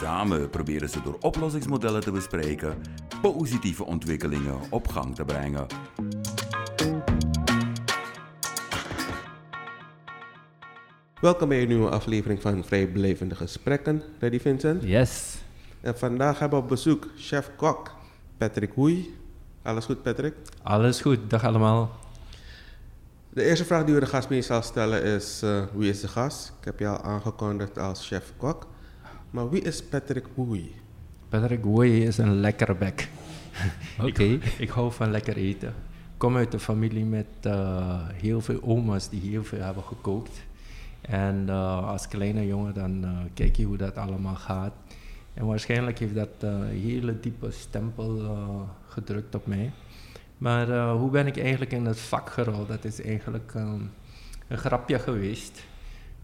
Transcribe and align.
Samen 0.00 0.50
proberen 0.50 0.88
ze 0.88 1.02
door 1.02 1.16
oplossingsmodellen 1.20 2.00
te 2.00 2.10
bespreken 2.10 2.82
positieve 3.22 3.84
ontwikkelingen 3.84 4.58
op 4.70 4.88
gang 4.88 5.14
te 5.14 5.24
brengen. 5.24 5.66
Welkom 11.20 11.48
bij 11.48 11.62
een 11.62 11.68
nieuwe 11.68 11.90
aflevering 11.90 12.40
van 12.40 12.64
Vrijblijvende 12.64 13.34
Gesprekken. 13.34 14.02
Ready 14.18 14.40
Vincent? 14.40 14.82
Yes. 14.82 15.38
En 15.80 15.98
vandaag 15.98 16.38
hebben 16.38 16.58
we 16.58 16.64
op 16.64 16.70
bezoek 16.70 17.06
chef-kok 17.16 17.90
Patrick 18.36 18.72
Hoei. 18.74 19.18
Alles 19.62 19.84
goed 19.84 20.02
Patrick? 20.02 20.34
Alles 20.62 21.00
goed, 21.00 21.30
dag 21.30 21.44
allemaal. 21.44 21.90
De 23.30 23.44
eerste 23.44 23.64
vraag 23.64 23.84
die 23.84 23.94
we 23.94 24.00
de 24.00 24.06
gast 24.06 24.28
meestal 24.28 24.62
stellen 24.62 25.02
is, 25.02 25.40
uh, 25.44 25.62
wie 25.72 25.90
is 25.90 26.00
de 26.00 26.08
gast? 26.08 26.52
Ik 26.58 26.64
heb 26.64 26.78
je 26.78 26.88
al 26.88 27.00
aangekondigd 27.00 27.78
als 27.78 28.06
chef-kok. 28.06 28.66
Maar 29.30 29.50
wie 29.50 29.62
is 29.62 29.82
Patrick 29.82 30.26
Hoei? 30.34 30.74
Patrick 31.28 31.62
Hoei 31.62 32.04
is 32.04 32.18
een 32.18 32.40
lekkere 32.40 32.74
bek. 32.74 33.08
Oké. 34.00 34.22
ik, 34.42 34.44
ik, 34.44 34.68
hou 34.68 34.92
van 34.92 35.10
lekker 35.10 35.36
eten. 35.36 35.68
Ik 35.68 36.16
kom 36.16 36.36
uit 36.36 36.52
een 36.52 36.60
familie 36.60 37.04
met 37.04 37.26
uh, 37.46 38.08
heel 38.08 38.40
veel 38.40 38.62
oma's 38.62 39.08
die 39.08 39.20
heel 39.20 39.44
veel 39.44 39.60
hebben 39.60 39.82
gekookt. 39.82 40.42
En 41.00 41.44
uh, 41.48 41.88
als 41.88 42.08
kleine 42.08 42.46
jongen 42.46 42.74
dan 42.74 43.04
uh, 43.04 43.18
kijk 43.34 43.56
je 43.56 43.64
hoe 43.64 43.76
dat 43.76 43.96
allemaal 43.96 44.34
gaat. 44.34 44.72
En 45.34 45.46
waarschijnlijk 45.46 45.98
heeft 45.98 46.14
dat 46.14 46.28
een 46.38 46.64
hele 46.64 47.20
diepe 47.20 47.50
stempel 47.50 48.36
gedrukt 48.88 49.34
op 49.34 49.46
mij. 49.46 49.72
Maar 50.38 50.90
hoe 50.90 51.10
ben 51.10 51.26
ik 51.26 51.38
eigenlijk 51.38 51.72
in 51.72 51.86
het 51.86 52.00
vak 52.00 52.30
gerold? 52.30 52.68
Dat 52.68 52.84
is 52.84 53.02
eigenlijk 53.02 53.54
um, 53.54 53.90
een 54.48 54.58
grapje 54.58 54.98
geweest. 54.98 55.62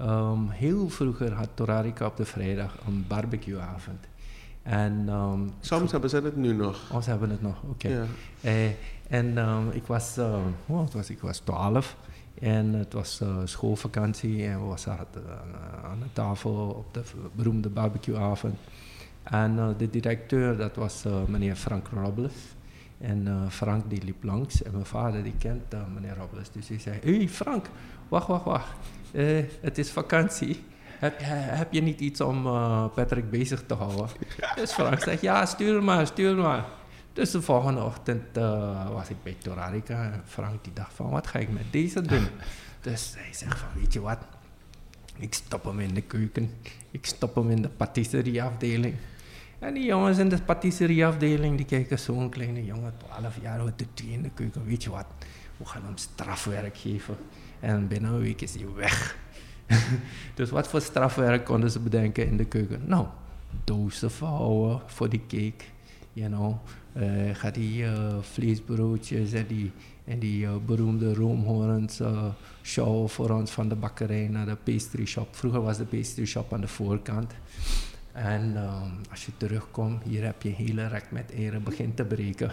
Um, 0.00 0.48
heel 0.48 0.88
vroeger 0.88 1.32
had 1.32 1.48
Torarica 1.54 2.06
op 2.06 2.16
de 2.16 2.24
vrijdag 2.24 2.76
een 2.86 3.04
barbecueavond. 3.08 4.06
En, 4.62 5.08
um, 5.08 5.50
Soms 5.60 5.92
hebben 5.92 6.10
ze 6.10 6.20
het 6.20 6.36
nu 6.36 6.52
nog. 6.52 6.90
Oh, 6.92 7.02
ze 7.02 7.10
hebben 7.10 7.30
het 7.30 7.42
nog, 7.42 7.62
oké. 7.62 7.86
Okay. 7.86 7.92
Ja. 7.92 8.04
Eh, 8.40 8.70
en 9.08 9.38
um, 9.38 9.70
ik 9.70 9.86
was, 9.86 10.18
uh, 10.18 10.36
oh, 10.66 10.86
was, 10.90 11.10
ik 11.10 11.20
was 11.20 11.38
12 11.38 11.96
en 12.40 12.72
het 12.72 12.92
was 12.92 13.20
uh, 13.22 13.36
schoolvakantie 13.44 14.46
en 14.46 14.70
we 14.70 14.78
zaten 14.78 15.22
aan 15.84 15.98
de 15.98 16.12
tafel 16.12 16.52
op 16.52 16.94
de 16.94 17.02
beroemde 17.32 17.68
barbecueavond. 17.68 18.56
En 19.22 19.74
de 19.78 19.90
directeur, 19.90 20.56
dat 20.56 20.76
was 20.76 21.04
meneer 21.26 21.56
Frank 21.56 21.88
Robles. 21.88 22.32
En 22.98 23.46
Frank 23.48 23.90
die 23.90 24.04
liep 24.04 24.24
langs 24.24 24.62
en 24.62 24.72
mijn 24.72 24.86
vader 24.86 25.22
die 25.22 25.34
kent 25.38 25.74
meneer 25.94 26.16
Robles. 26.16 26.50
Dus 26.50 26.68
hij 26.68 26.78
zei, 26.78 26.98
hé 27.02 27.16
hey 27.16 27.28
Frank, 27.28 27.66
wacht, 28.08 28.26
wacht, 28.26 28.44
wacht. 28.44 28.74
Het 29.60 29.78
is 29.78 29.90
vakantie. 29.90 30.64
Heb, 30.98 31.14
heb, 31.20 31.72
je 31.72 31.82
niet 31.82 32.00
iets 32.00 32.20
om 32.20 32.46
uh, 32.46 32.84
Patrick 32.94 33.30
bezig 33.30 33.62
te 33.66 33.74
houden? 33.74 34.08
Dus 34.56 34.72
Frank 34.72 35.00
zegt, 35.00 35.20
ja, 35.20 35.46
stuur 35.46 35.82
maar, 35.82 36.06
stuur 36.06 36.36
maar. 36.36 36.64
Dus 37.12 37.30
de 37.30 37.42
volgende 37.42 37.82
ochtend 37.82 38.36
uh, 38.36 38.90
was 38.90 39.08
ik 39.08 39.16
bij 39.22 39.36
Torarica 39.38 40.12
en 40.12 40.22
Frank 40.24 40.64
die 40.64 40.72
dacht 40.72 40.92
van, 40.94 41.10
wat 41.10 41.26
ga 41.26 41.38
ik 41.38 41.52
met 41.52 41.72
deze 41.72 42.00
doen? 42.02 42.26
Dus 42.80 43.12
hij 43.16 43.32
zegt 43.32 43.58
van, 43.58 43.68
weet 43.80 43.92
je 43.92 44.00
wat? 44.00 44.18
Ik 45.18 45.34
stop 45.34 45.64
hem 45.64 45.80
in 45.80 45.94
de 45.94 46.00
keuken. 46.00 46.50
Ik 46.90 47.06
stop 47.06 47.34
hem 47.34 47.50
in 47.50 47.62
de 47.62 47.68
patisserieafdeling. 47.68 48.94
En 49.58 49.74
die 49.74 49.84
jongens 49.84 50.18
in 50.18 50.28
de 50.28 50.42
patisserieafdeling, 50.42 51.56
die 51.56 51.66
kijken 51.66 51.98
zo'n 51.98 52.28
kleine 52.28 52.64
jongen, 52.64 52.94
12 53.18 53.40
jaar, 53.42 53.64
wat 53.64 53.78
doet 53.78 54.00
hij 54.00 54.08
in 54.08 54.22
de 54.22 54.30
keuken? 54.34 54.66
Weet 54.66 54.82
je 54.82 54.90
wat? 54.90 55.06
We 55.56 55.64
gaan 55.64 55.84
hem 55.84 55.96
strafwerk 55.96 56.76
geven. 56.76 57.16
En 57.60 57.88
binnen 57.88 58.12
een 58.12 58.20
week 58.20 58.40
is 58.40 58.54
hij 58.54 58.66
weg. 58.74 59.16
dus 60.34 60.50
wat 60.50 60.68
voor 60.68 60.80
strafwerk 60.80 61.44
konden 61.44 61.70
ze 61.70 61.80
bedenken 61.80 62.26
in 62.26 62.36
de 62.36 62.44
keuken? 62.44 62.80
Nou, 62.84 63.06
dozen 63.64 64.10
vouwen 64.10 64.80
voor 64.86 65.08
die 65.08 65.22
cake. 65.28 65.64
You 66.12 66.30
know, 66.30 66.54
uh, 66.96 67.52
die 67.52 67.82
uh, 67.82 68.16
vleesbroodjes 68.20 69.32
en 69.32 69.46
die, 69.46 69.70
en 70.04 70.18
die 70.18 70.44
uh, 70.44 70.50
beroemde 70.66 71.14
roomhorens 71.14 72.00
show 72.62 73.08
voor 73.08 73.30
ons 73.30 73.50
van 73.50 73.68
de 73.68 73.74
bakkerij 73.74 74.28
naar 74.28 74.46
de 74.46 74.56
pastry 74.56 75.06
shop. 75.06 75.36
Vroeger 75.36 75.62
was 75.62 75.76
de 75.76 75.84
pastry 75.84 76.24
shop 76.24 76.52
aan 76.52 76.60
de 76.60 76.68
voorkant. 76.68 77.32
En 78.16 78.56
um, 78.56 79.00
als 79.10 79.26
je 79.26 79.32
terugkomt, 79.36 80.02
hier 80.02 80.24
heb 80.24 80.42
je 80.42 80.48
hele 80.48 80.86
rek 80.86 81.04
met 81.10 81.32
eieren 81.34 81.62
begint 81.62 81.96
te 81.96 82.04
breken. 82.04 82.50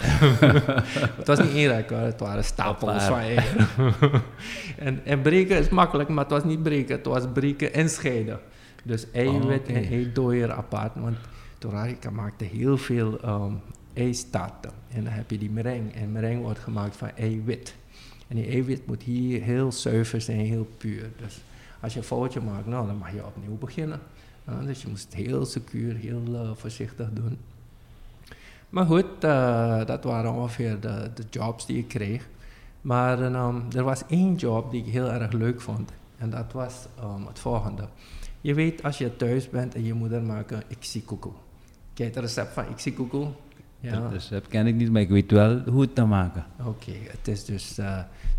het 1.19 1.27
was 1.27 1.39
niet 1.39 1.53
één 1.53 1.67
rek 1.67 1.89
hoor, 1.89 1.99
het 1.99 2.19
waren 2.19 2.43
stapels 2.43 3.03
van 3.03 3.17
eieren. 3.17 3.67
en, 4.77 5.05
en 5.05 5.21
breken 5.21 5.57
is 5.57 5.69
makkelijk, 5.69 6.09
maar 6.09 6.23
het 6.23 6.33
was 6.33 6.43
niet 6.43 6.63
breken, 6.63 6.95
het 6.95 7.05
was 7.05 7.23
breken 7.33 7.73
en 7.73 7.89
scheiden. 7.89 8.39
Dus 8.83 9.11
eiwit 9.11 9.59
oh, 9.61 9.69
okay. 9.69 9.75
en 9.75 9.85
eidooier 9.85 10.51
apart, 10.51 10.95
want 10.95 11.17
Torarica 11.57 12.09
maakte 12.09 12.45
heel 12.45 12.77
veel 12.77 13.19
um, 13.25 13.59
eistaarten. 13.93 14.71
En 14.93 15.03
dan 15.03 15.13
heb 15.13 15.31
je 15.31 15.37
die 15.37 15.49
meringue, 15.49 15.91
en 15.91 16.11
meringue 16.11 16.43
wordt 16.43 16.59
gemaakt 16.59 16.95
van 16.95 17.11
eiwit. 17.15 17.75
En 18.27 18.35
die 18.35 18.47
eiwit 18.47 18.87
moet 18.87 19.03
hier 19.03 19.41
heel 19.41 19.71
zuiver 19.71 20.21
zijn, 20.21 20.39
heel 20.39 20.67
puur. 20.77 21.09
Dus 21.17 21.41
als 21.79 21.93
je 21.93 21.99
een 21.99 22.05
foutje 22.05 22.41
maakt, 22.41 22.65
nou, 22.65 22.87
dan 22.87 22.97
mag 22.97 23.13
je 23.13 23.25
opnieuw 23.25 23.57
beginnen. 23.57 23.99
Uh, 24.49 24.65
dus 24.65 24.81
je 24.81 24.87
moest 24.87 25.03
het 25.03 25.13
heel 25.13 25.45
secuur, 25.45 25.95
heel 25.95 26.23
uh, 26.27 26.51
voorzichtig 26.53 27.09
doen. 27.13 27.37
Maar 28.69 28.85
goed, 28.85 29.05
uh, 29.23 29.85
dat 29.85 30.03
waren 30.03 30.33
ongeveer 30.33 30.79
de, 30.79 31.11
de, 31.15 31.23
jobs 31.29 31.65
die 31.65 31.77
ik 31.77 31.87
kreeg. 31.87 32.27
Maar 32.81 33.21
um, 33.21 33.63
er 33.75 33.83
was 33.83 34.03
één 34.07 34.35
job 34.35 34.71
die 34.71 34.85
ik 34.85 34.91
heel 34.91 35.11
erg 35.11 35.31
leuk 35.31 35.61
vond. 35.61 35.91
En 36.17 36.29
dat 36.29 36.51
was 36.51 36.85
um, 37.03 37.27
het 37.27 37.39
volgende. 37.39 37.87
Je 38.41 38.53
weet, 38.53 38.83
als 38.83 38.97
je 38.97 39.15
thuis 39.15 39.49
bent 39.49 39.75
en 39.75 39.83
je 39.83 39.93
moeder 39.93 40.21
maakt 40.21 40.51
een 40.51 40.63
ixikuku. 40.67 41.29
Kijk 41.93 42.15
het 42.15 42.23
recept 42.23 42.53
van 42.53 42.67
ixikuku? 42.67 43.25
Ja. 43.79 44.01
Het 44.01 44.11
recept 44.11 44.47
ken 44.47 44.67
ik 44.67 44.75
niet, 44.75 44.91
maar 44.91 45.01
ik 45.01 45.09
weet 45.09 45.31
wel 45.31 45.59
hoe 45.59 45.81
het 45.81 45.95
te 45.95 46.05
maken. 46.05 46.45
Oké, 46.59 46.69
okay, 46.69 47.07
het 47.07 47.27
is 47.27 47.45
dus 47.45 47.79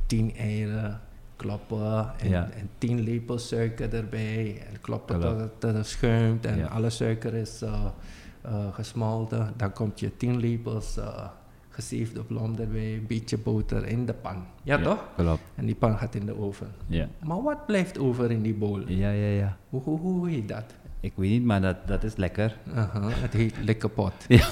tien 0.07 0.37
eieren, 0.37 1.01
kloppen 1.37 2.13
en, 2.19 2.29
ja. 2.29 2.51
en 2.51 2.71
tien 2.79 3.01
lepels 3.01 3.49
suiker 3.49 3.95
erbij. 3.95 4.63
En 4.69 4.81
kloppen 4.81 5.21
tot 5.21 5.41
het, 5.41 5.61
tot 5.61 5.75
het 5.75 5.87
schuimt 5.87 6.47
en 6.47 6.59
ja. 6.59 6.67
alle 6.67 6.91
suiker 6.91 7.35
is 7.35 7.63
uh, 7.63 7.85
uh, 8.47 8.75
gesmolten. 8.75 9.53
Dan 9.57 9.73
komt 9.73 10.01
je 10.01 10.17
tien 10.17 10.37
lepels 10.37 10.99
uh, 10.99 11.27
gezeefde 11.69 12.23
blom 12.23 12.57
erbij, 12.59 12.95
een 12.95 13.07
beetje 13.07 13.39
boter 13.39 13.87
in 13.87 14.07
de 14.07 14.15
pan. 14.15 14.45
Ja, 14.63 14.79
ja 14.79 14.83
toch? 14.83 15.05
Klopt. 15.17 15.43
En 15.55 15.67
die 15.67 15.75
pan 15.75 15.99
gaat 15.99 16.15
in 16.15 16.27
de 16.27 16.39
oven. 16.39 16.73
Ja. 16.87 17.09
Maar 17.25 17.43
wat 17.43 17.67
blijft 17.67 17.99
over 17.99 18.31
in 18.31 18.43
die 18.43 18.55
bowl? 18.55 18.83
Ja, 18.87 19.11
ja, 19.11 19.29
ja. 19.29 19.57
Hoe, 19.69 19.83
hoe, 19.83 19.99
hoe 19.99 20.29
heet 20.29 20.49
dat? 20.49 20.75
Ik 21.05 21.13
weet 21.17 21.31
niet, 21.31 21.45
maar 21.45 21.61
dat, 21.61 21.77
dat 21.87 22.05
is 22.05 22.17
lekker. 22.17 22.57
Het 22.99 23.33
heet 23.33 23.55
Likkerpot. 23.65 24.13
Ja. 24.29 24.37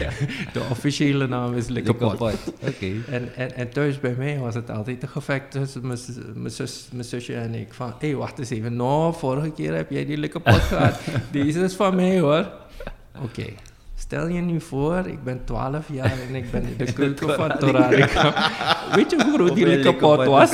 ja. 0.00 0.10
De 0.52 0.60
officiële 0.70 1.26
naam 1.26 1.54
is 1.54 1.68
Likkerpot. 1.68 2.20
Oké. 2.20 2.32
Okay. 2.60 3.00
En, 3.10 3.28
en, 3.36 3.54
en 3.54 3.70
thuis 3.70 4.00
bij 4.00 4.14
mij 4.18 4.38
was 4.38 4.54
het 4.54 4.70
altijd 4.70 5.02
een 5.02 5.08
gevecht 5.08 5.50
tussen 5.50 5.86
mijn, 5.86 5.98
mijn, 6.34 6.50
zus, 6.50 6.88
mijn 6.92 7.04
zusje 7.04 7.34
en 7.34 7.54
ik. 7.54 7.74
Van, 7.74 7.94
hé, 7.98 8.06
hey, 8.08 8.16
wacht 8.16 8.38
eens 8.38 8.50
even. 8.50 8.76
Nou, 8.76 9.14
vorige 9.14 9.50
keer 9.50 9.74
heb 9.74 9.90
jij 9.90 10.06
die 10.06 10.16
Likkerpot 10.16 10.60
gehad. 10.72 11.00
Deze 11.30 11.60
is 11.60 11.74
van 11.74 11.94
mij, 11.94 12.20
hoor. 12.20 12.50
Oké. 13.16 13.24
Okay. 13.24 13.54
Stel 13.94 14.28
je 14.28 14.40
nu 14.40 14.60
voor, 14.60 15.06
ik 15.06 15.24
ben 15.24 15.44
12 15.44 15.86
jaar 15.92 16.12
en 16.28 16.34
ik 16.34 16.50
ben 16.50 16.62
in 16.62 16.74
de 16.76 16.92
keuken 17.00 17.34
van 17.34 17.58
Torarica. 17.58 18.50
Weet 18.94 19.10
je 19.10 19.22
hoe 19.22 19.34
groot 19.34 19.54
die 19.54 19.66
Likkerpot 19.66 20.24
was? 20.24 20.52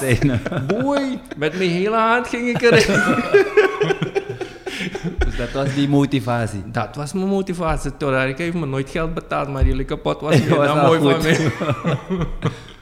Boei, 0.66 1.20
met 1.36 1.58
mijn 1.58 1.70
hele 1.70 1.96
hand 1.96 2.28
ging 2.28 2.48
ik 2.48 2.62
erin. 2.62 4.14
Dat 5.36 5.52
was 5.52 5.74
die 5.74 5.88
motivatie? 5.88 6.62
Dat 6.70 6.96
was 6.96 7.12
mijn 7.12 7.26
motivatie. 7.26 7.96
Torarica 7.96 8.42
heeft 8.42 8.54
me 8.54 8.66
nooit 8.66 8.90
geld 8.90 9.14
betaald, 9.14 9.48
maar 9.48 9.64
die 9.64 9.74
Likkerpot 9.74 10.20
was 10.20 10.34
heel 10.40 10.74
mooi 10.74 11.00
goed. 11.00 11.12
van 11.12 11.22
mij. 11.22 11.52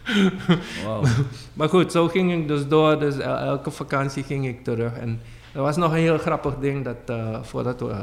wow. 0.85 1.07
Maar 1.55 1.69
goed, 1.69 1.93
zo 1.93 2.09
ging 2.09 2.33
ik 2.33 2.49
dus 2.49 2.69
door. 2.69 2.99
Dus 2.99 3.19
elke 3.19 3.71
vakantie 3.71 4.23
ging 4.23 4.47
ik 4.47 4.65
terug. 4.65 4.99
En 4.99 5.21
er 5.53 5.63
was 5.63 5.77
nog 5.77 5.93
een 5.93 5.99
heel 5.99 6.19
grappig 6.19 6.55
ding, 6.59 6.85
dat, 6.85 6.97
uh, 7.11 7.43
voordat 7.43 7.81
we 7.81 7.87
uh, 7.89 8.03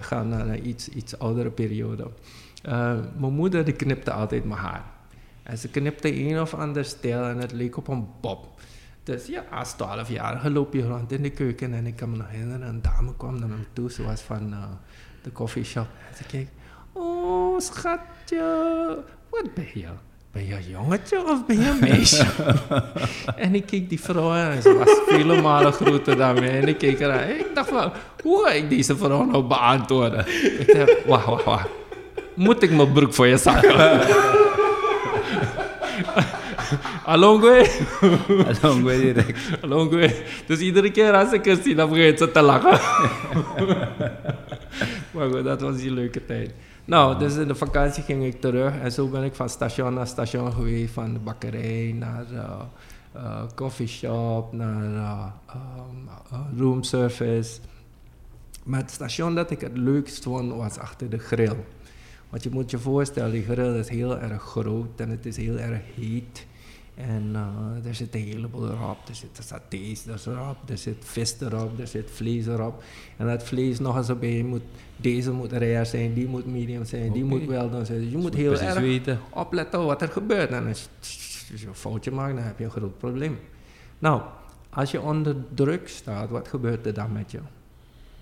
gaan 0.00 0.28
naar 0.28 0.48
een 0.48 0.68
iets, 0.68 0.88
iets 0.88 1.18
oudere 1.18 1.50
periode. 1.50 2.06
Uh, 2.68 2.92
mijn 3.16 3.32
moeder 3.32 3.64
die 3.64 3.74
knipte 3.74 4.12
altijd 4.12 4.44
mijn 4.44 4.60
haar. 4.60 4.84
En 5.42 5.58
ze 5.58 5.68
knipte 5.68 6.28
een 6.28 6.40
of 6.40 6.54
ander 6.54 6.84
stijl 6.84 7.22
en 7.24 7.38
het 7.38 7.52
leek 7.52 7.76
op 7.76 7.88
een 7.88 8.06
bob. 8.20 8.46
Dus 9.02 9.26
ja, 9.26 9.44
als 9.50 9.74
12-jarige 9.74 10.50
loop 10.50 10.72
je 10.72 10.86
rond 10.86 11.12
in 11.12 11.22
de 11.22 11.30
keuken 11.30 11.74
en 11.74 11.86
ik 11.86 11.96
kan 11.96 12.10
me 12.10 12.16
nog 12.16 12.28
herinneren, 12.28 12.68
een 12.68 12.82
dame 12.82 13.16
kwam 13.16 13.38
naar 13.38 13.48
me 13.48 13.54
toe, 13.72 13.90
ze 13.90 14.02
was 14.02 14.20
van 14.20 14.54
de 15.22 15.32
coffeeshop. 15.32 15.86
En 16.10 16.16
ze 16.16 16.24
keek, 16.24 16.48
oh 16.92 17.30
Oh, 17.60 17.66
schatje, 17.66 18.98
wat 19.30 19.54
ben 19.54 19.68
je? 19.74 19.86
Ben 20.32 20.46
je 20.46 20.54
een 20.54 20.70
jongetje 20.70 21.24
of 21.24 21.46
ben 21.46 21.60
je 21.60 21.68
een 21.68 21.78
meisje? 21.80 22.26
en 23.44 23.54
ik 23.54 23.66
keek 23.66 23.88
die 23.88 24.00
vrouw 24.00 24.30
aan 24.30 24.50
en 24.50 24.62
ze 24.62 24.74
was 24.74 24.98
vele 25.06 25.42
malen 25.42 25.72
groter 25.72 26.16
dan 26.16 26.34
mij. 26.34 26.60
En 26.60 26.68
ik 26.68 26.78
keek 26.78 27.00
eraan. 27.00 27.28
Ik 27.28 27.46
dacht 27.54 27.68
van, 27.68 27.92
hoe 28.22 28.44
ga 28.44 28.50
ik 28.50 28.70
deze 28.70 28.96
vrouw 28.96 29.24
nou 29.24 29.44
beantwoorden? 29.44 30.26
Ik 30.58 30.74
dacht, 30.76 31.06
wacht, 31.06 31.26
wacht, 31.26 31.44
wacht. 31.44 31.68
Moet 32.34 32.62
ik 32.62 32.70
mijn 32.70 32.92
broek 32.92 33.14
voor 33.14 33.26
je 33.26 33.36
zakken? 33.36 33.76
Alongwe. 37.04 37.70
Alongwe 38.62 39.00
direct. 39.00 39.38
Alongwe. 39.62 40.24
Dus 40.46 40.58
iedere 40.58 40.90
keer 40.90 41.12
als 41.12 41.32
ik 41.32 41.44
het 41.44 41.62
zie, 41.62 41.74
dan 41.74 41.88
begint 41.88 42.18
ze 42.18 42.30
te 42.30 42.42
lachen. 42.42 42.70
maar 45.14 45.30
goed, 45.30 45.44
dat 45.44 45.60
was 45.60 45.76
die 45.76 45.92
leuke 45.92 46.24
tijd. 46.24 46.54
Nou, 46.84 47.18
dus 47.18 47.36
in 47.36 47.48
de 47.48 47.54
vakantie 47.54 48.02
ging 48.02 48.24
ik 48.24 48.40
terug 48.40 48.78
en 48.82 48.92
zo 48.92 49.08
ben 49.08 49.22
ik 49.22 49.34
van 49.34 49.48
station 49.48 49.94
naar 49.94 50.06
station 50.06 50.52
geweest, 50.52 50.92
van 50.92 51.12
de 51.12 51.18
bakkerij 51.18 51.94
naar 51.98 52.24
uh, 52.32 52.60
uh, 53.16 53.42
coffeeshop, 53.54 54.52
naar 54.52 54.84
uh, 54.84 55.26
um, 55.54 56.58
roomservice. 56.58 57.58
Maar 58.64 58.80
het 58.80 58.90
station 58.90 59.34
dat 59.34 59.50
ik 59.50 59.60
het 59.60 59.76
leukst 59.76 60.22
vond 60.22 60.52
was 60.52 60.78
achter 60.78 61.10
de 61.10 61.18
grill. 61.18 61.56
Want 62.28 62.42
je 62.42 62.50
moet 62.50 62.70
je 62.70 62.78
voorstellen, 62.78 63.32
die 63.32 63.42
grill 63.42 63.78
is 63.78 63.88
heel 63.88 64.18
erg 64.18 64.42
groot 64.42 65.00
en 65.00 65.10
het 65.10 65.26
is 65.26 65.36
heel 65.36 65.58
erg 65.58 65.80
heet. 65.94 66.46
En 67.08 67.30
uh, 67.32 67.86
er 67.88 67.94
zit 67.94 68.14
een 68.14 68.20
heleboel 68.20 68.70
erop. 68.70 69.08
Er 69.08 69.14
zitten 69.14 69.44
satés 69.44 70.06
erop, 70.26 70.56
er 70.66 70.78
zit 70.78 70.96
vis 71.00 71.40
erop, 71.40 71.78
er 71.78 71.86
zit 71.86 72.10
vlees 72.10 72.46
erop. 72.46 72.82
En 73.16 73.26
dat 73.26 73.42
vlees 73.42 73.78
nog 73.78 73.96
eens 73.96 74.10
op 74.10 74.22
je 74.22 74.44
moet, 74.44 74.62
deze 74.96 75.32
moet 75.32 75.52
rare 75.52 75.84
zijn, 75.84 76.14
die 76.14 76.26
moet 76.26 76.46
medium 76.46 76.84
zijn, 76.84 77.02
okay. 77.02 77.14
die 77.14 77.24
moet 77.24 77.44
wel 77.44 77.70
dan 77.70 77.86
zijn. 77.86 78.00
Dus 78.00 78.10
je 78.10 78.16
moet 78.16 78.34
heel 78.34 78.60
erg 78.60 78.78
weten. 78.78 79.20
opletten 79.30 79.84
wat 79.84 80.02
er 80.02 80.08
gebeurt. 80.08 80.50
En 80.50 80.66
als 80.66 80.88
je 81.54 81.66
een 81.66 81.74
foutje 81.74 82.10
maakt, 82.10 82.34
dan 82.34 82.44
heb 82.44 82.58
je 82.58 82.64
een 82.64 82.70
groot 82.70 82.98
probleem. 82.98 83.38
Nou, 83.98 84.22
als 84.70 84.90
je 84.90 85.00
onder 85.00 85.36
druk 85.54 85.88
staat, 85.88 86.30
wat 86.30 86.48
gebeurt 86.48 86.86
er 86.86 86.94
dan 86.94 87.12
met 87.12 87.30
je? 87.30 87.40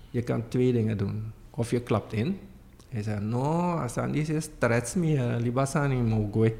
Je 0.09 0.21
kan 0.21 0.47
twee 0.47 0.71
dingen 0.73 0.97
doen. 0.97 1.31
Of 1.49 1.71
je 1.71 1.81
klapt 1.81 2.13
in. 2.13 2.39
Je 2.89 3.03
zegt, 3.03 3.21
no, 3.21 3.71
als 3.73 3.93
dan 3.93 4.15
is 4.15 4.43
stress 4.43 4.95
me, 4.95 5.37
libasani 5.39 5.95
mogoi. 5.95 6.55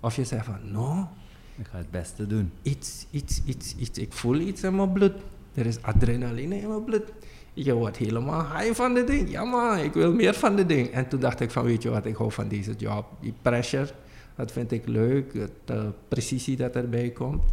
Of 0.00 0.16
je 0.16 0.24
zegt 0.24 0.44
van, 0.44 0.58
no, 0.70 1.08
ik 1.56 1.66
ga 1.66 1.76
het 1.76 1.90
beste 1.90 2.26
doen. 2.26 2.52
Iets, 2.62 3.06
iets, 3.10 3.42
iets, 3.44 3.76
iets. 3.76 3.98
Ik 3.98 4.12
voel 4.12 4.38
iets 4.38 4.62
in 4.62 4.76
mijn 4.76 4.92
bloed. 4.92 5.12
Er 5.54 5.66
is 5.66 5.82
adrenaline 5.82 6.60
in 6.60 6.68
mijn 6.68 6.84
bloed. 6.84 7.12
Je 7.52 7.74
wordt 7.74 7.96
helemaal 7.96 8.56
high 8.56 8.74
van 8.74 8.94
de 8.94 9.04
ding. 9.04 9.30
Ja 9.30 9.44
man, 9.44 9.78
ik 9.78 9.92
wil 9.92 10.12
meer 10.12 10.34
van 10.34 10.56
de 10.56 10.66
ding. 10.66 10.88
En 10.88 11.08
toen 11.08 11.20
dacht 11.20 11.40
ik 11.40 11.50
van, 11.50 11.64
weet 11.64 11.82
je 11.82 11.90
wat, 11.90 12.06
ik 12.06 12.16
hou 12.16 12.32
van 12.32 12.48
deze 12.48 12.74
job. 12.76 13.06
Die 13.20 13.34
pressure, 13.42 13.88
dat 14.34 14.52
vind 14.52 14.72
ik 14.72 14.86
leuk. 14.86 15.32
De 15.32 15.74
uh, 15.74 15.82
precisie 16.08 16.56
dat 16.56 16.76
erbij 16.76 17.10
komt. 17.10 17.44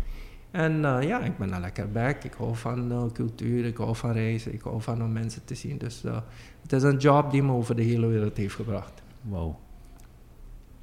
En 0.52 0.72
uh, 0.72 0.98
ja, 1.02 1.20
ik 1.20 1.38
ben 1.38 1.54
er 1.54 1.60
lekker 1.60 1.92
back. 1.92 2.24
Ik 2.24 2.34
hou 2.34 2.56
van 2.56 2.92
uh, 2.92 3.04
cultuur, 3.14 3.66
ik 3.66 3.78
hou 3.78 3.96
van 3.96 4.12
reizen, 4.12 4.54
ik 4.54 4.62
hou 4.62 4.82
van 4.82 5.04
om 5.04 5.12
mensen 5.12 5.46
te 5.46 5.56
zien. 5.56 5.78
Dus 5.78 6.04
uh, 6.06 6.18
het 6.62 6.74
is 6.74 6.84
een 6.84 6.98
job 6.98 7.32
die 7.32 7.44
me 7.44 7.52
over 7.52 7.76
de 7.76 7.84
hele 7.84 8.08
wereld 8.08 8.38
heeft 8.38 8.56
gebracht. 8.56 9.02
Wow. 9.22 9.56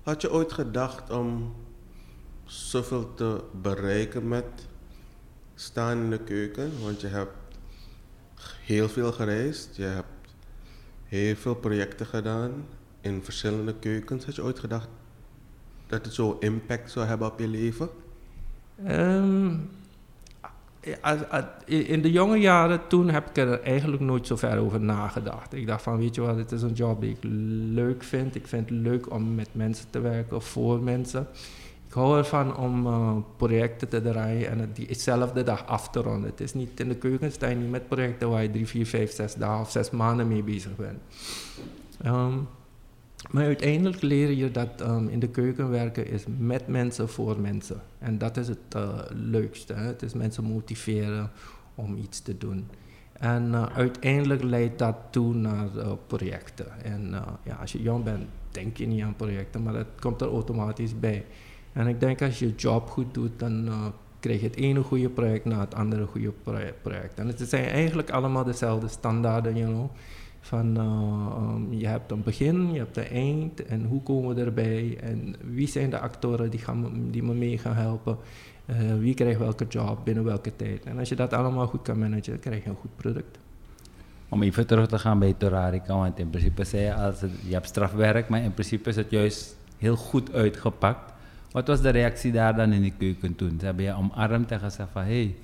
Had 0.02 0.22
je 0.22 0.32
ooit 0.32 0.52
gedacht 0.52 1.10
om 1.10 1.52
zoveel 2.48 3.14
te 3.14 3.40
bereiken 3.60 4.28
met 4.28 4.44
staan 5.54 5.98
in 5.98 6.10
de 6.10 6.18
keuken? 6.18 6.70
Want 6.82 7.00
je 7.00 7.06
hebt 7.06 7.32
heel 8.64 8.88
veel 8.88 9.12
gereisd, 9.12 9.76
je 9.76 9.82
hebt 9.82 10.06
heel 11.04 11.36
veel 11.36 11.54
projecten 11.54 12.06
gedaan 12.06 12.52
in 13.00 13.22
verschillende 13.22 13.74
keukens. 13.74 14.24
Had 14.24 14.36
je 14.36 14.42
ooit 14.42 14.58
gedacht 14.58 14.88
dat 15.86 16.04
het 16.04 16.14
zo 16.14 16.36
impact 16.40 16.90
zou 16.90 17.06
hebben 17.06 17.26
op 17.26 17.38
je 17.38 17.48
leven? 17.48 17.88
Um, 18.88 19.70
in 21.64 22.02
de 22.02 22.10
jonge 22.10 22.36
jaren 22.36 22.86
toen 22.88 23.08
heb 23.08 23.28
ik 23.28 23.36
er 23.36 23.60
eigenlijk 23.60 24.02
nooit 24.02 24.26
zo 24.26 24.36
ver 24.36 24.58
over 24.58 24.80
nagedacht. 24.80 25.52
Ik 25.52 25.66
dacht 25.66 25.82
van, 25.82 25.98
weet 25.98 26.14
je 26.14 26.20
wat, 26.20 26.36
het 26.36 26.52
is 26.52 26.62
een 26.62 26.72
job 26.72 27.00
die 27.00 27.10
ik 27.10 27.18
leuk 27.72 28.02
vind. 28.02 28.34
Ik 28.34 28.46
vind 28.46 28.68
het 28.68 28.78
leuk 28.78 29.10
om 29.12 29.34
met 29.34 29.48
mensen 29.52 29.86
te 29.90 30.00
werken, 30.00 30.42
voor 30.42 30.80
mensen. 30.80 31.26
Ik 31.88 31.94
hou 31.94 32.18
ervan 32.18 32.56
om 32.56 32.86
uh, 32.86 33.16
projecten 33.36 33.88
te 33.88 34.02
draaien 34.02 34.50
en 34.50 34.58
het 34.58 34.76
diezelfde 34.76 35.42
dag 35.42 35.66
af 35.66 35.90
te 35.90 36.00
ronden. 36.00 36.30
Het 36.30 36.40
is 36.40 36.54
niet 36.54 36.80
in 36.80 36.88
de 36.88 36.94
keuken 36.94 37.32
sta 37.32 37.48
je 37.48 37.56
niet 37.56 37.70
met 37.70 37.88
projecten 37.88 38.28
waar 38.28 38.42
je 38.42 38.50
drie, 38.50 38.66
vier, 38.66 38.86
vijf, 38.86 39.12
zes 39.12 39.34
dagen 39.34 39.60
of 39.60 39.70
zes 39.70 39.90
maanden 39.90 40.28
mee 40.28 40.42
bezig 40.42 40.76
bent. 40.76 40.98
Um, 42.06 42.48
maar 43.30 43.44
uiteindelijk 43.44 44.02
leer 44.02 44.30
je 44.30 44.50
dat 44.50 44.80
um, 44.80 45.08
in 45.08 45.18
de 45.18 45.28
keuken 45.28 45.70
werken 45.70 46.06
is 46.06 46.24
met 46.38 46.66
mensen 46.66 47.08
voor 47.08 47.40
mensen. 47.40 47.80
En 47.98 48.18
dat 48.18 48.36
is 48.36 48.48
het 48.48 48.74
uh, 48.76 48.98
leukste. 49.08 49.72
Hè? 49.72 49.86
Het 49.86 50.02
is 50.02 50.14
mensen 50.14 50.44
motiveren 50.44 51.30
om 51.74 51.96
iets 51.96 52.20
te 52.20 52.38
doen. 52.38 52.68
En 53.12 53.44
uh, 53.46 53.66
uiteindelijk 53.74 54.42
leidt 54.42 54.78
dat 54.78 54.96
toe 55.10 55.34
naar 55.34 55.68
projecten. 56.06 56.82
En 56.82 57.14
ja, 57.42 57.54
als 57.60 57.72
je 57.72 57.82
jong 57.82 58.04
bent, 58.04 58.26
denk 58.50 58.76
je 58.76 58.86
niet 58.86 59.02
aan 59.02 59.16
projecten, 59.16 59.62
maar 59.62 59.72
dat 59.72 59.86
komt 60.00 60.20
er 60.20 60.28
automatisch 60.28 60.98
bij. 60.98 61.24
En 61.78 61.86
ik 61.86 62.00
denk 62.00 62.22
als 62.22 62.38
je 62.38 62.46
je 62.46 62.54
job 62.54 62.88
goed 62.90 63.14
doet, 63.14 63.30
dan 63.36 63.68
krijg 64.20 64.40
je 64.40 64.46
het 64.46 64.56
ene 64.56 64.82
goede 64.82 65.08
project 65.08 65.44
na 65.44 65.60
het 65.60 65.74
andere 65.74 66.06
goede 66.06 66.32
project. 66.82 67.18
En 67.18 67.26
het 67.26 67.40
zijn 67.48 67.64
eigenlijk 67.64 68.10
allemaal 68.10 68.44
dezelfde 68.44 68.88
standaarden, 68.88 69.56
you 69.56 69.72
know. 69.72 69.90
Van 70.40 70.76
uh, 70.76 71.54
um, 71.54 71.72
je 71.72 71.86
hebt 71.86 72.10
een 72.10 72.22
begin, 72.22 72.72
je 72.72 72.78
hebt 72.78 72.96
een 72.96 73.08
eind 73.08 73.64
en 73.64 73.84
hoe 73.84 74.02
komen 74.02 74.34
we 74.34 74.42
erbij 74.42 74.98
en 75.00 75.34
wie 75.50 75.68
zijn 75.68 75.90
de 75.90 75.98
actoren 75.98 76.50
die, 76.50 76.60
gaan, 76.60 77.08
die 77.10 77.22
me 77.22 77.34
mee 77.34 77.58
gaan 77.58 77.74
helpen. 77.74 78.16
Uh, 78.66 78.76
wie 78.98 79.14
krijgt 79.14 79.38
welke 79.38 79.66
job 79.68 79.98
binnen 80.04 80.24
welke 80.24 80.56
tijd. 80.56 80.84
En 80.84 80.98
als 80.98 81.08
je 81.08 81.16
dat 81.16 81.32
allemaal 81.32 81.66
goed 81.66 81.82
kan 81.82 81.98
managen, 81.98 82.40
krijg 82.40 82.64
je 82.64 82.70
een 82.70 82.76
goed 82.76 82.96
product. 82.96 83.38
Om 84.28 84.42
even 84.42 84.66
terug 84.66 84.86
te 84.86 84.98
gaan 84.98 85.18
bij 85.18 85.34
Torarica, 85.38 85.96
want 85.96 86.18
in 86.18 86.30
principe 86.30 86.64
zei 86.64 86.82
je 86.82 86.94
als 86.94 87.20
het, 87.20 87.30
je 87.46 87.52
hebt 87.52 87.66
strafwerk, 87.66 88.28
maar 88.28 88.42
in 88.42 88.54
principe 88.54 88.88
is 88.88 88.96
het 88.96 89.10
juist 89.10 89.56
heel 89.76 89.96
goed 89.96 90.32
uitgepakt. 90.32 91.16
Wat 91.50 91.66
was 91.66 91.80
de 91.80 91.90
reactie 91.90 92.32
daar 92.32 92.56
dan 92.56 92.72
in 92.72 92.82
de 92.82 92.92
keuken 92.92 93.36
toen? 93.36 93.56
Ze 93.58 93.64
hebben 93.64 93.84
je 93.84 93.94
omarmd 93.94 94.50
en 94.50 94.60
gezegd 94.60 94.90
van, 94.92 95.02
hey, 95.02 95.34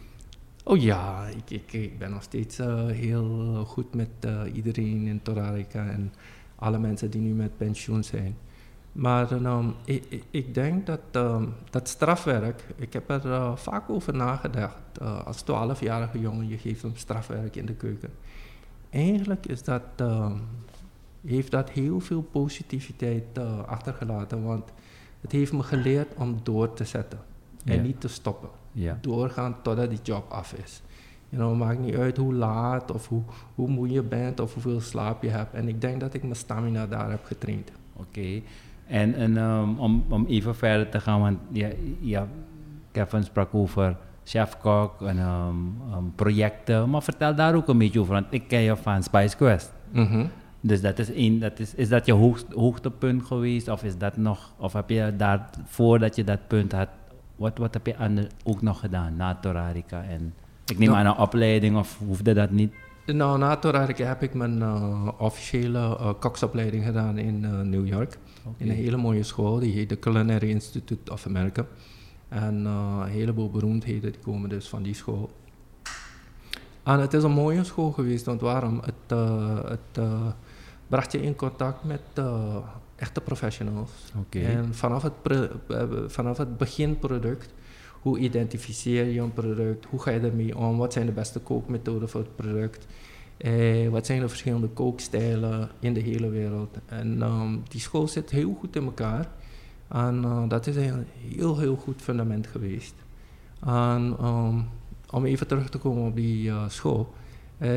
Oh 0.67 0.83
ja, 0.83 1.27
ik, 1.27 1.51
ik, 1.51 1.73
ik 1.73 1.99
ben 1.99 2.11
nog 2.11 2.23
steeds 2.23 2.59
uh, 2.59 2.87
heel 2.87 3.65
goed 3.67 3.95
met 3.95 4.09
uh, 4.27 4.41
iedereen 4.53 5.07
in 5.07 5.23
Torarica 5.23 5.87
en 5.87 6.13
alle 6.55 6.79
mensen 6.79 7.11
die 7.11 7.21
nu 7.21 7.33
met 7.33 7.57
pensioen 7.57 8.05
zijn. 8.05 8.37
Maar 8.93 9.33
um, 9.33 9.75
ik, 9.85 10.25
ik, 10.31 10.55
denk 10.55 10.87
dat 10.87 11.01
um, 11.13 11.55
dat 11.71 11.89
strafwerk, 11.89 12.65
ik 12.77 12.93
heb 12.93 13.11
er 13.11 13.59
vaak 13.59 13.91
over 13.91 14.15
nagedacht. 14.15 15.01
als 15.25 15.43
12-jarige 15.43 16.21
jongen, 16.21 16.49
je 16.49 16.59
geeft 16.59 16.83
hem 16.83 16.97
strafwerk 16.97 17.57
in 17.57 17.67
de 17.67 17.75
keuken. 17.75 18.11
Eigenlijk 18.91 19.47
is 19.47 19.63
dat, 19.63 19.83
um, 20.01 20.41
heeft 21.27 21.51
dat 21.51 21.71
heel 21.71 22.01
veel 22.01 22.23
positiviteit 22.23 23.39
achtergelaten, 23.67 24.43
want 24.43 24.73
het 25.25 25.33
heeft 25.33 25.53
me 25.53 25.63
geleerd 25.63 26.09
om 26.17 26.37
door 26.43 26.73
te 26.73 26.85
zetten 26.85 27.19
en 27.65 27.83
niet 27.83 28.01
te 28.01 28.09
stoppen 28.09 28.49
ja. 28.73 28.99
doorgaan 29.01 29.57
totdat 29.63 29.91
die 29.91 29.99
job 30.03 30.31
af 30.31 30.53
is. 30.53 30.83
You 31.29 31.43
know, 31.43 31.59
maakt 31.59 31.79
niet 31.79 31.95
uit 31.95 32.17
hoe 32.17 32.35
laat 32.35 32.91
of 32.91 33.09
hoe, 33.09 33.23
hoe 33.55 33.69
moe 33.69 33.89
je 33.89 34.03
bent 34.03 34.41
of 34.41 34.53
hoeveel 34.53 34.81
slaap 34.81 35.23
je 35.23 35.29
hebt. 35.29 35.55
En 35.55 35.69
ik 35.69 35.81
denk 35.81 36.01
dat 36.01 36.15
ik 36.15 36.23
mijn 36.23 36.37
stamina 36.37 36.87
daar 36.87 37.11
heb 37.11 37.25
getraind. 37.25 37.71
Oké. 37.97 38.41
En, 38.87 39.15
en 39.15 39.37
um, 39.37 39.79
om, 39.79 40.05
om 40.09 40.27
even 40.27 40.55
verder 40.55 40.89
te 40.89 41.01
gaan, 41.01 41.21
want 41.21 41.39
ja, 41.53 41.69
ja, 42.01 42.29
Kevin 42.91 43.23
sprak 43.23 43.55
over 43.55 43.97
chefkok 44.25 45.03
en 45.03 45.19
um, 45.19 45.77
um, 45.97 46.13
projecten. 46.15 46.91
Maar 46.91 47.03
vertel 47.03 47.35
daar 47.35 47.55
ook 47.55 47.69
een 47.69 47.79
beetje 47.79 48.01
over, 48.01 48.13
want 48.13 48.27
ik 48.31 48.49
ken 48.49 48.61
je 48.61 48.77
van 48.77 49.03
Spice 49.03 49.37
Quest. 49.37 49.73
Mm 49.91 50.07
-hmm. 50.07 50.31
Dus 50.67 50.81
dat 50.81 50.99
is, 50.99 51.09
een, 51.15 51.39
dat 51.39 51.59
is, 51.59 51.75
is 51.75 51.89
dat 51.89 52.07
je 52.07 52.13
hoogst, 52.13 52.47
hoogtepunt 52.53 53.23
geweest? 53.23 53.69
Of 53.69 53.85
is 53.85 53.99
dat 53.99 54.17
nog, 54.17 54.53
of 54.59 54.73
heb 54.73 54.91
je 54.91 55.15
daar 55.17 55.51
voordat 55.65 56.17
je 56.17 56.25
dat 56.25 56.47
punt 56.47 56.73
had 56.73 56.89
wat, 57.37 57.59
wat 57.59 57.75
heb 57.75 57.87
je 57.87 57.97
ander, 57.97 58.27
ook 58.45 58.63
nog 58.63 58.81
gedaan 58.81 59.17
na 59.17 59.35
Torarica? 59.35 60.03
En 60.03 60.35
ik 60.67 60.79
neem 60.79 60.93
aan 60.93 61.07
een 61.07 61.17
opleiding 61.17 61.77
of 61.77 61.99
hoefde 61.99 62.35
dat 62.35 62.51
niet? 62.51 62.73
Nou, 63.07 63.39
na 63.39 63.57
Torarica 63.57 64.05
heb 64.05 64.23
ik 64.23 64.35
mijn 64.35 64.59
uh, 64.59 65.09
officiële 65.19 65.79
uh, 65.79 66.11
koksopleiding 66.19 66.85
gedaan 66.85 67.19
in 67.19 67.43
uh, 67.43 67.61
New 67.61 67.87
York. 67.87 68.19
Okay. 68.39 68.53
In 68.57 68.69
een 68.69 68.77
hele 68.77 68.97
mooie 68.97 69.23
school, 69.23 69.59
die 69.59 69.73
heet 69.73 69.89
de 69.89 69.99
Culinary 69.99 70.51
Institute 70.51 71.13
of 71.13 71.27
America. 71.27 71.67
En 72.29 72.65
een 72.65 73.09
heleboel 73.09 73.51
beroemdheden 73.51 74.13
die 74.13 74.21
komen 74.21 74.49
dus 74.49 74.69
van 74.69 74.83
die 74.83 74.95
school. 74.95 75.31
En 76.83 77.01
het 77.01 77.15
is 77.15 77.23
een 77.23 77.31
mooie 77.31 77.65
school 77.65 77.93
geweest, 77.93 78.25
want 78.25 78.41
waarom? 78.41 78.81
Het, 78.85 79.19
het 79.69 80.05
bracht 80.95 81.13
je 81.13 81.23
in 81.23 81.35
contact 81.35 81.85
met 81.85 82.01
echte 82.97 83.21
professionals. 83.21 83.91
Okay. 84.19 84.45
En 84.45 84.75
vanaf 84.75 85.03
het, 85.03 85.13
eh, 85.69 85.87
vanaf 86.07 86.37
het 86.39 86.57
beginproduct, 86.57 87.55
hoe 88.01 88.19
identificeer 88.19 89.07
je 89.07 89.21
een 89.21 89.33
product, 89.33 89.85
hoe 89.85 90.01
ga 90.01 90.11
je 90.11 90.21
ermee 90.21 90.57
om, 90.59 90.77
wat 90.77 90.93
zijn 90.93 91.07
de 91.07 91.13
beste 91.13 91.41
kookmethoden 91.41 92.09
voor 92.09 92.21
het 92.21 92.37
product. 92.37 92.87
Eh, 93.37 93.89
wat 93.89 94.07
zijn 94.07 94.21
de 94.21 94.29
verschillende 94.29 94.69
kookstijlen 94.69 95.71
in 95.81 95.95
de 95.95 96.01
hele 96.01 96.29
wereld? 96.29 96.79
En 96.87 97.23
ehm, 97.23 97.57
die 97.69 97.81
school 97.81 98.09
zit 98.09 98.31
heel 98.31 98.57
goed 98.61 98.77
in 98.77 98.85
elkaar. 98.85 99.29
En 99.89 100.23
uh, 100.25 100.49
dat 100.49 100.67
is 100.67 100.77
een 100.77 101.07
heel, 101.29 101.59
heel 101.59 101.77
goed 101.77 102.03
fundament 102.03 102.47
geweest. 102.47 102.95
En 103.61 104.17
um, 104.23 104.69
om 105.11 105.25
even 105.25 105.47
terug 105.47 105.69
te 105.69 105.79
komen 105.79 106.07
op 106.07 106.17
die 106.17 106.49
uh, 106.49 106.69
school. 106.69 107.15
Uh, 107.59 107.69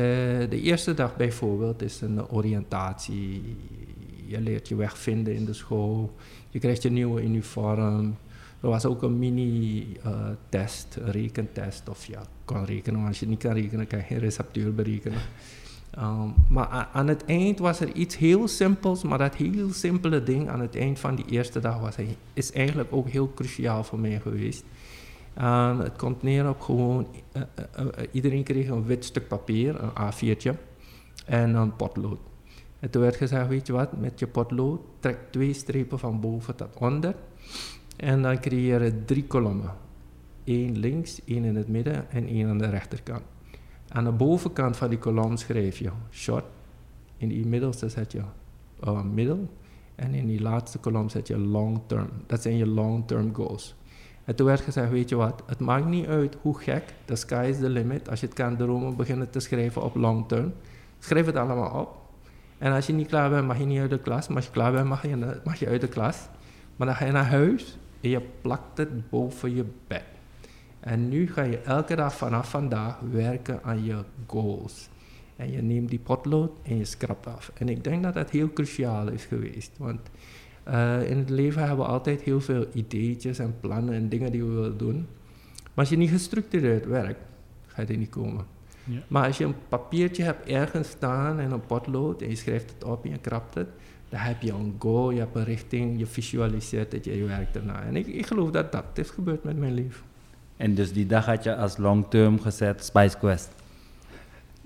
de 0.50 0.60
eerste 0.60 0.94
dag 0.94 1.16
bijvoorbeeld 1.16 1.82
is 1.82 2.00
een 2.00 2.28
oriëntatie. 2.28 3.56
Je 4.26 4.40
leert 4.40 4.68
je 4.68 4.76
weg 4.76 4.98
vinden 4.98 5.34
in 5.34 5.44
de 5.44 5.52
school. 5.52 6.14
Je 6.48 6.58
krijgt 6.58 6.82
je 6.82 6.90
nieuwe 6.90 7.22
uniform. 7.22 8.16
Er 8.60 8.68
was 8.68 8.84
ook 8.84 9.02
een 9.02 9.18
mini-test, 9.18 10.96
een 11.00 11.10
rekentest. 11.10 11.88
Of 11.88 12.06
ja, 12.06 12.22
kan 12.44 12.64
rekenen, 12.64 12.98
maar 12.98 13.08
als 13.08 13.20
je 13.20 13.26
niet 13.26 13.38
kan 13.38 13.52
rekenen, 13.52 13.86
kan 13.86 13.98
je 13.98 14.04
geen 14.04 14.18
receptuur 14.18 14.74
berekenen. 14.74 15.18
Um, 15.98 16.34
maar 16.48 16.88
aan 16.92 17.08
het 17.08 17.24
eind 17.24 17.58
was 17.58 17.80
er 17.80 17.92
iets 17.92 18.16
heel 18.16 18.48
simpels, 18.48 19.02
maar 19.02 19.18
dat 19.18 19.34
heel 19.34 19.70
simpele 19.72 20.22
ding 20.22 20.48
aan 20.48 20.60
het 20.60 20.76
eind 20.76 20.98
van 20.98 21.14
die 21.14 21.24
eerste 21.30 21.60
dag 21.60 21.80
was, 21.80 21.94
is 22.32 22.52
eigenlijk 22.52 22.92
ook 22.92 23.08
heel 23.08 23.32
cruciaal 23.34 23.84
voor 23.84 23.98
mij 23.98 24.20
geweest. 24.20 24.64
Uh, 25.38 25.78
het 25.78 25.96
komt 25.96 26.22
neer 26.22 26.48
op 26.48 26.60
gewoon, 26.60 27.06
uh, 27.36 27.42
uh, 27.78 27.86
iedereen 28.12 28.42
kreeg 28.42 28.68
een 28.68 28.84
wit 28.84 29.04
stuk 29.04 29.28
papier, 29.28 29.82
een 29.82 29.90
A4'tje 29.90 30.52
en 31.26 31.54
een 31.54 31.76
potlood. 31.76 32.18
En 32.80 32.90
toen 32.90 33.02
werd 33.02 33.16
gezegd, 33.16 33.48
weet 33.48 33.66
je 33.66 33.72
wat, 33.72 33.96
met 33.96 34.18
je 34.18 34.26
potlood 34.26 34.80
trek 34.98 35.18
twee 35.30 35.52
strepen 35.52 35.98
van 35.98 36.20
boven 36.20 36.56
tot 36.56 36.76
onder 36.78 37.14
en 37.96 38.22
dan 38.22 38.40
creëer 38.40 38.84
je 38.84 39.04
drie 39.04 39.24
kolommen. 39.24 39.74
Eén 40.44 40.78
links, 40.78 41.24
één 41.24 41.44
in 41.44 41.56
het 41.56 41.68
midden 41.68 42.10
en 42.10 42.26
één 42.26 42.48
aan 42.48 42.58
de 42.58 42.68
rechterkant. 42.68 43.22
Aan 43.88 44.04
de 44.04 44.12
bovenkant 44.12 44.76
van 44.76 44.88
die 44.88 44.98
kolom 44.98 45.36
schrijf 45.36 45.78
je 45.78 45.90
short. 46.10 46.44
In 47.16 47.28
die 47.28 47.46
middelste 47.46 47.88
zet 47.88 48.12
je 48.12 48.22
middel. 49.12 49.48
En 49.94 50.14
in 50.14 50.26
die 50.26 50.40
laatste 50.40 50.78
kolom 50.78 51.08
zet 51.08 51.26
je 51.26 51.38
long 51.38 51.80
term. 51.86 52.08
Dat 52.26 52.42
zijn 52.42 52.56
je 52.56 52.66
long 52.66 53.06
term 53.06 53.34
goals. 53.34 53.74
En 54.28 54.34
toen 54.34 54.46
werd 54.46 54.60
gezegd, 54.60 54.90
weet 54.90 55.08
je 55.08 55.16
wat, 55.16 55.42
het 55.46 55.58
maakt 55.58 55.86
niet 55.86 56.06
uit 56.06 56.36
hoe 56.42 56.58
gek, 56.58 56.84
the 57.04 57.16
sky 57.16 57.46
is 57.48 57.58
the 57.58 57.68
limit. 57.68 58.08
Als 58.08 58.20
je 58.20 58.26
het 58.26 58.34
kan 58.34 58.56
dromen, 58.56 58.96
beginnen 58.96 59.30
te 59.30 59.40
schrijven 59.40 59.82
op 59.82 59.94
long 59.94 60.28
term. 60.28 60.52
Schrijf 60.98 61.26
het 61.26 61.36
allemaal 61.36 61.80
op. 61.80 61.96
En 62.58 62.72
als 62.72 62.86
je 62.86 62.92
niet 62.92 63.06
klaar 63.06 63.30
bent, 63.30 63.46
mag 63.46 63.58
je 63.58 63.64
niet 63.64 63.80
uit 63.80 63.90
de 63.90 63.98
klas. 63.98 64.28
Maar 64.28 64.36
als 64.36 64.46
je 64.46 64.50
klaar 64.50 64.72
bent, 64.72 64.88
mag 64.88 65.02
je, 65.02 65.40
mag 65.44 65.58
je 65.58 65.68
uit 65.68 65.80
de 65.80 65.88
klas. 65.88 66.28
Maar 66.76 66.86
dan 66.86 66.96
ga 66.96 67.04
je 67.04 67.12
naar 67.12 67.28
huis 67.28 67.78
en 68.00 68.10
je 68.10 68.20
plakt 68.40 68.78
het 68.78 69.10
boven 69.10 69.54
je 69.54 69.64
bed. 69.86 70.04
En 70.80 71.08
nu 71.08 71.32
ga 71.32 71.42
je 71.42 71.58
elke 71.58 71.96
dag 71.96 72.14
vanaf 72.14 72.50
vandaag 72.50 73.00
werken 73.10 73.62
aan 73.62 73.84
je 73.84 74.04
goals. 74.26 74.88
En 75.36 75.52
je 75.52 75.62
neemt 75.62 75.88
die 75.88 75.98
potlood 75.98 76.58
en 76.62 76.76
je 76.76 76.84
schrapt 76.84 77.26
af. 77.26 77.50
En 77.54 77.68
ik 77.68 77.84
denk 77.84 78.02
dat 78.02 78.14
dat 78.14 78.30
heel 78.30 78.52
cruciaal 78.52 79.08
is 79.08 79.24
geweest. 79.24 79.70
Want 79.78 80.00
uh, 80.70 81.10
in 81.10 81.18
het 81.18 81.30
leven 81.30 81.60
hebben 81.60 81.78
we 81.78 81.92
altijd 81.92 82.20
heel 82.20 82.40
veel 82.40 82.66
ideetjes 82.72 83.38
en 83.38 83.54
plannen 83.60 83.94
en 83.94 84.08
dingen 84.08 84.32
die 84.32 84.44
we 84.44 84.52
willen 84.52 84.78
doen. 84.78 85.06
Maar 85.62 85.84
als 85.84 85.88
je 85.88 85.96
niet 85.96 86.10
gestructureerd 86.10 86.86
werkt, 86.86 87.20
ga 87.66 87.82
je 87.82 87.88
er 87.88 87.96
niet 87.96 88.10
komen. 88.10 88.44
Ja. 88.84 88.98
Maar 89.08 89.26
als 89.26 89.38
je 89.38 89.44
een 89.44 89.54
papiertje 89.68 90.22
hebt 90.22 90.48
ergens 90.48 90.88
staan 90.88 91.38
en 91.38 91.50
een 91.50 91.66
potlood 91.66 92.22
en 92.22 92.28
je 92.28 92.36
schrijft 92.36 92.70
het 92.70 92.84
op 92.84 93.04
en 93.04 93.10
je 93.10 93.18
krapt 93.18 93.54
het, 93.54 93.68
dan 94.08 94.20
heb 94.20 94.42
je 94.42 94.52
een 94.52 94.74
goal, 94.78 95.10
je 95.10 95.18
hebt 95.18 95.36
een 95.36 95.44
richting, 95.44 95.98
je 95.98 96.06
visualiseert 96.06 96.92
het, 96.92 97.04
je 97.04 97.24
werkt 97.24 97.56
ernaar. 97.56 97.86
En 97.86 97.96
ik, 97.96 98.06
ik 98.06 98.26
geloof 98.26 98.50
dat 98.50 98.72
dat 98.72 98.84
is 98.94 99.10
gebeurd 99.10 99.44
met 99.44 99.58
mijn 99.58 99.74
leven. 99.74 100.02
En 100.56 100.74
dus 100.74 100.92
die 100.92 101.06
dag 101.06 101.26
had 101.26 101.44
je 101.44 101.56
als 101.56 101.76
long 101.76 102.06
term 102.10 102.40
gezet 102.40 102.84
Spice 102.84 103.18
Quest? 103.18 103.50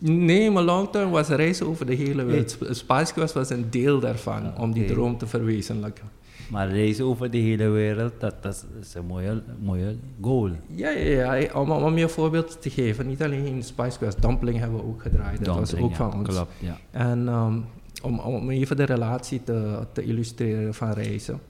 Nee, 0.04 0.50
maar 0.50 0.62
long 0.62 0.88
term 0.88 1.10
was 1.10 1.28
reizen 1.28 1.66
over 1.66 1.86
de 1.86 1.94
hele 1.94 2.24
wereld. 2.24 2.56
Hey. 2.58 2.74
Spice 2.74 3.12
Quest 3.12 3.34
was 3.34 3.50
een 3.50 3.70
deel 3.70 4.00
daarvan, 4.00 4.46
okay. 4.46 4.62
om 4.62 4.72
die 4.72 4.84
droom 4.84 5.18
te 5.18 5.26
verwezenlijken. 5.26 6.04
Maar 6.50 6.70
reizen 6.70 7.04
over 7.04 7.30
de 7.30 7.38
hele 7.38 7.68
wereld, 7.68 8.12
dat, 8.18 8.42
dat 8.42 8.66
is 8.80 8.94
een 8.94 9.06
mooie, 9.06 9.42
mooie 9.60 9.96
goal. 10.20 10.50
Ja, 10.66 10.90
ja, 10.90 11.34
ja. 11.34 11.52
Om, 11.54 11.70
om 11.70 11.96
je 11.96 12.02
een 12.02 12.10
voorbeeld 12.10 12.62
te 12.62 12.70
geven, 12.70 13.06
niet 13.06 13.22
alleen 13.22 13.46
in 13.46 13.62
Spice 13.62 13.98
Quest, 13.98 14.22
Dumpling 14.22 14.58
hebben 14.58 14.78
we 14.78 14.84
ook 14.84 15.02
gedraaid. 15.02 15.44
Dat 15.44 15.54
was 15.56 15.74
ook 15.74 15.90
ja, 15.90 15.96
van 15.96 16.14
ons. 16.14 16.28
Klopt, 16.28 16.52
ja. 16.58 16.78
En 16.90 17.28
um, 17.28 17.64
om, 18.02 18.18
om 18.18 18.50
even 18.50 18.76
de 18.76 18.84
relatie 18.84 19.42
te, 19.44 19.78
te 19.92 20.04
illustreren 20.04 20.74
van 20.74 20.92
reizen. 20.92 21.40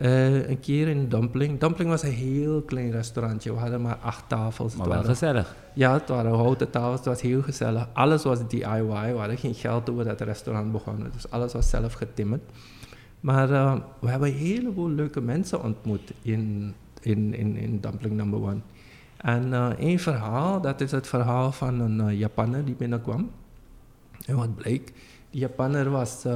Uh, 0.00 0.48
een 0.48 0.60
keer 0.60 0.88
in 0.88 1.08
Dumpling. 1.08 1.60
Dumpling 1.60 1.90
was 1.90 2.02
een 2.02 2.12
heel 2.12 2.62
klein 2.62 2.90
restaurantje. 2.90 3.52
We 3.52 3.58
hadden 3.58 3.82
maar 3.82 3.96
acht 3.96 4.24
tafels. 4.28 4.76
Maar 4.76 4.88
wel 4.88 5.04
gezellig. 5.04 5.54
Ja, 5.74 5.92
het 5.92 6.08
waren 6.08 6.34
houten 6.34 6.70
tafels. 6.70 6.96
Het 6.96 7.04
was 7.04 7.20
heel 7.20 7.42
gezellig. 7.42 7.88
Alles 7.92 8.22
was 8.22 8.48
DIY. 8.48 8.84
We 8.86 9.18
hadden 9.18 9.38
geen 9.38 9.54
geld 9.54 9.84
toen 9.84 9.96
we 9.96 10.04
dat 10.04 10.20
restaurant 10.20 10.72
begonnen. 10.72 11.10
Dus 11.12 11.30
alles 11.30 11.52
was 11.52 11.70
zelf 11.70 11.92
getimmerd. 11.92 12.42
Maar 13.20 13.50
uh, 13.50 13.74
we 14.00 14.08
hebben 14.08 14.28
een 14.28 14.34
heleboel 14.34 14.90
leuke 14.90 15.20
mensen 15.20 15.62
ontmoet 15.62 16.12
in, 16.22 16.74
in, 17.00 17.34
in, 17.34 17.56
in 17.56 17.80
Dumpling 17.80 18.14
Number 18.14 18.40
One. 18.40 18.60
En 19.16 19.46
uh, 19.46 19.66
één 19.66 19.98
verhaal, 19.98 20.60
dat 20.60 20.80
is 20.80 20.90
het 20.90 21.06
verhaal 21.06 21.52
van 21.52 21.80
een 21.80 22.16
Japaner 22.16 22.64
die 22.64 22.74
binnenkwam. 22.74 23.30
En 24.26 24.36
wat 24.36 24.54
bleek, 24.54 24.92
die 25.30 25.40
Japaner 25.40 25.90
was 25.90 26.26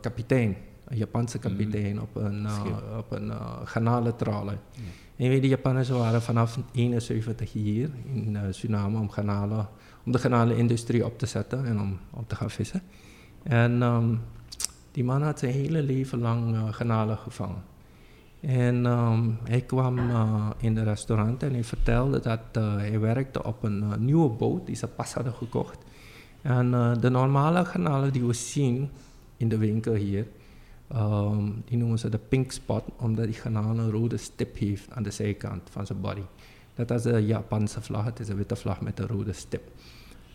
kapitein 0.00 0.56
een 0.90 0.96
Japanse 0.96 1.36
mm. 1.36 1.42
kapitein 1.42 2.00
op 2.00 2.16
een, 2.16 2.42
uh, 2.42 2.64
op 2.98 3.12
een 3.12 3.32
garnalentraler. 3.64 4.58
Ja. 4.72 4.82
En 5.16 5.28
weet, 5.28 5.42
de 5.42 5.48
Japanners 5.48 5.88
waren 5.88 6.22
vanaf 6.22 6.58
71 6.72 7.52
hier 7.52 7.90
in 8.12 8.34
uh, 8.34 8.40
Suriname 8.50 8.98
om, 8.98 9.10
garnalen, 9.10 9.68
om 10.04 10.12
de 10.12 10.18
garnalenindustrie 10.18 11.04
op 11.04 11.18
te 11.18 11.26
zetten 11.26 11.66
en 11.66 11.80
om, 11.80 11.98
om 12.10 12.26
te 12.26 12.34
gaan 12.34 12.50
vissen. 12.50 12.82
En 13.42 13.82
um, 13.82 14.20
die 14.92 15.04
man 15.04 15.22
had 15.22 15.38
zijn 15.38 15.52
hele 15.52 15.82
leven 15.82 16.18
lang 16.18 16.54
uh, 16.54 16.72
garnalen 16.72 17.18
gevangen. 17.18 17.62
En 18.40 18.86
um, 18.86 19.38
hij 19.44 19.60
kwam 19.60 19.98
uh, 19.98 20.50
in 20.58 20.76
het 20.76 20.86
restaurant 20.86 21.42
en 21.42 21.52
hij 21.52 21.64
vertelde 21.64 22.20
dat 22.20 22.40
uh, 22.58 22.76
hij 22.76 23.00
werkte 23.00 23.44
op 23.44 23.62
een 23.62 23.82
uh, 23.82 23.94
nieuwe 23.96 24.28
boot 24.28 24.66
die 24.66 24.76
ze 24.76 24.86
pas 24.86 25.14
hadden 25.14 25.32
gekocht. 25.32 25.78
En 26.42 26.70
de 27.00 27.10
normale 27.10 27.64
garnalen 27.64 28.12
die 28.12 28.24
we 28.24 28.32
zien 28.32 28.90
in 29.36 29.48
de 29.48 29.58
winkel 29.58 29.94
hier, 29.94 30.26
Um, 30.94 31.62
die 31.64 31.78
noemen 31.78 31.98
ze 31.98 32.08
de 32.08 32.18
pink 32.18 32.52
spot, 32.52 32.82
omdat 32.96 33.24
die 33.24 33.34
garnaal 33.34 33.78
een 33.78 33.90
rode 33.90 34.16
stip 34.16 34.58
heeft 34.58 34.90
aan 34.90 35.02
de 35.02 35.10
zijkant 35.10 35.70
van 35.70 35.86
zijn 35.86 36.00
body. 36.00 36.22
Dat 36.74 36.90
is 36.90 37.02
de 37.02 37.26
Japanse 37.26 37.82
vlag, 37.82 38.04
het 38.04 38.20
is 38.20 38.28
een 38.28 38.36
witte 38.36 38.56
vlag 38.56 38.80
met 38.80 38.98
een 38.98 39.06
rode 39.06 39.32
stip. 39.32 39.62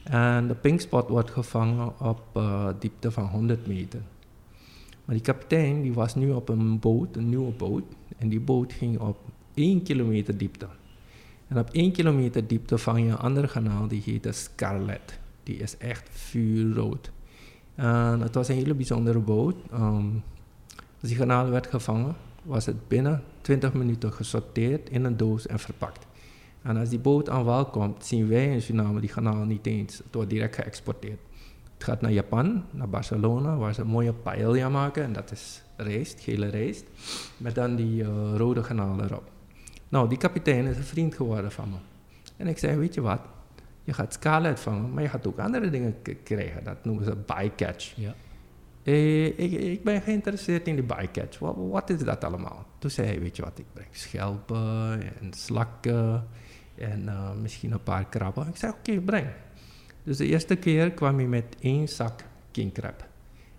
En 0.03 0.47
de 0.47 0.55
pink 0.55 0.81
spot 0.81 1.09
wordt 1.09 1.31
gevangen 1.31 1.99
op 1.99 2.21
uh, 2.37 2.67
diepte 2.79 3.11
van 3.11 3.25
100 3.25 3.67
meter. 3.67 4.01
Maar 5.05 5.15
die 5.15 5.23
kapitein 5.23 5.81
die 5.81 5.93
was 5.93 6.15
nu 6.15 6.31
op 6.31 6.49
een 6.49 6.79
boot, 6.79 7.15
een 7.15 7.29
nieuwe 7.29 7.51
boot, 7.51 7.83
en 8.17 8.29
die 8.29 8.39
boot 8.39 8.73
ging 8.73 8.99
op 8.99 9.17
1 9.53 9.83
kilometer 9.83 10.37
diepte. 10.37 10.67
En 11.47 11.57
op 11.57 11.69
1 11.71 11.91
kilometer 11.91 12.47
diepte 12.47 12.77
vang 12.77 12.99
je 12.99 13.05
een 13.05 13.17
andere 13.17 13.47
kanaal, 13.47 13.87
die 13.87 14.01
heet 14.05 14.23
de 14.23 14.31
Scarlet. 14.31 15.19
Die 15.43 15.57
is 15.57 15.77
echt 15.77 16.09
vuurrood. 16.09 17.11
En 17.75 18.21
het 18.21 18.35
was 18.35 18.47
een 18.47 18.55
hele 18.55 18.73
bijzondere 18.73 19.19
boot. 19.19 19.55
Um, 19.73 20.23
als 21.01 21.09
die 21.11 21.17
werd 21.25 21.67
gevangen, 21.67 22.15
was 22.43 22.65
het 22.65 22.87
binnen 22.87 23.23
20 23.41 23.73
minuten 23.73 24.13
gesorteerd 24.13 24.89
in 24.89 25.05
een 25.05 25.17
doos 25.17 25.47
en 25.47 25.59
verpakt. 25.59 26.07
En 26.61 26.77
als 26.77 26.89
die 26.89 26.99
boot 26.99 27.29
aan 27.29 27.43
wal 27.43 27.65
komt, 27.65 28.05
zien 28.05 28.27
wij 28.27 28.45
in 28.45 28.61
Suriname 28.61 28.99
die 28.99 29.09
garnalen 29.09 29.47
niet 29.47 29.65
eens. 29.65 29.97
Het 29.97 30.13
wordt 30.15 30.29
direct 30.29 30.55
geëxporteerd. 30.55 31.19
Het 31.73 31.83
gaat 31.83 32.01
naar 32.01 32.11
Japan, 32.11 32.63
naar 32.71 32.89
Barcelona, 32.89 33.57
waar 33.57 33.73
ze 33.73 33.81
een 33.81 33.87
mooie 33.87 34.13
paella 34.13 34.69
maken. 34.69 35.03
En 35.03 35.13
dat 35.13 35.31
is 35.31 35.61
rijst, 35.75 36.19
gele 36.19 36.47
rijst, 36.47 36.85
met 37.37 37.55
dan 37.55 37.75
die 37.75 38.03
uh, 38.03 38.09
rode 38.35 38.63
garnalen 38.63 39.05
erop. 39.05 39.31
Nou, 39.89 40.09
die 40.09 40.17
kapitein 40.17 40.65
is 40.65 40.77
een 40.77 40.83
vriend 40.83 41.15
geworden 41.15 41.51
van 41.51 41.69
me. 41.69 41.75
En 42.37 42.47
ik 42.47 42.57
zei, 42.57 42.77
weet 42.77 42.93
je 42.93 43.01
wat, 43.01 43.19
je 43.83 43.93
gaat 43.93 44.13
scarlet 44.13 44.59
vangen, 44.59 44.93
maar 44.93 45.03
je 45.03 45.09
gaat 45.09 45.27
ook 45.27 45.39
andere 45.39 45.69
dingen 45.69 45.95
krijgen. 46.23 46.63
Dat 46.63 46.85
noemen 46.85 47.05
ze 47.05 47.15
bycatch. 47.15 47.93
Ja. 47.95 48.15
Eh, 48.85 49.25
ik, 49.25 49.51
ik, 49.51 49.83
ben 49.83 50.01
geïnteresseerd 50.01 50.67
in 50.67 50.75
de 50.75 50.83
bycatch. 50.83 51.39
Wat, 51.39 51.55
wat, 51.57 51.89
is 51.89 51.99
dat 51.99 52.23
allemaal? 52.23 52.65
Toen 52.79 52.89
zei 52.89 53.07
hij, 53.07 53.19
weet 53.19 53.35
je 53.35 53.41
wat, 53.41 53.59
ik 53.59 53.65
breng 53.73 53.89
schelpen 53.91 55.01
en 55.21 55.33
slakken 55.33 56.27
en 56.75 57.03
uh, 57.03 57.31
misschien 57.41 57.71
een 57.71 57.83
paar 57.83 58.05
krabben. 58.05 58.47
Ik 58.47 58.55
zei, 58.55 58.71
oké, 58.71 58.89
okay, 58.91 59.01
breng. 59.01 59.27
Dus 60.03 60.17
de 60.17 60.25
eerste 60.25 60.55
keer 60.55 60.91
kwam 60.91 61.17
hij 61.17 61.27
met 61.27 61.55
één 61.59 61.87
zak 61.87 62.23
kingkrab. 62.51 63.07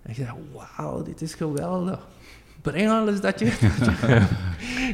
En 0.02 0.10
ik 0.10 0.16
zei, 0.16 0.30
wauw, 0.52 1.02
dit 1.02 1.20
is 1.20 1.34
geweldig 1.34 2.06
breng 2.72 2.90
alles 2.90 3.20
dat 3.20 3.38
je, 3.38 3.46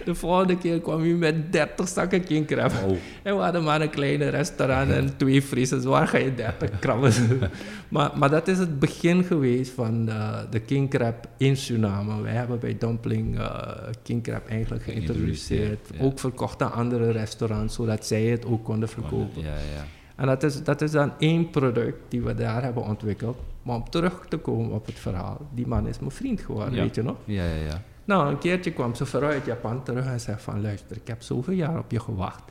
De 0.05 0.15
volgende 0.15 0.59
keer 0.59 0.81
kwam 0.81 1.01
hij 1.01 1.11
met 1.11 1.53
30 1.53 1.89
zakken 1.89 2.25
kingkrab. 2.25 2.73
Oh. 2.87 2.97
En 3.23 3.37
we 3.37 3.43
hadden 3.43 3.63
maar 3.63 3.81
een 3.81 3.91
kleine 3.91 4.29
restaurant 4.29 4.91
en 4.91 5.17
twee 5.17 5.43
vriezers. 5.43 5.85
Waar 5.85 6.09
ga 6.09 6.19
je 6.19 6.35
30 6.35 6.79
krabben? 6.79 7.13
maar, 7.89 8.11
maar 8.15 8.31
dat 8.31 8.49
is 8.49 8.59
het 8.59 8.79
begin 8.79 9.25
geweest 9.25 9.73
van 9.73 10.05
de, 10.05 10.47
de 10.51 10.61
kingkrab 10.61 11.29
in 11.37 11.57
Suriname. 11.57 12.23
Wij 12.23 12.33
hebben 12.33 12.59
bij 12.59 12.77
Dumpling 12.79 13.39
uh, 13.39 13.61
kingkrab 14.03 14.49
eigenlijk 14.49 14.83
geïntroduceerd. 14.83 15.91
Ook 16.01 16.19
verkocht 16.19 16.63
aan 16.63 16.73
andere 16.73 17.11
restaurants, 17.11 17.75
zodat 17.75 18.07
zij 18.07 18.23
het 18.23 18.47
ook 18.47 18.65
konden 18.65 18.89
verkopen. 18.89 19.43
Ja, 19.43 19.55
ja. 19.75 19.85
En 20.17 20.27
dat 20.27 20.43
is, 20.43 20.63
dat 20.63 20.81
is 20.81 20.91
dan 20.91 21.13
één 21.19 21.51
product 21.51 21.99
die 22.09 22.23
we 22.23 22.35
daar 22.35 22.63
hebben 22.63 22.85
ontwikkeld. 22.85 23.37
Maar 23.63 23.77
om 23.77 23.91
terug 23.91 24.27
te 24.29 24.37
komen 24.37 24.73
op 24.73 24.87
het 24.87 24.99
verhaal, 24.99 25.41
die 25.55 25.67
man 25.67 25.87
is 25.87 25.99
mijn 25.99 26.11
vriend 26.11 26.41
geworden, 26.41 26.75
weet 26.75 26.95
je 26.95 27.03
nog? 27.03 27.17
Ja, 27.25 27.45
ja, 27.45 27.65
ja. 27.67 27.83
Nou, 28.05 28.31
een 28.31 28.39
keertje 28.39 28.73
kwam 28.73 28.95
ze 28.95 29.07
vooruit 29.07 29.35
uit 29.35 29.45
Japan 29.45 29.83
terug 29.83 30.07
en 30.07 30.21
zei 30.21 30.37
van, 30.39 30.63
luister, 30.63 30.97
ik 30.97 31.07
heb 31.07 31.23
zoveel 31.23 31.55
jaar 31.55 31.79
op 31.79 31.91
je 31.91 32.01
gewacht. 32.01 32.43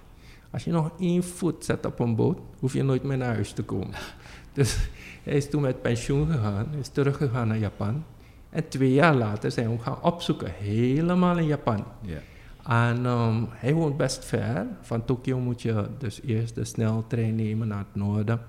Als 0.51 0.63
je 0.63 0.71
nog 0.71 0.91
één 0.99 1.23
voet 1.23 1.65
zet 1.65 1.85
op 1.85 1.99
een 1.99 2.15
boot, 2.15 2.37
hoef 2.59 2.73
je 2.73 2.83
nooit 2.83 3.03
meer 3.03 3.17
naar 3.17 3.33
huis 3.33 3.51
te 3.51 3.63
komen. 3.63 3.95
Dus 4.53 4.77
hij 5.23 5.33
is 5.33 5.49
toen 5.49 5.61
met 5.61 5.81
pensioen 5.81 6.31
gegaan, 6.31 6.67
is 6.79 6.87
teruggegaan 6.87 7.47
naar 7.47 7.57
Japan. 7.57 8.03
En 8.49 8.67
twee 8.67 8.93
jaar 8.93 9.15
later 9.15 9.51
zijn 9.51 9.65
we 9.65 9.71
hem 9.71 9.81
gaan 9.81 10.01
opzoeken, 10.01 10.51
helemaal 10.51 11.37
in 11.37 11.45
Japan. 11.45 11.83
Ja. 12.01 12.17
En 12.63 13.05
um, 13.05 13.47
hij 13.49 13.73
woont 13.73 13.97
best 13.97 14.25
ver. 14.25 14.67
Van 14.81 15.05
Tokio 15.05 15.39
moet 15.39 15.61
je 15.61 15.87
dus 15.97 16.21
eerst 16.21 16.55
de 16.55 16.65
sneltrein 16.65 17.35
nemen 17.35 17.67
naar 17.67 17.77
het 17.77 17.95
noorden. 17.95 18.41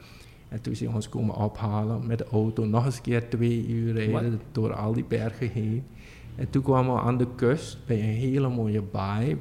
En 0.48 0.60
toen 0.60 0.76
zijn 0.76 0.88
we 0.88 0.94
ons 0.94 1.08
komen 1.08 1.34
ophalen 1.34 2.06
met 2.06 2.18
de 2.18 2.26
auto. 2.30 2.64
Nog 2.64 2.84
eens 2.84 2.96
een 2.96 3.02
keer 3.02 3.28
twee 3.28 3.66
uur 3.66 3.92
rijden 3.92 4.40
door 4.52 4.74
al 4.74 4.92
die 4.92 5.04
bergen 5.04 5.48
heen. 5.48 5.86
En 6.36 6.50
toen 6.50 6.62
kwamen 6.62 6.94
we 6.94 7.00
aan 7.00 7.16
de 7.16 7.26
kust 7.34 7.78
bij 7.86 7.98
een 7.98 8.04
hele 8.04 8.48
mooie 8.48 8.82
baai. 8.82 9.40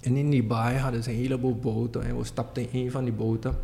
En 0.00 0.16
in 0.16 0.30
die 0.30 0.44
baai 0.44 0.76
hadden 0.76 1.02
ze 1.02 1.10
een 1.10 1.16
heleboel 1.16 1.56
boten. 1.56 2.04
En 2.04 2.18
we 2.18 2.24
stapten 2.24 2.72
in 2.72 2.84
een 2.84 2.90
van 2.90 3.04
die 3.04 3.12
boten. 3.12 3.54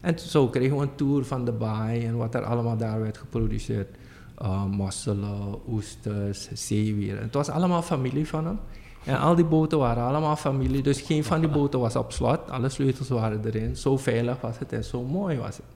En 0.00 0.18
zo 0.18 0.48
kregen 0.48 0.76
we 0.76 0.82
een 0.82 0.94
tour 0.94 1.24
van 1.24 1.44
de 1.44 1.52
baai 1.52 2.06
en 2.06 2.16
wat 2.16 2.34
er 2.34 2.44
allemaal 2.44 2.76
daar 2.76 3.00
werd 3.00 3.18
geproduceerd. 3.18 3.96
Uh, 4.42 4.64
mosselen, 4.64 5.58
oesters, 5.68 6.48
zeewier. 6.52 7.20
Het 7.20 7.34
was 7.34 7.48
allemaal 7.48 7.82
familie 7.82 8.26
van 8.28 8.46
hem. 8.46 8.58
En 9.04 9.18
al 9.18 9.34
die 9.34 9.44
boten 9.44 9.78
waren 9.78 10.04
allemaal 10.04 10.36
familie, 10.36 10.82
dus 10.82 11.00
geen 11.00 11.24
van 11.24 11.40
die 11.40 11.48
boten 11.48 11.80
was 11.80 11.96
op 11.96 12.12
slot. 12.12 12.50
Alle 12.50 12.68
sleutels 12.68 13.08
waren 13.08 13.44
erin. 13.44 13.76
Zo 13.76 13.96
veilig 13.96 14.40
was 14.40 14.58
het 14.58 14.72
en 14.72 14.84
zo 14.84 15.02
mooi 15.02 15.38
was 15.38 15.56
het. 15.56 15.66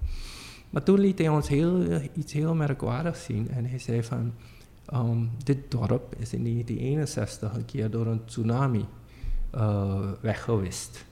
Maar 0.70 0.82
toen 0.82 0.98
liet 0.98 1.18
hij 1.18 1.28
ons 1.28 1.48
heel, 1.48 2.00
iets 2.14 2.32
heel 2.32 2.54
merkwaardigs 2.54 3.24
zien. 3.24 3.50
En 3.50 3.64
hij 3.64 3.78
zei 3.78 4.02
van, 4.02 4.32
um, 4.94 5.30
dit 5.44 5.70
dorp 5.70 6.14
is 6.18 6.32
in 6.32 6.42
1961 6.42 7.54
een 7.54 7.64
keer 7.64 7.90
door 7.90 8.06
een 8.06 8.24
tsunami 8.24 8.84
uh, 9.54 10.10
weggewist. 10.20 11.04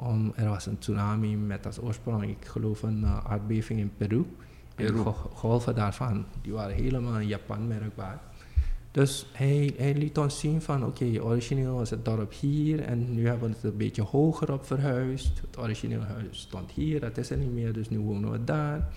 Um, 0.00 0.32
er 0.34 0.48
was 0.48 0.66
een 0.66 0.78
tsunami 0.78 1.36
met 1.36 1.66
als 1.66 1.80
oorsprong, 1.80 2.22
ik 2.22 2.44
geloof, 2.44 2.82
een 2.82 3.00
uh, 3.00 3.24
aardbeving 3.24 3.80
in 3.80 3.92
Peru. 3.96 4.24
En 4.74 4.86
de 4.86 5.02
golven 5.34 5.74
daarvan, 5.74 6.24
die 6.42 6.52
waren 6.52 6.74
helemaal 6.74 7.18
in 7.18 7.26
Japan 7.26 7.66
merkbaar. 7.66 8.20
Dus 8.90 9.26
hij, 9.32 9.74
hij 9.76 9.94
liet 9.94 10.18
ons 10.18 10.38
zien 10.38 10.62
van, 10.62 10.84
oké, 10.84 11.22
origineel 11.22 11.74
was 11.74 11.90
het 11.90 12.04
dorp 12.04 12.32
hier 12.32 12.80
en 12.80 13.14
nu 13.14 13.26
hebben 13.26 13.48
we 13.48 13.54
het 13.54 13.64
een 13.64 13.76
beetje 13.76 14.02
hoger 14.02 14.52
op 14.52 14.66
verhuisd. 14.66 15.40
Het 15.40 15.58
origineel 15.58 16.02
huis 16.02 16.40
stond 16.40 16.70
hier, 16.70 17.00
dat 17.00 17.16
is 17.18 17.30
er 17.30 17.36
niet 17.36 17.52
meer, 17.52 17.72
dus 17.72 17.88
nu 17.88 17.98
wonen 17.98 18.30
we 18.30 18.44
daar. 18.44 18.88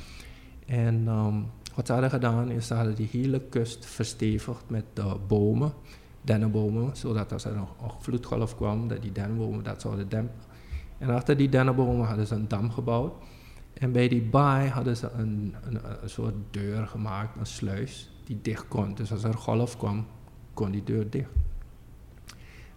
En 0.65 1.07
um, 1.07 1.45
wat 1.75 1.85
ze 1.85 1.91
hadden 1.91 2.09
gedaan 2.11 2.51
is, 2.51 2.67
ze 2.67 2.73
hadden 2.73 2.95
die 2.95 3.09
hele 3.11 3.39
kust 3.39 3.85
verstevigd 3.85 4.63
met 4.67 4.85
uh, 4.99 5.13
bomen, 5.27 5.73
dennenbomen, 6.21 6.95
zodat 6.95 7.33
als 7.33 7.45
er 7.45 7.55
een 7.55 7.67
vloedgolf 7.99 8.55
kwam, 8.55 8.87
dat 8.87 9.01
die 9.01 9.11
dennenbomen 9.11 9.63
dat 9.63 9.81
zouden 9.81 10.09
dempen. 10.09 10.39
En 10.97 11.09
achter 11.09 11.37
die 11.37 11.49
dennenbomen 11.49 12.05
hadden 12.05 12.27
ze 12.27 12.35
een 12.35 12.47
dam 12.47 12.71
gebouwd. 12.71 13.13
En 13.73 13.91
bij 13.91 14.07
die 14.07 14.21
baai 14.21 14.69
hadden 14.69 14.97
ze 14.97 15.09
een, 15.11 15.55
een, 15.61 15.79
een 16.01 16.09
soort 16.09 16.33
deur 16.51 16.87
gemaakt, 16.87 17.39
een 17.39 17.45
sluis 17.45 18.09
die 18.23 18.39
dicht 18.41 18.67
kon. 18.67 18.93
Dus 18.95 19.11
als 19.11 19.23
er 19.23 19.33
golf 19.33 19.77
kwam, 19.77 20.05
kon 20.53 20.71
die 20.71 20.83
deur 20.83 21.09
dicht. 21.09 21.29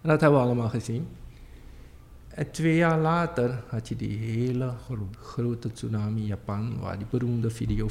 En 0.01 0.09
dat 0.09 0.21
hebben 0.21 0.39
we 0.39 0.45
allemaal 0.45 0.69
gezien. 0.69 1.07
En 2.35 2.51
twee 2.51 2.75
jaar 2.75 2.99
later 2.99 3.63
had 3.67 3.87
je 3.87 3.95
die 3.95 4.17
hele 4.17 4.73
grote 5.19 5.71
tsunami 5.71 6.21
in 6.21 6.27
Japan, 6.27 6.79
waar 6.79 6.97
die 6.97 7.07
beroemde 7.09 7.49
video, 7.49 7.87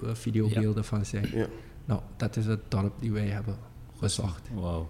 videobeelden 0.00 0.82
ja. 0.82 0.88
van 0.88 1.04
zijn. 1.04 1.28
Ja. 1.32 1.46
Nou, 1.84 2.00
dat 2.16 2.36
is 2.36 2.46
het 2.46 2.60
dorp 2.68 3.00
die 3.00 3.12
wij 3.12 3.26
hebben 3.26 3.56
gezocht. 3.98 4.48
Wow. 4.54 4.86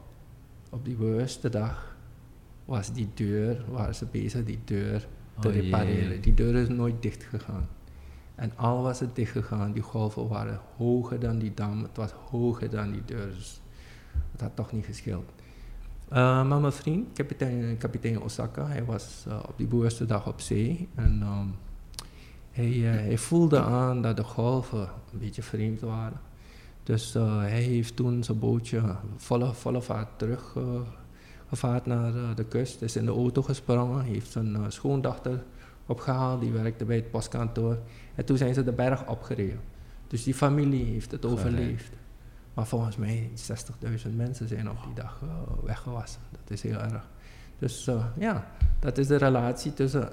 Op 0.71 0.85
die 0.85 0.95
bewuste 0.95 1.49
dag 1.49 1.97
was 2.65 2.93
die 2.93 3.09
deur, 3.15 3.65
waren 3.71 3.95
ze 3.95 4.07
bezig 4.07 4.45
die 4.45 4.59
deur 4.65 5.07
te 5.41 5.49
oh, 5.49 5.55
repareren. 5.55 6.21
Die 6.21 6.35
deur 6.35 6.55
is 6.55 6.69
nooit 6.69 7.03
dicht 7.03 7.25
gegaan. 7.25 7.69
En 8.35 8.53
al 8.57 8.83
was 8.83 9.01
het 9.01 9.17
dichtgegaan, 9.17 9.73
die 9.73 9.83
golven 9.83 10.29
waren 10.29 10.61
hoger 10.77 11.21
dan 11.21 11.39
die 11.39 11.55
dam, 11.55 11.83
het 11.83 11.97
was 11.97 12.11
hoger 12.11 12.71
dan 12.71 12.93
die 12.93 13.05
deur. 13.05 13.27
Dus 13.27 13.61
het 14.33 14.41
had 14.41 14.57
toch 14.57 14.73
niet 14.73 14.85
gescheeld. 14.85 15.33
Uh, 16.13 16.17
maar 16.49 16.61
mijn 16.61 16.73
vriend, 16.73 17.13
kapitein, 17.13 17.77
kapitein 17.79 18.21
Osaka, 18.21 18.67
hij 18.67 18.85
was 18.85 19.25
uh, 19.29 19.39
op 19.49 19.55
die 19.57 19.67
bewuste 19.67 20.07
dag 20.07 20.27
op 20.27 20.41
zee. 20.41 20.89
En 20.95 21.23
um, 21.23 21.55
hij, 22.51 22.71
uh, 22.71 22.91
hij, 22.91 23.19
voelde 23.19 23.61
aan 23.61 24.03
dat 24.03 24.17
de 24.17 24.25
golven 24.25 24.89
een 25.13 25.19
beetje 25.19 25.43
vreemd 25.43 25.81
waren. 25.81 26.21
Dus 26.83 27.13
hij 27.13 27.63
heeft 27.63 27.97
toen 27.97 28.25
zijn 28.25 28.39
bootje 28.39 28.97
volle, 29.17 29.53
volle 29.53 29.83
vaart 29.83 30.19
teruggevaard 30.19 31.87
naar 31.87 32.35
de 32.35 32.45
kust. 32.45 32.83
Is 32.83 32.97
in 32.97 33.05
de 33.05 33.11
auto 33.11 33.43
gesprongen, 33.43 34.05
heeft 34.05 34.31
zijn 34.31 34.73
schoondochter 34.73 35.43
opgehaald, 35.87 36.41
die 36.41 36.53
werkte 36.53 36.85
bij 36.85 36.97
het 36.97 37.11
postkantoor. 37.11 37.79
En 38.15 38.25
toen 38.25 38.37
zijn 38.37 38.55
ze 38.55 38.65
de 38.65 38.73
berg 38.73 39.07
opgereden. 39.07 39.61
Dus 40.07 40.25
die 40.25 40.35
familie 40.35 40.85
heeft 40.85 41.11
het 41.11 41.25
overleefd. 41.25 41.98
Maar 42.59 42.67
volgens 42.67 42.97
mij 42.97 43.31
60.000 44.07 44.15
mensen 44.17 44.49
zijn 44.49 44.71
op 44.71 44.77
die 44.85 44.95
dag 44.95 45.21
uh, 45.25 45.31
weggewassen. 45.65 46.21
Dat 46.31 46.51
is 46.51 46.63
heel 46.63 46.79
erg. 46.79 47.09
Dus 47.59 47.87
uh, 47.89 48.05
ja, 48.19 48.47
dat 48.81 48.99
is 48.99 49.07
de 49.07 49.17
relatie 49.17 49.75
tussen 49.75 50.09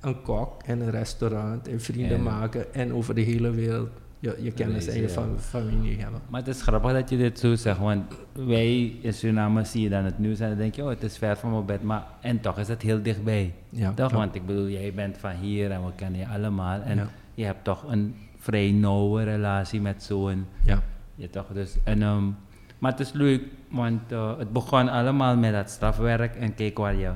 een 0.00 0.22
kok 0.22 0.62
en 0.62 0.80
een 0.80 0.90
restaurant 0.90 1.68
en 1.68 1.80
vrienden 1.80 2.16
en, 2.16 2.22
maken 2.22 2.74
en 2.74 2.92
over 2.92 3.14
de 3.14 3.20
hele 3.20 3.50
wereld 3.50 3.90
je, 4.18 4.36
je 4.40 4.52
kennis 4.52 4.86
en 4.86 5.00
je 5.00 5.08
familie 5.38 6.00
hebben. 6.00 6.20
Maar 6.28 6.40
het 6.40 6.48
is 6.48 6.62
grappig 6.62 6.92
dat 6.92 7.10
je 7.10 7.16
dit 7.16 7.38
zo 7.38 7.54
zegt, 7.54 7.78
want 7.78 8.14
wij 8.32 8.98
in 9.00 9.14
Suriname 9.14 9.64
zie 9.64 9.82
je 9.82 9.88
dan 9.88 10.04
het 10.04 10.18
nieuws 10.18 10.40
en 10.40 10.48
dan 10.48 10.58
denk 10.58 10.74
je, 10.74 10.82
oh 10.82 10.88
het 10.88 11.02
is 11.02 11.18
ver 11.18 11.36
van 11.36 11.50
mijn 11.50 11.66
bed, 11.66 11.82
maar 11.82 12.06
en 12.20 12.40
toch 12.40 12.58
is 12.58 12.68
het 12.68 12.82
heel 12.82 13.02
dichtbij. 13.02 13.54
Ja, 13.68 13.92
toch? 13.92 14.12
Want 14.12 14.34
ik 14.34 14.46
bedoel, 14.46 14.68
jij 14.68 14.94
bent 14.94 15.18
van 15.18 15.30
hier 15.30 15.70
en 15.70 15.84
we 15.84 15.92
kennen 15.94 16.20
je 16.20 16.26
allemaal 16.26 16.80
en 16.80 16.96
ja 16.96 17.08
je 17.34 17.44
hebt 17.44 17.64
toch 17.64 17.84
een 17.88 18.14
vrij 18.36 18.70
nauwe 18.70 19.22
relatie 19.22 19.80
met 19.80 20.02
zo'n. 20.02 20.46
Ja. 20.64 20.82
Je 21.20 21.30
toch, 21.30 21.46
dus, 21.52 21.76
en, 21.84 22.02
um, 22.02 22.36
maar 22.78 22.90
het 22.90 23.00
is 23.00 23.12
leuk, 23.12 23.42
want 23.68 24.12
uh, 24.12 24.38
het 24.38 24.52
begon 24.52 24.88
allemaal 24.88 25.36
met 25.36 25.52
dat 25.52 25.70
strafwerk 25.70 26.34
en 26.34 26.54
kijk 26.54 26.78
waar 26.78 26.94
je 26.94 27.12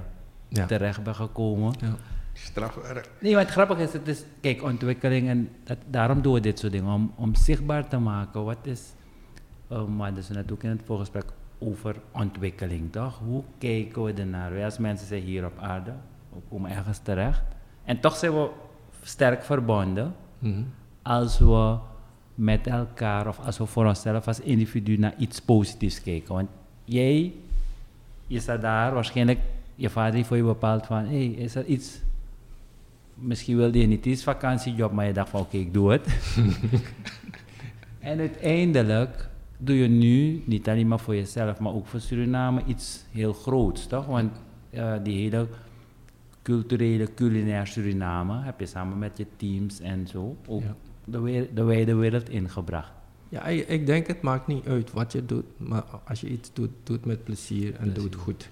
ja. 0.48 0.66
terecht 0.66 1.02
bent 1.02 1.16
gekomen. 1.16 1.74
Ja. 1.80 1.94
Strafwerk. 2.32 3.10
Nee, 3.20 3.34
wat 3.34 3.48
grappig 3.48 3.78
is, 3.78 3.92
het 3.92 4.08
is, 4.08 4.24
kijk, 4.40 4.62
ontwikkeling 4.62 5.28
en 5.28 5.48
dat, 5.64 5.78
daarom 5.86 6.22
doen 6.22 6.34
we 6.34 6.40
dit 6.40 6.58
soort 6.58 6.72
dingen, 6.72 6.92
om, 6.92 7.12
om 7.16 7.34
zichtbaar 7.34 7.88
te 7.88 7.98
maken 7.98 8.44
wat 8.44 8.66
is, 8.66 8.82
um, 9.72 9.96
maar 9.96 10.14
dus 10.14 10.28
net 10.28 10.52
ook 10.52 10.62
in 10.62 10.70
het 10.70 10.82
voorgesprek 10.84 11.24
over 11.58 11.96
ontwikkeling, 12.12 12.92
toch? 12.92 13.18
Hoe 13.18 13.42
kijken 13.58 14.02
we 14.02 14.12
ernaar? 14.12 14.52
Wij 14.52 14.64
als 14.64 14.78
mensen 14.78 15.06
zijn 15.06 15.22
hier 15.22 15.44
op 15.44 15.58
aarde, 15.58 15.92
we 16.32 16.38
komen 16.48 16.70
ergens 16.70 16.98
terecht. 16.98 17.42
En 17.84 18.00
toch 18.00 18.16
zijn 18.16 18.32
we 18.32 18.50
sterk 19.02 19.42
verbonden 19.42 20.14
mm 20.38 20.66
als 21.04 21.38
we 21.38 21.76
met 22.34 22.66
elkaar 22.66 23.28
of 23.28 23.38
als 23.38 23.58
we 23.58 23.66
voor 23.66 23.86
onszelf 23.86 24.26
als 24.26 24.40
individu 24.40 24.96
naar 24.96 25.14
iets 25.18 25.40
positiefs 25.40 26.02
kijken. 26.02 26.34
Want 26.34 26.48
jij, 26.84 27.32
je 28.26 28.40
staat 28.40 28.60
daar, 28.60 28.94
waarschijnlijk 28.94 29.38
je 29.74 29.90
vader 29.90 30.14
heeft 30.14 30.26
voor 30.26 30.36
je 30.36 30.42
bepaald 30.42 30.86
van, 30.86 31.04
hé, 31.04 31.26
hey, 31.26 31.26
is 31.26 31.54
er 31.54 31.64
iets, 31.64 32.00
misschien 33.14 33.56
wilde 33.56 33.78
je 33.78 33.86
niet 33.86 34.06
eens 34.06 34.22
vakantiejob, 34.22 34.92
maar 34.92 35.06
je 35.06 35.12
dacht 35.12 35.30
van, 35.30 35.40
oké, 35.40 35.56
ik 35.56 35.72
doe 35.72 35.92
het. 35.92 36.06
en 38.00 38.18
uiteindelijk 38.18 39.28
doe 39.58 39.76
je 39.76 39.88
nu, 39.88 40.42
niet 40.46 40.68
alleen 40.68 40.88
maar 40.88 41.00
voor 41.00 41.14
jezelf, 41.14 41.58
maar 41.58 41.72
ook 41.72 41.86
voor 41.86 42.00
Suriname, 42.00 42.62
iets 42.66 43.04
heel 43.10 43.32
groots, 43.32 43.86
toch? 43.86 44.06
Want 44.06 44.32
uh, 44.70 44.94
die 45.02 45.18
hele 45.18 45.48
culturele, 46.42 47.14
culinair 47.14 47.66
Suriname 47.66 48.42
heb 48.42 48.60
je 48.60 48.66
samen 48.66 48.98
met 48.98 49.16
je 49.16 49.26
teams 49.36 49.80
en 49.80 50.06
zo 50.06 50.36
ook 50.46 50.62
de, 51.04 51.20
wereld, 51.20 51.56
de 51.56 51.62
wijde 51.62 51.94
wereld 51.94 52.28
ingebracht. 52.28 52.92
Ja, 53.28 53.44
ik, 53.46 53.86
denk 53.86 54.06
het 54.06 54.22
maakt 54.22 54.46
niet 54.46 54.66
uit 54.66 54.92
wat 54.92 55.12
je 55.12 55.24
doet, 55.26 55.44
maar 55.56 55.82
als 56.04 56.20
je 56.20 56.28
iets 56.28 56.52
doet, 56.52 56.70
doe 56.82 56.96
het 56.96 57.04
met 57.04 57.24
plezier 57.24 57.74
en 57.74 57.92
doe 57.92 58.04
het 58.04 58.14
goed. 58.14 58.48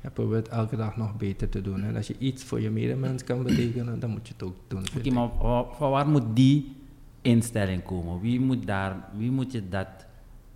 Je 0.00 0.10
probeert 0.10 0.48
elke 0.48 0.76
dag 0.76 0.96
nog 0.96 1.16
beter 1.16 1.48
te 1.48 1.60
doen. 1.60 1.82
En 1.82 1.96
als 1.96 2.06
je 2.06 2.14
iets 2.18 2.44
voor 2.44 2.60
je 2.60 2.70
medemens 2.70 3.24
kan 3.24 3.42
betekenen, 3.42 4.00
dan 4.00 4.10
moet 4.10 4.26
je 4.28 4.32
het 4.32 4.42
ook 4.42 4.56
doen. 4.68 4.84
Oké, 4.98 5.10
maar 5.10 5.28
van 5.76 5.90
waar 5.90 6.08
moet 6.08 6.36
die 6.36 6.76
instelling 7.22 7.82
komen? 7.82 8.20
Wie 8.20 8.40
moet, 8.40 8.66
daar, 8.66 9.08
wie 9.16 9.30
moet 9.30 9.52
je 9.52 9.68
dat 9.68 9.88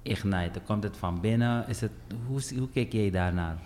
igniten? 0.02 0.62
Komt 0.64 0.82
het 0.82 0.96
van 0.96 1.20
binnen? 1.20 1.68
Is 1.68 1.80
het, 1.80 1.92
hoe, 2.26 2.40
hoe 2.58 2.68
kijk 2.72 2.92
jij 2.92 3.10
daarnaar? 3.10 3.58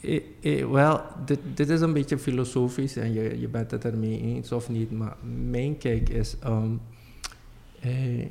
Eh, 0.00 0.20
eh, 0.40 0.70
wel, 0.70 1.00
dit, 1.24 1.38
dit 1.54 1.68
is 1.68 1.80
een 1.80 1.92
beetje 1.92 2.18
filosofisch 2.18 2.96
en 2.96 3.12
je, 3.12 3.48
bent 3.48 3.70
het 3.70 3.84
ermee 3.84 4.20
eens 4.20 4.52
of 4.52 4.68
niet, 4.68 4.90
maar 4.90 5.16
mijn 5.48 5.78
kijk 5.78 6.08
is, 6.08 6.36
um, 6.46 6.80
eh, 7.80 8.28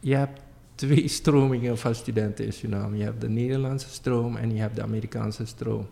je 0.00 0.14
hebt 0.14 0.40
twee 0.74 1.08
stromingen 1.18 1.78
van 1.78 1.94
studenten 1.94 2.44
in 2.44 2.52
Suriname. 2.52 2.96
Je 2.96 3.04
hebt 3.04 3.20
de 3.20 3.28
Nederlandse 3.28 3.88
stroom 3.88 4.36
en 4.36 4.54
je 4.54 4.60
hebt 4.60 4.76
de 4.76 4.82
Amerikaanse 4.82 5.46
stroom. 5.46 5.86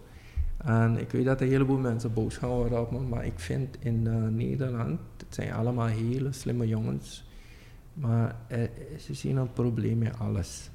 En 0.56 0.98
ik 0.98 1.10
weet 1.10 1.24
dat 1.24 1.40
een 1.40 1.48
heleboel 1.48 1.78
mensen 1.78 2.12
boos 2.12 2.36
gaan 2.36 2.48
worden 2.48 2.80
op 2.80 2.90
me, 2.90 2.98
maar 2.98 3.26
ik 3.26 3.38
vind 3.38 3.76
in 3.80 4.04
uh, 4.06 4.28
Nederland, 4.28 5.00
het 5.16 5.34
zijn 5.34 5.52
allemaal 5.52 5.86
hele 5.86 6.32
slimme 6.32 6.68
jongens, 6.68 7.24
maar 7.94 8.36
ze 8.98 9.14
zien 9.14 9.36
een 9.36 9.52
probleem 9.52 9.98
met 9.98 10.18
alles. 10.18 10.70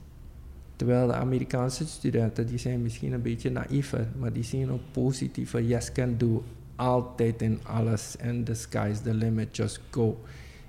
Terwijl 0.80 1.08
de 1.08 1.13
Amerikaanse 1.13 1.88
studenten, 1.88 2.48
die 2.48 2.58
zijn 2.58 2.82
misschien 2.82 3.13
een 3.13 3.22
beetje 3.22 3.52
naïver, 3.52 4.08
maar 4.18 4.34
die 4.34 4.44
zien 4.44 4.70
een 4.70 4.82
positieve 4.92 5.68
yes 5.68 5.92
can 5.92 6.18
do 6.18 6.44
altijd 6.76 7.42
in 7.42 7.60
alles. 7.63 8.18
En 8.18 8.44
the 8.44 8.54
sky's 8.54 9.02
the 9.02 9.13
limit, 9.13 9.56
just 9.56 9.80
go. 9.89 10.24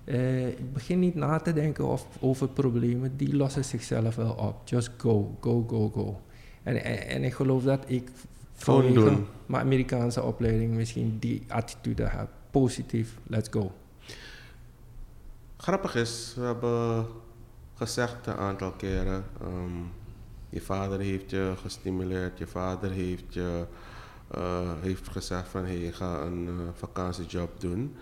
Uh, 0.05 0.47
begin 0.73 0.99
niet 0.99 1.15
na 1.15 1.39
te 1.39 1.53
denken 1.53 1.87
of, 1.87 2.07
over 2.21 2.49
problemen, 2.49 3.17
die 3.17 3.37
lossen 3.37 3.65
zichzelf 3.65 4.15
wel 4.15 4.33
op. 4.33 4.69
Just 4.69 4.91
go, 4.97 5.37
go, 5.41 5.65
go, 5.69 5.89
go. 5.89 6.21
En, 6.63 6.85
en, 6.85 7.09
en 7.09 7.25
ik 7.25 7.35
geloof 7.35 7.63
dat 7.63 7.85
ik 7.87 8.11
vanwege 8.53 9.23
mijn 9.47 9.63
Amerikaanse 9.63 10.23
opleiding 10.23 10.75
misschien 10.75 11.17
die 11.19 11.43
attitude 11.49 12.09
heb. 12.09 12.29
Positief, 12.51 13.19
let's 13.27 13.49
go. 13.51 13.73
Grappig 15.57 15.95
is, 15.95 16.35
we 16.37 16.43
hebben 16.43 17.07
gezegd 17.75 18.27
een 18.27 18.35
aantal 18.35 18.71
keren, 18.71 19.25
um, 19.43 19.99
je 20.51 20.61
vader 20.61 21.01
heeft 21.01 21.31
je 21.31 21.53
gestimuleerd, 21.63 22.39
je 22.39 22.47
vader 22.47 22.91
heeft 22.91 23.35
je 23.35 23.67
uh, 24.37 24.73
heeft 24.81 25.09
gezegd 25.09 25.49
van 25.49 25.65
hey, 25.65 25.79
je 25.79 25.93
ga 25.93 26.21
een 26.21 26.45
uh, 26.47 26.53
vakantiejob 26.75 27.61
doen. 27.61 27.97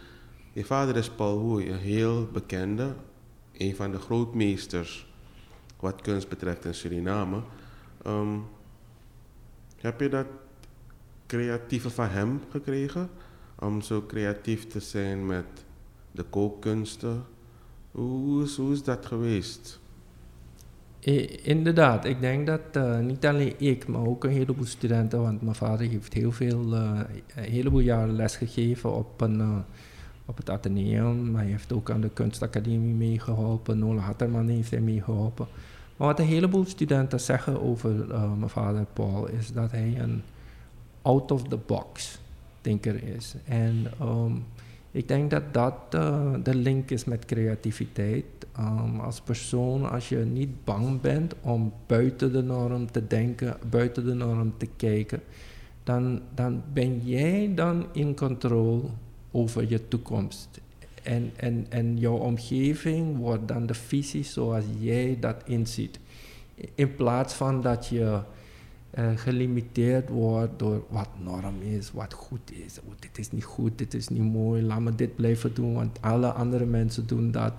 Je 0.53 0.65
vader 0.65 0.97
is 0.97 1.11
Paul 1.11 1.39
Woei, 1.39 1.71
een 1.71 1.79
heel 1.79 2.29
bekende, 2.33 2.95
een 3.53 3.77
van 3.77 3.91
de 3.91 3.99
grootmeesters 3.99 5.13
wat 5.81 6.01
kunst 6.01 6.29
betreft 6.29 6.65
in 6.65 6.75
Suriname. 6.75 7.43
Um, 8.07 8.45
heb 9.77 10.01
je 10.01 10.09
dat 10.09 10.27
creatieve 11.27 11.91
van 11.91 12.09
hem 12.09 12.41
gekregen? 12.51 13.11
Om 13.59 13.81
zo 13.81 14.07
creatief 14.07 14.67
te 14.67 14.81
zijn 14.81 15.27
met 15.27 15.65
de 16.13 16.23
kookkunsten. 16.23 17.25
Hoe 17.91 18.43
is, 18.43 18.57
hoe 18.57 18.73
is 18.73 18.83
dat 18.83 19.07
geweest? 19.07 19.81
Inderdaad, 21.43 22.05
ik 22.05 22.21
denk 22.21 22.47
dat 22.47 22.61
uh, 22.73 22.99
niet 22.99 23.27
alleen 23.27 23.55
ik, 23.57 23.87
maar 23.87 24.07
ook 24.07 24.25
een 24.25 24.31
heleboel 24.31 24.67
studenten, 24.67 25.23
want 25.23 25.43
mijn 25.43 25.55
vader 25.55 25.89
heeft 25.89 26.13
heel 26.13 26.33
veel, 26.33 26.75
uh, 26.75 27.01
een 27.35 27.51
heleboel 27.51 27.81
jaren 27.81 28.15
lesgegeven 28.15 28.95
op, 28.95 29.21
een, 29.21 29.39
uh, 29.39 29.57
op 30.25 30.37
het 30.37 30.51
Atheneum. 30.51 31.37
Hij 31.37 31.47
heeft 31.47 31.73
ook 31.73 31.91
aan 31.91 32.01
de 32.01 32.11
kunstacademie 32.11 32.95
meegeholpen, 32.95 33.79
Nola 33.79 34.01
Hatterman 34.01 34.49
heeft 34.49 34.71
hij 34.71 34.81
meegeholpen. 34.81 35.47
Maar 35.97 36.09
wat 36.09 36.19
een 36.19 36.27
heleboel 36.27 36.65
studenten 36.65 37.21
zeggen 37.21 37.63
over 37.63 37.91
mijn 38.39 38.51
vader 38.51 38.87
Paul, 38.93 39.27
is 39.29 39.53
dat 39.53 39.71
hij 39.71 39.95
een 39.99 40.23
out-of-the-box 41.03 42.19
denker 42.61 43.03
is. 43.17 43.35
En 43.45 43.87
um, 44.03 44.45
ik 44.91 45.09
denk 45.09 45.31
dat 45.31 45.43
dat 45.55 45.75
uh, 45.95 46.35
de 46.43 46.55
link 46.55 46.91
is 46.91 47.05
met 47.05 47.25
creativiteit. 47.25 48.25
Um, 48.59 49.01
als 49.01 49.21
persoon, 49.21 49.91
als 49.91 50.09
je 50.09 50.17
niet 50.17 50.65
bang 50.65 51.01
bent 51.01 51.35
om 51.41 51.73
buiten 51.87 52.33
de 52.33 52.43
norm 52.43 52.91
te 52.91 53.07
denken, 53.07 53.57
buiten 53.71 54.05
de 54.05 54.15
norm 54.15 54.55
te 54.57 54.69
kijken, 54.77 55.23
dan, 55.85 56.21
dan 56.35 56.63
ben 56.73 57.01
jij 57.05 57.53
dan 57.55 57.87
in 57.93 58.15
controle 58.15 58.83
over 59.31 59.69
je 59.69 59.89
toekomst. 59.89 60.61
En, 61.03 61.31
en, 61.37 61.67
en 61.69 61.99
jouw 61.99 62.17
omgeving 62.17 63.17
wordt 63.17 63.49
dan 63.49 63.67
de 63.67 63.75
visie 63.75 64.25
zoals 64.25 64.65
jij 64.79 65.17
dat 65.21 65.37
inziet. 65.45 65.99
In 66.75 66.95
plaats 66.95 67.35
van 67.35 67.63
dat 67.63 67.87
je 67.87 68.21
uh, 68.95 69.09
gelimiteerd 69.15 70.09
wordt 70.09 70.59
door 70.59 70.85
wat 70.89 71.09
norm 71.23 71.63
is, 71.63 71.93
wat 71.93 72.13
goed 72.13 72.53
is. 72.65 72.79
Oh, 72.81 72.93
dit 72.99 73.19
is 73.19 73.31
niet 73.31 73.45
goed, 73.45 73.79
dit 73.79 73.95
is 73.95 74.09
niet 74.09 74.33
mooi, 74.33 74.63
laat 74.63 74.81
me 74.81 74.95
dit 74.95 75.17
blijven 75.17 75.55
doen, 75.55 75.75
want 75.75 75.99
alle 76.01 76.33
andere 76.33 76.65
mensen 76.65 77.07
doen 77.07 77.31
dat. 77.31 77.53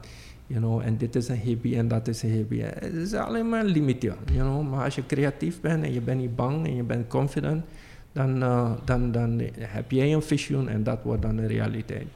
You 0.47 0.61
know, 0.61 0.81
en 0.81 0.97
dit 0.97 1.15
is 1.15 1.27
een 1.27 1.37
hippie 1.37 1.75
en 1.75 1.87
dat 1.87 2.07
is 2.07 2.23
een 2.23 2.29
hippie. 2.29 2.63
Het 2.63 2.93
is 2.93 3.13
alleen 3.13 3.49
maar 3.49 3.65
limiteer. 3.65 4.15
You 4.25 4.39
know? 4.39 4.69
Maar 4.69 4.83
als 4.83 4.95
je 4.95 5.05
creatief 5.05 5.61
bent 5.61 5.83
en 5.83 5.93
je 5.93 6.01
bent 6.01 6.19
niet 6.19 6.35
bang 6.35 6.65
en 6.65 6.75
je 6.75 6.83
bent 6.83 7.07
confident, 7.07 7.63
dan, 8.11 8.43
uh, 8.43 8.71
dan, 8.85 9.11
dan 9.11 9.41
heb 9.59 9.91
jij 9.91 10.13
een 10.13 10.21
visioen 10.21 10.69
en 10.69 10.83
dat 10.83 10.99
wordt 11.03 11.21
dan 11.21 11.37
een 11.37 11.47
realiteit. 11.47 12.07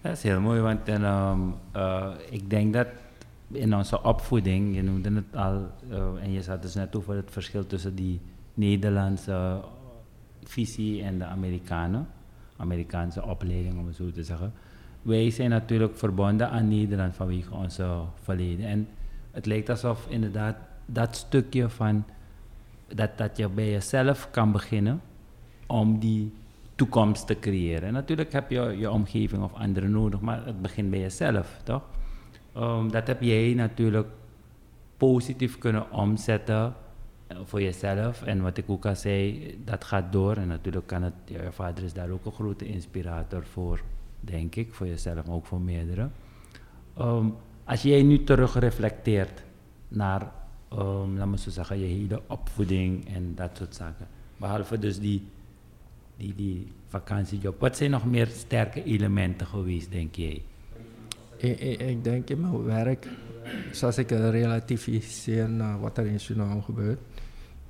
Dat 0.00 0.12
is 0.12 0.22
heel 0.22 0.40
mooi, 0.40 0.60
want 0.60 0.88
en, 0.88 1.02
uh, 1.76 2.10
ik 2.30 2.50
denk 2.50 2.72
dat 2.72 2.86
in 3.52 3.74
onze 3.74 4.02
opvoeding, 4.02 4.74
je 4.74 4.82
noemde 4.82 5.12
het 5.14 5.36
al, 5.36 5.70
uh, 5.90 6.22
en 6.22 6.32
je 6.32 6.42
zat 6.42 6.62
dus 6.62 6.74
net 6.74 6.96
over 6.96 7.16
het 7.16 7.30
verschil 7.30 7.66
tussen 7.66 7.94
die 7.94 8.20
Nederlandse 8.54 9.60
visie 10.42 11.02
en 11.02 11.18
de 11.18 11.24
Amerikanen, 11.24 12.08
Amerikaanse 12.56 13.24
opleiding 13.24 13.78
om 13.78 13.86
het 13.86 13.96
zo 13.96 14.10
te 14.10 14.24
zeggen. 14.24 14.52
Wij 15.02 15.30
zijn 15.30 15.50
natuurlijk 15.50 15.96
verbonden 15.96 16.50
aan 16.50 16.68
Nederland 16.68 17.14
vanwege 17.14 17.54
onze 17.54 18.00
verleden. 18.22 18.66
En 18.66 18.88
het 19.30 19.46
lijkt 19.46 19.68
alsof 19.68 20.06
inderdaad 20.08 20.56
dat 20.86 21.16
stukje 21.16 21.68
van 21.68 22.04
dat, 22.94 23.18
dat 23.18 23.36
je 23.36 23.48
bij 23.48 23.70
jezelf 23.70 24.28
kan 24.30 24.52
beginnen 24.52 25.00
om 25.66 25.98
die 25.98 26.32
toekomst 26.74 27.26
te 27.26 27.38
creëren. 27.38 27.88
En 27.88 27.92
natuurlijk 27.92 28.32
heb 28.32 28.50
je 28.50 28.76
je 28.78 28.90
omgeving 28.90 29.42
of 29.42 29.52
anderen 29.52 29.90
nodig, 29.90 30.20
maar 30.20 30.46
het 30.46 30.62
begint 30.62 30.90
bij 30.90 31.00
jezelf, 31.00 31.60
toch? 31.64 31.82
Um, 32.56 32.90
dat 32.90 33.06
heb 33.06 33.22
jij 33.22 33.54
natuurlijk 33.54 34.08
positief 34.96 35.58
kunnen 35.58 35.92
omzetten 35.92 36.74
eh, 37.26 37.36
voor 37.44 37.62
jezelf. 37.62 38.22
En 38.22 38.42
wat 38.42 38.56
ik 38.56 38.70
ook 38.70 38.86
al 38.86 38.96
zei, 38.96 39.54
dat 39.64 39.84
gaat 39.84 40.12
door. 40.12 40.36
En 40.36 40.48
natuurlijk 40.48 40.86
kan 40.86 41.02
het, 41.02 41.14
je 41.24 41.48
vader 41.50 41.84
is 41.84 41.92
daar 41.92 42.10
ook 42.10 42.24
een 42.24 42.32
grote 42.32 42.66
inspirator 42.66 43.46
voor, 43.46 43.82
denk 44.20 44.54
ik, 44.54 44.74
voor 44.74 44.86
jezelf, 44.86 45.26
maar 45.26 45.34
ook 45.34 45.46
voor 45.46 45.60
meerdere. 45.60 46.08
Um, 46.98 47.34
als 47.64 47.82
jij 47.82 48.02
nu 48.02 48.24
terug 48.24 48.58
reflecteert 48.58 49.42
naar, 49.88 50.32
um, 50.72 51.16
laat 51.16 51.28
me 51.28 51.38
zo 51.38 51.50
zeggen, 51.50 51.78
je 51.78 51.86
hele 51.86 52.22
opvoeding 52.26 53.14
en 53.14 53.32
dat 53.34 53.56
soort 53.56 53.74
zaken. 53.74 54.06
Behalve 54.36 54.78
dus 54.78 54.98
die, 54.98 55.22
die, 56.16 56.34
die 56.34 56.72
vakantiejob. 56.86 57.60
Wat 57.60 57.76
zijn 57.76 57.90
nog 57.90 58.04
meer 58.04 58.26
sterke 58.26 58.84
elementen 58.84 59.46
geweest, 59.46 59.90
denk 59.90 60.14
jij? 60.14 60.42
Ik, 61.38 61.60
ik, 61.80 62.04
denk 62.04 62.30
in 62.30 62.40
mijn 62.40 62.64
werk, 62.64 63.08
zoals 63.72 63.98
ik 63.98 64.10
relativiseer 64.10 65.48
naar 65.48 65.80
wat 65.80 65.98
er 65.98 66.06
in 66.06 66.20
Suriname 66.20 66.62
gebeurt. 66.62 66.98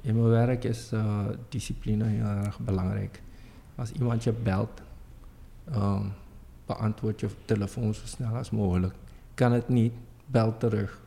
In 0.01 0.15
mijn 0.15 0.29
werk 0.29 0.65
is 0.65 0.91
uh, 0.93 1.27
discipline 1.49 2.05
heel 2.05 2.25
erg 2.25 2.59
belangrijk. 2.59 3.23
Als 3.75 3.93
iemand 3.93 4.25
je 4.25 4.33
belt, 4.33 4.81
um, 5.75 6.13
beantwoord 6.67 7.21
je 7.21 7.29
telefoon 7.45 7.95
zo 7.95 8.01
snel 8.05 8.35
als 8.35 8.51
mogelijk. 8.51 8.95
Kan 9.35 9.53
het 9.53 9.69
niet, 9.69 9.93
bel 10.27 10.57
terug. 10.57 11.01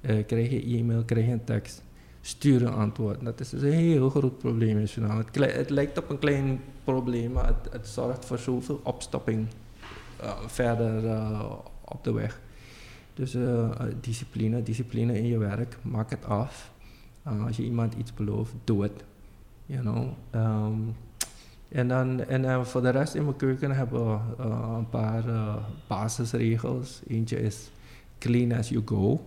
Uh, 0.00 0.26
krijg 0.26 0.50
je 0.50 0.62
e-mail, 0.62 1.04
krijg 1.04 1.26
je 1.26 1.32
een 1.32 1.44
tekst, 1.44 1.82
stuur 2.20 2.62
een 2.62 2.72
antwoord. 2.72 3.24
Dat 3.24 3.40
is 3.40 3.48
dus 3.48 3.62
een 3.62 3.72
heel 3.72 4.10
groot 4.10 4.38
probleem 4.38 4.78
in 4.78 4.88
Suriname. 4.88 5.24
Het, 5.24 5.54
het 5.54 5.70
lijkt 5.70 5.98
op 5.98 6.10
een 6.10 6.18
klein 6.18 6.60
probleem, 6.84 7.32
maar 7.32 7.46
het, 7.46 7.72
het 7.72 7.88
zorgt 7.88 8.24
voor 8.24 8.38
zoveel 8.38 8.80
opstopping 8.82 9.46
uh, 10.22 10.38
verder 10.46 11.04
op 11.92 12.04
de 12.04 12.12
weg. 12.12 12.40
Dus 13.14 13.34
uh, 13.34 13.70
discipline, 14.00 14.62
discipline 14.62 15.18
in 15.18 15.26
je 15.26 15.38
werk, 15.38 15.76
maak 15.82 16.10
het 16.10 16.24
af. 16.24 16.72
Uh, 17.26 17.46
als 17.46 17.56
je 17.56 17.62
iemand 17.62 17.94
iets 17.94 18.14
belooft, 18.14 18.52
doe 18.64 18.82
het. 18.82 19.04
Know. 19.66 20.08
Um, 20.34 20.94
en 21.68 21.88
dan 21.88 22.24
en, 22.24 22.66
voor 22.66 22.82
de 22.82 22.90
rest 22.90 23.14
in 23.14 23.24
mijn 23.24 23.36
keuken 23.36 23.70
hebben 23.70 24.06
we 24.06 24.18
een 24.44 24.88
paar 24.88 25.24
basisregels. 25.86 27.00
Eentje 27.06 27.40
is 27.40 27.70
clean 28.18 28.52
as 28.52 28.68
you 28.68 28.82
go. 28.84 29.20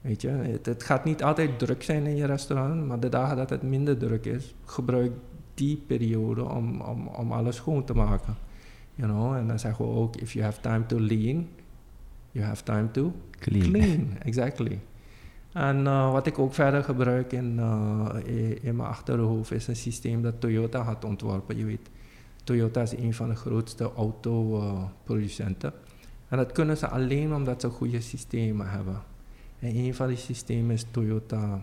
Weet 0.00 0.22
je, 0.22 0.28
het, 0.28 0.66
het, 0.66 0.82
gaat 0.82 1.04
niet 1.04 1.22
altijd 1.22 1.58
druk 1.58 1.82
zijn 1.82 2.06
in 2.06 2.16
je 2.16 2.26
restaurant, 2.26 2.86
maar 2.86 3.00
de 3.00 3.08
dagen 3.08 3.36
dat 3.36 3.50
het 3.50 3.62
minder 3.62 3.98
druk 3.98 4.24
is, 4.24 4.54
gebruik 4.64 5.12
die 5.54 5.76
periode 5.86 6.44
om, 6.44 6.80
om, 6.80 7.06
om 7.06 7.32
alles 7.32 7.56
schoon 7.56 7.84
te 7.84 7.94
maken. 7.94 8.34
You 8.94 9.10
know? 9.10 9.34
En 9.34 9.46
dan 9.46 9.58
zeggen 9.58 9.84
we 9.84 9.90
ook, 9.90 10.16
if 10.16 10.32
you 10.32 10.44
have 10.44 10.60
time 10.60 10.86
to 10.86 11.00
lean, 11.00 11.48
you 12.32 12.44
have 12.44 12.62
time 12.64 12.90
to 12.90 13.12
clean. 13.38 13.72
Clean, 13.72 14.18
exactly. 14.22 14.80
En 15.52 15.78
uh, 15.78 16.12
wat 16.12 16.26
ik 16.26 16.38
ook 16.38 16.54
verder 16.54 16.84
gebruik 16.84 17.32
in, 17.32 17.56
uh, 17.58 18.08
in 18.60 18.76
mijn 18.76 18.88
achterhoofd 18.88 19.50
is 19.50 19.66
een 19.66 19.76
systeem 19.76 20.22
dat 20.22 20.40
Toyota 20.40 20.82
had 20.82 21.04
ontworpen. 21.04 21.56
Je 21.56 21.64
weet, 21.64 21.90
Toyota 22.44 22.82
is 22.82 22.96
een 22.96 23.14
van 23.14 23.28
de 23.28 23.34
grootste 23.34 23.92
autoproducenten. 23.96 25.72
Uh, 25.72 25.80
en 26.28 26.36
dat 26.36 26.52
kunnen 26.52 26.76
ze 26.76 26.88
alleen 26.88 27.34
omdat 27.34 27.60
ze 27.60 27.68
goede 27.68 28.00
systemen 28.00 28.70
hebben. 28.70 29.02
En 29.58 29.76
een 29.76 29.94
van 29.94 30.08
die 30.08 30.16
systemen 30.16 30.74
is 30.74 30.86
Toyota 30.90 31.60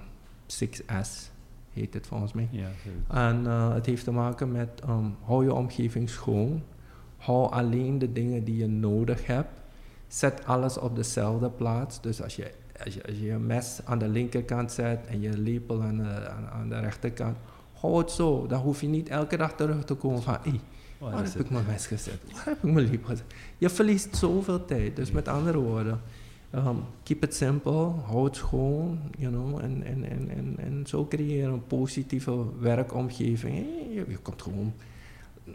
6S, 0.47 1.32
heet 1.73 1.93
het 1.93 2.08
volgens 2.08 2.34
mij. 2.34 2.47
Ja, 2.51 2.69
en 3.08 3.45
het 3.45 3.86
heeft 3.86 4.03
te 4.03 4.12
maken 4.12 4.51
met 4.51 4.82
um, 4.89 5.15
hou 5.23 5.43
je 5.43 5.53
omgeving 5.53 6.10
schoon. 6.10 6.63
Hou 7.17 7.51
alleen 7.51 7.99
de 7.99 8.12
dingen 8.12 8.43
die 8.43 8.58
je 8.58 8.67
nodig 8.67 9.25
hebt 9.25 9.59
zet 10.10 10.45
alles 10.45 10.78
op 10.78 10.95
dezelfde 10.95 11.50
plaats. 11.50 12.02
Dus 12.02 12.22
als 12.22 12.36
je, 12.36 12.52
als 12.86 12.93
je, 12.93 13.06
als 13.06 13.17
je, 13.19 13.34
mes 13.34 13.80
aan 13.86 14.00
de 14.00 14.08
linkerkant 14.08 14.72
zet 14.72 15.00
en 15.08 15.22
je 15.22 15.38
lepel 15.38 15.82
aan 15.82 15.98
de, 15.98 16.30
aan, 16.30 16.48
aan 16.50 16.69
de 16.69 16.80
rechterkant, 16.80 17.38
hou 17.74 17.98
het 17.98 18.12
zo. 18.12 18.48
Dan 18.48 18.62
hoef 18.62 18.82
je 18.82 18.88
niet 18.88 19.10
elke 19.10 19.38
dag 19.38 19.56
terug 19.56 19.84
te 19.84 19.93
komen 19.93 20.22
van, 20.22 20.38
hé, 20.43 20.60
Oh, 21.02 21.13
waar 21.13 21.24
heb 21.24 21.39
ik 21.39 21.50
mijn 21.50 21.65
mes 21.65 21.88
gezet? 21.88 22.19
Waar 22.34 22.45
heb 22.45 22.63
ik 22.63 22.72
mijn 22.72 22.89
liep 22.89 23.06
gezet? 23.06 23.26
Je 23.58 23.69
verliest 23.69 24.15
zoveel 24.15 24.65
tijd. 24.65 24.95
Dus 24.95 25.12
met 25.12 25.28
andere 25.28 25.58
woorden, 25.58 26.02
um, 26.56 26.84
keep 27.04 27.24
it 27.24 27.36
simple, 27.36 27.91
hou 28.06 28.26
het 28.26 28.36
schoon, 28.36 29.00
you 29.17 29.32
know, 29.32 29.60
en, 29.60 29.84
en, 29.84 30.04
en, 30.10 30.30
en, 30.30 30.56
en 30.58 30.84
zo 30.88 31.08
creëer 31.08 31.38
je 31.38 31.43
een 31.43 31.67
positieve 31.67 32.60
werkomgeving. 32.60 33.65
Je, 33.93 34.06
je 34.08 34.17
komt 34.17 34.41
gewoon 34.41 34.74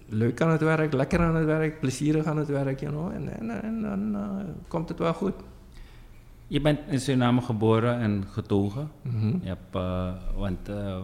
leuk 0.08 0.40
aan 0.40 0.50
het 0.50 0.60
werk, 0.60 0.92
lekker 0.92 1.20
aan 1.20 1.34
het 1.34 1.44
werk, 1.44 1.80
plezierig 1.80 2.24
aan 2.24 2.36
het 2.36 2.48
werk, 2.48 2.80
you 2.80 2.92
know, 2.92 3.10
en, 3.12 3.38
en, 3.40 3.62
en 3.62 3.82
dan 3.82 4.14
uh, 4.14 4.28
komt 4.68 4.88
het 4.88 4.98
wel 4.98 5.14
goed. 5.14 5.34
Je 6.46 6.60
bent 6.60 6.78
in 6.88 7.00
Suriname 7.00 7.40
geboren 7.40 7.98
en 7.98 8.24
getogen. 8.30 8.88
Je 9.42 9.48
hebt, 9.48 9.74
eh, 9.74 10.12
want, 10.36 10.68
eh, 10.68 10.96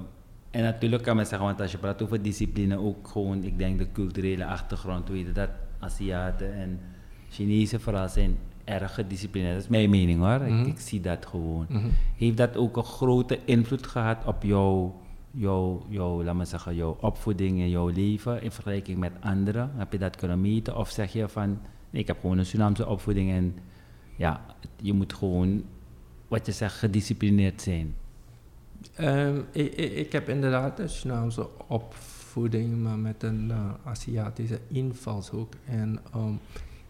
en 0.50 0.62
natuurlijk 0.62 1.02
kan 1.02 1.16
men 1.16 1.26
zeggen, 1.26 1.46
want 1.46 1.60
als 1.60 1.72
je 1.72 1.78
praat 1.78 2.02
over 2.02 2.22
discipline, 2.22 2.78
ook 2.78 3.08
gewoon, 3.08 3.44
ik 3.44 3.58
denk 3.58 3.78
de 3.78 3.86
culturele 3.92 4.46
achtergrond, 4.46 5.08
weet 5.08 5.26
je, 5.26 5.32
dat 5.32 5.48
Aziaten 5.78 6.52
en 6.54 6.80
Chinezen 7.30 7.80
vooral 7.80 8.08
zijn 8.08 8.36
erg 8.64 8.94
gedisciplineerd. 8.94 9.54
Dat 9.54 9.62
is 9.62 9.68
mijn 9.68 9.90
mening 9.90 10.20
hoor, 10.20 10.46
ik, 10.46 10.52
Mhm. 10.52 10.64
ik 10.68 10.78
zie 10.78 11.00
dat 11.00 11.26
gewoon. 11.26 11.66
Mhm. 11.68 11.86
Heeft 12.16 12.36
dat 12.36 12.56
ook 12.56 12.76
een 12.76 12.84
grote 12.84 13.38
invloed 13.44 13.86
gehad 13.86 14.24
op 14.24 14.42
jouw, 14.42 15.00
jouw, 15.30 15.86
jouw, 15.88 16.22
laat 16.22 16.34
maar 16.34 16.46
zeggen, 16.46 16.74
jouw 16.74 16.96
opvoeding 17.00 17.60
en 17.60 17.68
jouw 17.68 17.88
leven 17.88 18.42
in 18.42 18.52
vergelijking 18.52 18.98
met 18.98 19.12
anderen? 19.20 19.70
Heb 19.74 19.92
je 19.92 19.98
dat 19.98 20.16
kunnen 20.16 20.40
meten? 20.40 20.76
Of 20.76 20.90
zeg 20.90 21.12
je 21.12 21.28
van, 21.28 21.58
ik 21.90 22.06
heb 22.06 22.20
gewoon 22.20 22.38
een 22.38 22.46
Surinaamse 22.46 22.86
opvoeding 22.86 23.30
en 23.30 23.54
ja, 24.16 24.44
je 24.76 24.92
moet 24.92 25.12
gewoon, 25.12 25.64
wat 26.28 26.46
je 26.46 26.52
zegt, 26.52 26.78
gedisciplineerd 26.78 27.62
zijn. 27.62 27.94
Um, 29.00 29.44
ik, 29.52 29.74
ik, 29.74 30.12
heb 30.12 30.28
inderdaad 30.28 30.78
een 30.78 30.88
Surinaamse 30.88 31.48
opvoeding, 31.66 32.82
maar 32.82 32.98
met 32.98 33.22
een 33.22 33.48
uh, 33.48 33.70
Aziatische 33.84 34.60
invalshoek. 34.68 35.52
En 35.64 35.98
um, 36.16 36.38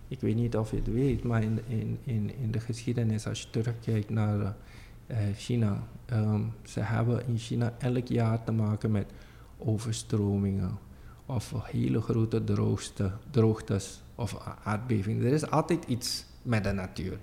ik 0.08 0.20
weet 0.20 0.36
niet 0.36 0.56
of 0.56 0.70
je 0.70 0.76
het 0.76 0.92
weet, 0.92 1.22
maar 1.22 1.42
in, 1.42 1.60
in, 2.04 2.30
in, 2.40 2.50
de 2.50 2.60
geschiedenis, 2.60 3.26
als 3.26 3.42
je 3.42 3.50
terugkijkt 3.50 4.10
naar 4.10 4.38
uh, 4.38 4.48
China, 5.34 5.82
um, 6.12 6.52
ze 6.62 6.80
hebben 6.80 7.26
in 7.26 7.38
China 7.38 7.72
elk 7.78 8.06
jaar 8.06 8.44
te 8.44 8.52
maken 8.52 8.90
met 8.90 9.06
overstromingen 9.58 10.78
of 11.26 11.54
hele 11.62 12.00
grote 12.00 12.44
droogte, 12.44 13.10
droogtes 13.30 14.02
of 14.14 14.36
aardbevingen. 14.64 15.26
Er 15.26 15.32
is 15.32 15.50
altijd 15.50 15.84
iets 15.84 16.24
met 16.42 16.64
de 16.64 16.72
natuur. 16.72 17.18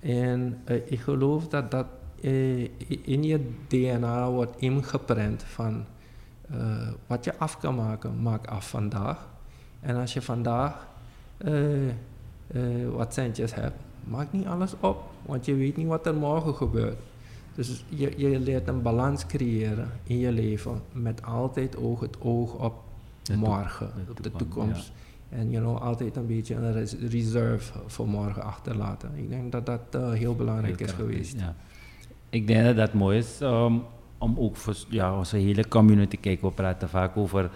En 0.00 0.60
uh, 0.68 0.76
ik 0.90 1.00
geloof 1.00 1.48
dat 1.48 1.70
dat 1.70 1.86
uh, 2.20 2.68
in 3.02 3.22
je 3.22 3.50
DNA 3.66 4.30
wordt 4.30 4.56
ingeprent 4.56 5.42
van 5.42 5.84
wat 7.06 7.24
je 7.24 7.38
af 7.38 7.58
kan 7.58 7.74
maken, 7.74 8.22
maak 8.22 8.46
af 8.46 8.68
vandaag. 8.68 9.28
En 9.80 9.96
als 9.96 10.12
je 10.12 10.22
vandaag 10.22 10.86
wat 12.90 13.14
centjes 13.14 13.54
hebt, 13.54 13.76
maak 14.04 14.32
niet 14.32 14.46
alles 14.46 14.74
op, 14.80 15.10
want 15.26 15.44
je 15.44 15.54
weet 15.54 15.76
niet 15.76 15.86
wat 15.86 16.06
er 16.06 16.14
morgen 16.14 16.54
gebeurt. 16.54 16.98
Dus 17.54 17.84
je, 17.88 18.12
je 18.16 18.40
leert 18.40 18.68
een 18.68 18.82
balans 18.82 19.26
creëren 19.26 19.90
in 20.02 20.18
je 20.18 20.32
leven 20.32 20.82
met 20.92 21.24
altijd 21.24 21.76
oog 21.76 22.00
het 22.00 22.20
oog 22.20 22.54
op 22.54 22.74
de 23.22 23.36
morgen, 23.36 23.90
de 24.06 24.10
op 24.10 24.22
de 24.22 24.32
toekomst. 24.32 24.92
Ja. 25.28 25.38
En 25.38 25.50
you 25.50 25.64
know, 25.64 25.82
altijd 25.82 26.16
een 26.16 26.26
beetje 26.26 26.54
een 26.54 26.72
res 26.72 26.94
reserve 27.08 27.72
voor 27.86 28.08
morgen 28.08 28.42
achterlaten. 28.42 29.10
Ik 29.14 29.28
denk 29.28 29.52
dat 29.52 29.66
dat 29.66 29.80
uh, 29.94 30.12
heel 30.12 30.34
belangrijk 30.34 30.78
heel 30.78 30.86
is 30.86 30.92
geweest. 30.92 31.38
Ja. 31.38 31.54
Ik 32.30 32.46
denk 32.46 32.64
dat 32.64 32.76
dat 32.76 32.92
mooi 32.92 33.18
is 33.18 33.40
um, 33.40 33.82
om 34.18 34.34
ook 34.38 34.56
voor 34.56 34.74
ja, 34.88 35.16
onze 35.18 35.36
hele 35.36 35.68
community 35.68 36.08
te 36.08 36.16
kijken. 36.16 36.48
We 36.48 36.54
praten 36.54 36.88
vaak 36.88 37.16
over 37.16 37.50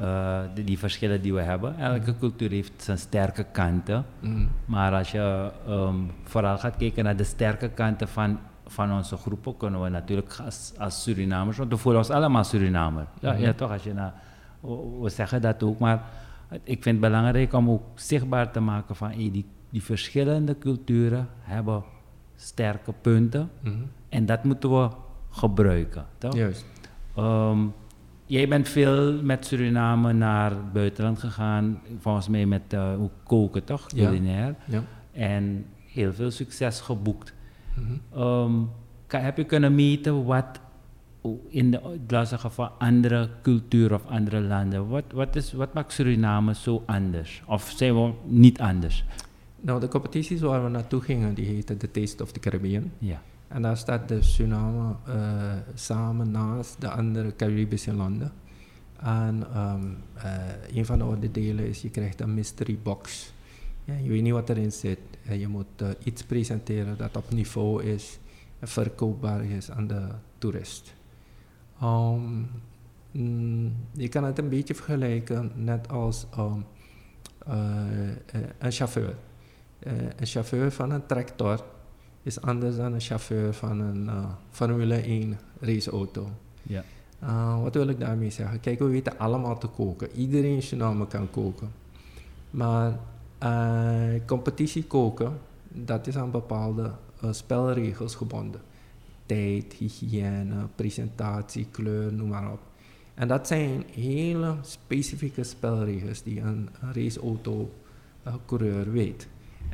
uh, 0.00 0.40
die, 0.54 0.64
die, 0.64 0.78
verschillen 0.78 1.22
die 1.22 1.34
we 1.34 1.40
hebben. 1.40 1.78
Elke 1.78 2.10
mm. 2.10 2.18
cultuur 2.18 2.50
heeft 2.50 2.82
zijn 2.82 2.98
sterke 2.98 3.44
kanten. 3.52 4.04
Mm. 4.20 4.48
Maar 4.64 4.92
als 4.92 5.10
je 5.10 5.50
um, 5.68 6.10
vooral 6.24 6.58
gaat 6.58 6.76
kijken 6.76 7.04
naar 7.04 7.16
de 7.16 7.24
sterke 7.24 7.68
kanten 7.68 8.08
van, 8.08 8.38
van 8.66 8.92
onze 8.92 9.16
groepen, 9.16 9.56
kunnen 9.56 9.82
we 9.82 9.88
natuurlijk 9.88 10.36
als, 10.44 10.72
als 10.78 11.02
Surinamers, 11.02 11.56
want 11.56 11.70
we 11.70 11.76
voelen 11.76 12.00
ons 12.00 12.10
allemaal 12.10 12.44
Surinamer. 12.44 13.06
Ja, 13.20 13.32
mm. 13.32 13.38
ja 13.38 13.52
toch, 13.52 13.70
als 13.70 13.82
je 13.82 13.92
naar, 13.92 14.14
we, 15.00 15.08
zeggen 15.08 15.42
dat 15.42 15.62
ook, 15.62 15.78
maar 15.78 16.02
ik 16.62 16.82
vind 16.82 16.84
het 16.84 17.00
belangrijk 17.00 17.52
om 17.52 17.70
ook 17.70 17.82
zichtbaar 17.94 18.50
te 18.50 18.60
maken 18.60 18.96
van 18.96 19.08
hey, 19.08 19.30
die, 19.32 19.46
die 19.70 19.82
verschillende 19.82 20.58
culturen 20.58 21.28
hebben 21.40 21.82
sterke 22.36 22.92
punten 23.00 23.50
Mhm. 23.60 23.72
mm 23.72 23.80
-hmm. 23.80 23.90
en 24.08 24.26
dat 24.26 24.44
moeten 24.44 24.80
we 24.80 24.88
gebruiken. 25.30 26.06
Toch? 26.18 26.34
Juist. 26.34 26.64
Um, 27.18 27.74
jij 28.26 28.48
bent 28.48 28.68
veel 28.68 29.22
met 29.22 29.46
Suriname 29.46 30.12
naar 30.12 30.50
het 30.50 30.72
buitenland 30.72 31.18
gegaan, 31.18 31.80
volgens 32.00 32.28
mij 32.28 32.46
met 32.46 32.72
uh, 32.74 32.92
koken 33.24 33.64
toch, 33.64 33.86
culinair. 33.86 34.54
Ja. 34.66 34.74
ja. 34.78 34.84
En 35.12 35.66
heel 35.86 36.12
veel 36.12 36.30
succes 36.30 36.80
geboekt. 36.80 37.34
Mm 37.74 38.00
-hmm. 38.12 38.22
um, 38.22 38.70
kan, 39.06 39.20
heb 39.20 39.36
je 39.36 39.44
kunnen 39.44 39.74
meten 39.74 40.24
wat 40.24 40.60
in 41.48 41.70
de, 41.70 41.80
laat 42.08 42.28
zeggen, 42.28 42.52
van 42.52 42.70
andere 42.78 43.28
culturen 43.42 43.96
of 43.96 44.06
andere 44.06 44.40
landen. 44.40 44.88
Wat, 44.88 45.04
wat, 45.12 45.36
is, 45.36 45.52
wat 45.52 45.72
maakt 45.72 45.92
Suriname 45.92 46.54
zo 46.54 46.82
anders? 46.86 47.42
Of 47.46 47.72
zijn 47.76 47.94
we 47.94 48.12
niet 48.24 48.60
anders? 48.60 49.04
Nou, 49.60 49.80
de 49.80 49.88
competities 49.88 50.40
waar 50.40 50.64
we 50.64 50.70
naartoe 50.70 51.00
gingen, 51.00 51.34
die 51.34 51.46
heette 51.46 51.76
The 51.76 51.90
Taste 51.90 52.22
of 52.22 52.32
the 52.32 52.40
Caribbean. 52.40 52.90
Ja. 52.98 53.22
En 53.54 53.62
daar 53.62 53.76
staat 53.76 54.08
de 54.08 54.22
Suriname 54.22 54.94
uh, 55.08 55.14
samen 55.74 56.30
naast 56.30 56.80
de 56.80 56.90
andere 56.90 57.36
Caribische 57.36 57.92
landen. 57.94 58.32
En 58.96 59.60
um, 59.60 59.96
een 60.74 60.86
van 60.86 60.98
de 60.98 61.04
onderdelen 61.04 61.66
is, 61.68 61.82
je 61.82 61.90
krijgt 61.90 62.20
een 62.20 62.34
mystery 62.34 62.78
box. 62.82 63.32
Ja, 63.84 63.94
je 63.94 64.08
weet 64.08 64.22
niet 64.22 64.32
wat 64.32 64.48
erin 64.48 64.72
zit. 64.72 64.98
En 65.24 65.38
je 65.38 65.48
moet 65.48 65.82
uh, 65.82 65.88
iets 66.04 66.22
presenteren 66.22 66.96
dat 66.96 67.16
op 67.16 67.30
niveau 67.30 67.84
is 67.84 68.18
en 68.58 68.68
verkoopbaar 68.68 69.44
is 69.44 69.70
aan 69.70 69.86
de 69.86 70.06
toerist. 70.38 70.94
Um, 71.82 72.50
je 73.92 74.08
kan 74.08 74.24
het 74.24 74.38
een 74.38 74.48
beetje 74.48 74.74
vergelijken 74.74 75.52
net 75.54 75.88
als 75.88 76.26
uh, 76.38 76.52
een 78.58 78.72
chauffeur. 78.72 79.16
Een 80.16 80.26
chauffeur 80.26 80.72
van 80.72 80.90
een 80.90 81.06
tractor 81.06 81.64
is 82.24 82.40
anders 82.40 82.76
dan 82.76 82.92
een 82.92 83.00
chauffeur 83.00 83.54
van 83.54 83.80
een 83.80 84.10
Formule 84.50 84.94
1 84.94 85.38
raceauto. 85.60 86.28
Ja. 86.62 86.84
wat 87.62 87.74
wil 87.74 87.88
ik 87.88 88.00
daarmee 88.00 88.30
zeggen? 88.30 88.60
Kijk, 88.60 88.78
we 88.78 88.84
weten 88.84 89.18
allemaal 89.18 89.58
te 89.58 89.66
koken. 89.66 90.10
Iedereen 90.16 90.54
in 90.54 90.62
Suriname 90.62 91.06
kan 91.06 91.30
koken. 91.30 91.72
Maar 92.50 92.98
competitie 94.26 94.84
koken, 94.84 95.38
dat 95.68 96.06
is 96.06 96.16
aan 96.16 96.30
bepaalde 96.30 96.90
spelregels 97.30 98.14
gebonden 98.14 98.60
tijd, 99.26 99.72
hygiëne, 99.72 100.68
presentatie, 100.74 101.66
kleur, 101.70 102.12
noem 102.12 102.28
maar 102.28 102.52
op. 102.52 102.60
En 103.14 103.28
dat 103.28 103.46
zijn 103.46 103.84
hele 103.92 104.56
specifieke 104.62 105.44
spelregels 105.44 106.22
die 106.22 106.40
een, 106.40 106.68
raceauto-coureur 106.92 108.86
uh, 108.86 108.92
weet. 108.92 109.28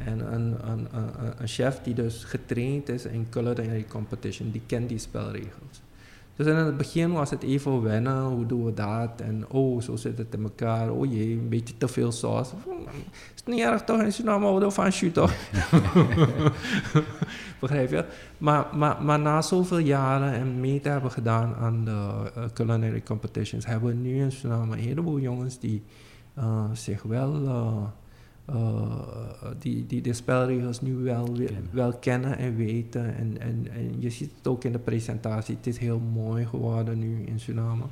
En 0.05 0.35
een, 0.35 0.71
een, 0.71 0.89
een, 0.93 1.09
een, 1.39 1.49
chef 1.49 1.81
die 1.83 1.95
dus 1.95 2.25
getraind 2.25 2.89
is 2.89 3.05
in 3.05 3.27
culinary 3.31 3.87
competition, 3.89 4.51
die 4.51 4.63
kent 4.67 4.89
die 4.89 4.99
spelregels. 4.99 5.83
Dus 6.37 6.49
in 6.49 6.57
het 6.57 6.77
begin 6.77 7.13
was 7.13 7.31
het 7.31 7.43
even 7.43 7.83
wennen, 7.83 8.23
hoe 8.23 8.47
doen 8.47 8.65
we 8.65 8.75
dat? 8.75 9.21
En 9.21 9.45
oh, 9.49 9.81
zo 9.81 9.97
zit 9.97 10.19
het 10.19 10.35
in 10.35 10.43
elkaar. 10.43 10.91
Oh 10.91 11.13
jee, 11.13 11.33
een 11.33 11.49
beetje 11.49 11.77
te 11.77 11.89
veel 11.89 12.13
saus. 12.13 12.53
Is 13.35 13.43
niet 13.45 13.61
erg 13.61 13.85
toch? 13.85 14.03
In 14.03 14.13
Suriname 14.13 14.45
houden 14.45 14.69
we 14.69 14.75
van 14.75 14.93
shoot 14.93 15.15
toch? 15.15 15.33
Begrijp 17.61 17.91
je? 17.91 18.05
Maar, 18.39 18.67
maar, 18.77 19.03
maar 19.03 19.19
na 19.19 19.43
zoveel 19.43 19.79
jaren 19.79 20.33
en 20.33 20.61
mee 20.61 20.81
te 20.81 20.89
hebben 20.89 21.11
gedaan 21.11 21.55
aan 21.55 21.85
de 21.85 21.91
uh, 21.91 22.45
culinary 22.55 23.03
competitions, 23.03 23.67
hebben 23.67 23.89
we 23.89 23.95
nu 23.95 24.23
in 24.23 24.33
Suriname 24.33 24.73
een 24.73 24.83
heleboel 24.83 25.19
jongens 25.19 25.59
die 25.59 25.83
uh, 26.39 26.65
zich 26.73 27.03
wel... 27.03 27.43
Uh, 27.43 27.83
die, 29.59 29.87
die 29.87 30.01
de 30.01 30.13
spelregels 30.13 30.81
nu 30.81 30.95
wel, 30.95 31.25
kennen. 31.25 31.69
wel 31.71 31.93
kennen 31.93 32.39
en 32.39 32.57
weten. 32.57 33.17
En, 33.17 33.41
en, 33.41 33.67
en 33.73 33.95
je 33.99 34.11
ziet 34.11 34.31
het 34.37 34.47
ook 34.47 34.65
in 34.65 34.73
de 34.73 34.79
presentatie. 34.79 35.57
Het 35.57 35.67
is 35.67 35.79
heel 35.79 36.01
mooi 36.13 36.47
geworden 36.47 36.99
nu 36.99 37.25
in 37.25 37.41
Suriname. 37.41 37.85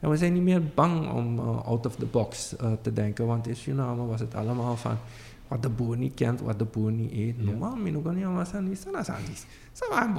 En 0.00 0.10
we 0.10 0.16
zijn 0.16 0.32
niet 0.32 0.42
meer 0.42 0.62
bang 0.74 1.12
om 1.12 1.38
uh, 1.38 1.66
out 1.66 1.86
of 1.86 1.96
the 1.96 2.06
box 2.06 2.56
uh, 2.60 2.72
te 2.80 2.92
denken. 2.92 3.26
Want 3.26 3.48
in 3.48 3.56
Suriname 3.56 4.06
was 4.06 4.20
het 4.20 4.34
allemaal 4.34 4.76
van 4.76 4.96
wat 5.54 5.62
de 5.62 5.68
boer 5.68 5.96
niet 5.96 6.14
kent, 6.14 6.40
wat 6.40 6.58
de 6.58 6.64
boer 6.64 6.92
niet 6.92 7.12
eet. 7.12 7.34
Ja. 7.38 7.44
Normaal, 7.44 7.76
min 7.76 7.96
ook 7.96 8.14
niet 8.14 8.24
aan 8.24 8.46
zijn 8.46 8.76
sandis. 8.76 9.46
Samaan 9.72 10.16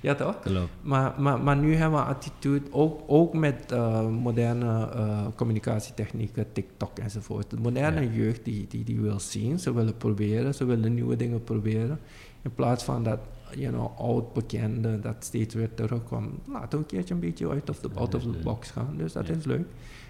Ja 0.00 0.14
toch? 0.14 0.40
Klopt. 0.40 0.70
Maar, 0.82 1.14
maar, 1.18 1.40
maar 1.40 1.56
nu 1.56 1.74
hebben 1.74 1.98
we 1.98 2.04
attitude, 2.04 2.66
ook, 2.70 3.02
ook 3.06 3.34
met 3.34 3.72
uh, 3.72 4.08
moderne 4.08 4.90
uh, 4.94 5.26
communicatietechnieken, 5.34 6.52
TikTok 6.52 6.98
enzovoort. 6.98 7.50
De 7.50 7.56
moderne 7.56 8.00
ja. 8.00 8.10
jeugd 8.10 8.44
die, 8.44 8.66
die, 8.68 8.84
die 8.84 9.00
wil 9.00 9.20
zien, 9.20 9.58
ze 9.58 9.74
willen 9.74 9.96
proberen, 9.96 10.54
ze 10.54 10.64
willen 10.64 10.94
nieuwe 10.94 11.16
dingen 11.16 11.44
proberen. 11.44 12.00
In 12.42 12.54
plaats 12.54 12.84
van 12.84 13.02
dat, 13.02 13.18
you 13.54 13.72
know, 13.72 13.98
oud 13.98 14.32
bekende 14.32 15.00
dat 15.00 15.16
steeds 15.18 15.54
weer 15.54 15.74
terugkomt. 15.74 16.30
Laten 16.46 16.70
we 16.70 16.76
een 16.76 16.86
keertje 16.86 17.14
een 17.14 17.20
beetje 17.20 17.48
uit 17.48 17.70
of 17.70 17.78
the, 17.78 17.88
out 17.94 18.14
of 18.14 18.22
the 18.22 18.38
box 18.42 18.70
gaan. 18.70 18.94
Dus 18.96 19.12
dat 19.12 19.28
is 19.28 19.44
leuk. 19.44 19.66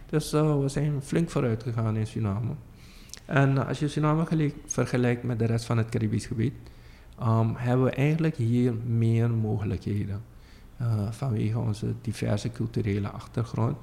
Dus 0.06 0.34
uh, 0.34 0.60
we 0.60 0.68
zijn 0.68 1.02
flink 1.02 1.30
vooruit 1.30 1.62
gegaan 1.62 1.96
in 1.96 2.06
Suriname. 2.06 2.50
En 3.28 3.66
als 3.66 3.78
je 3.78 3.88
Suriname 3.88 4.52
vergelijkt 4.66 5.22
met 5.22 5.38
de 5.38 5.44
rest 5.44 5.64
van 5.64 5.78
het 5.78 5.88
Caribisch 5.88 6.26
gebied, 6.26 6.54
um, 7.22 7.54
hebben 7.56 7.84
we 7.84 7.90
eigenlijk 7.90 8.36
hier 8.36 8.74
meer 8.86 9.30
mogelijkheden. 9.30 10.22
Uh, 10.80 11.10
vanwege 11.10 11.58
onze 11.58 11.94
diverse 12.00 12.50
culturele 12.50 13.08
achtergrond 13.08 13.76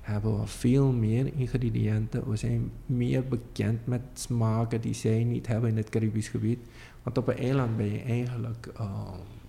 hebben 0.00 0.40
we 0.40 0.46
veel 0.46 0.92
meer 0.92 1.32
ingrediënten. 1.36 2.28
We 2.28 2.36
zijn 2.36 2.70
meer 2.86 3.24
bekend 3.24 3.86
met 3.86 4.00
smaken 4.12 4.80
die 4.80 4.94
zij 4.94 5.24
niet 5.24 5.46
hebben 5.46 5.70
in 5.70 5.76
het 5.76 5.88
Caribisch 5.88 6.28
gebied. 6.28 6.58
Want 7.02 7.18
op 7.18 7.28
een 7.28 7.36
eiland 7.36 7.76
ben 7.76 7.92
je 7.92 8.02
eigenlijk 8.02 8.68
uh, 8.80 8.90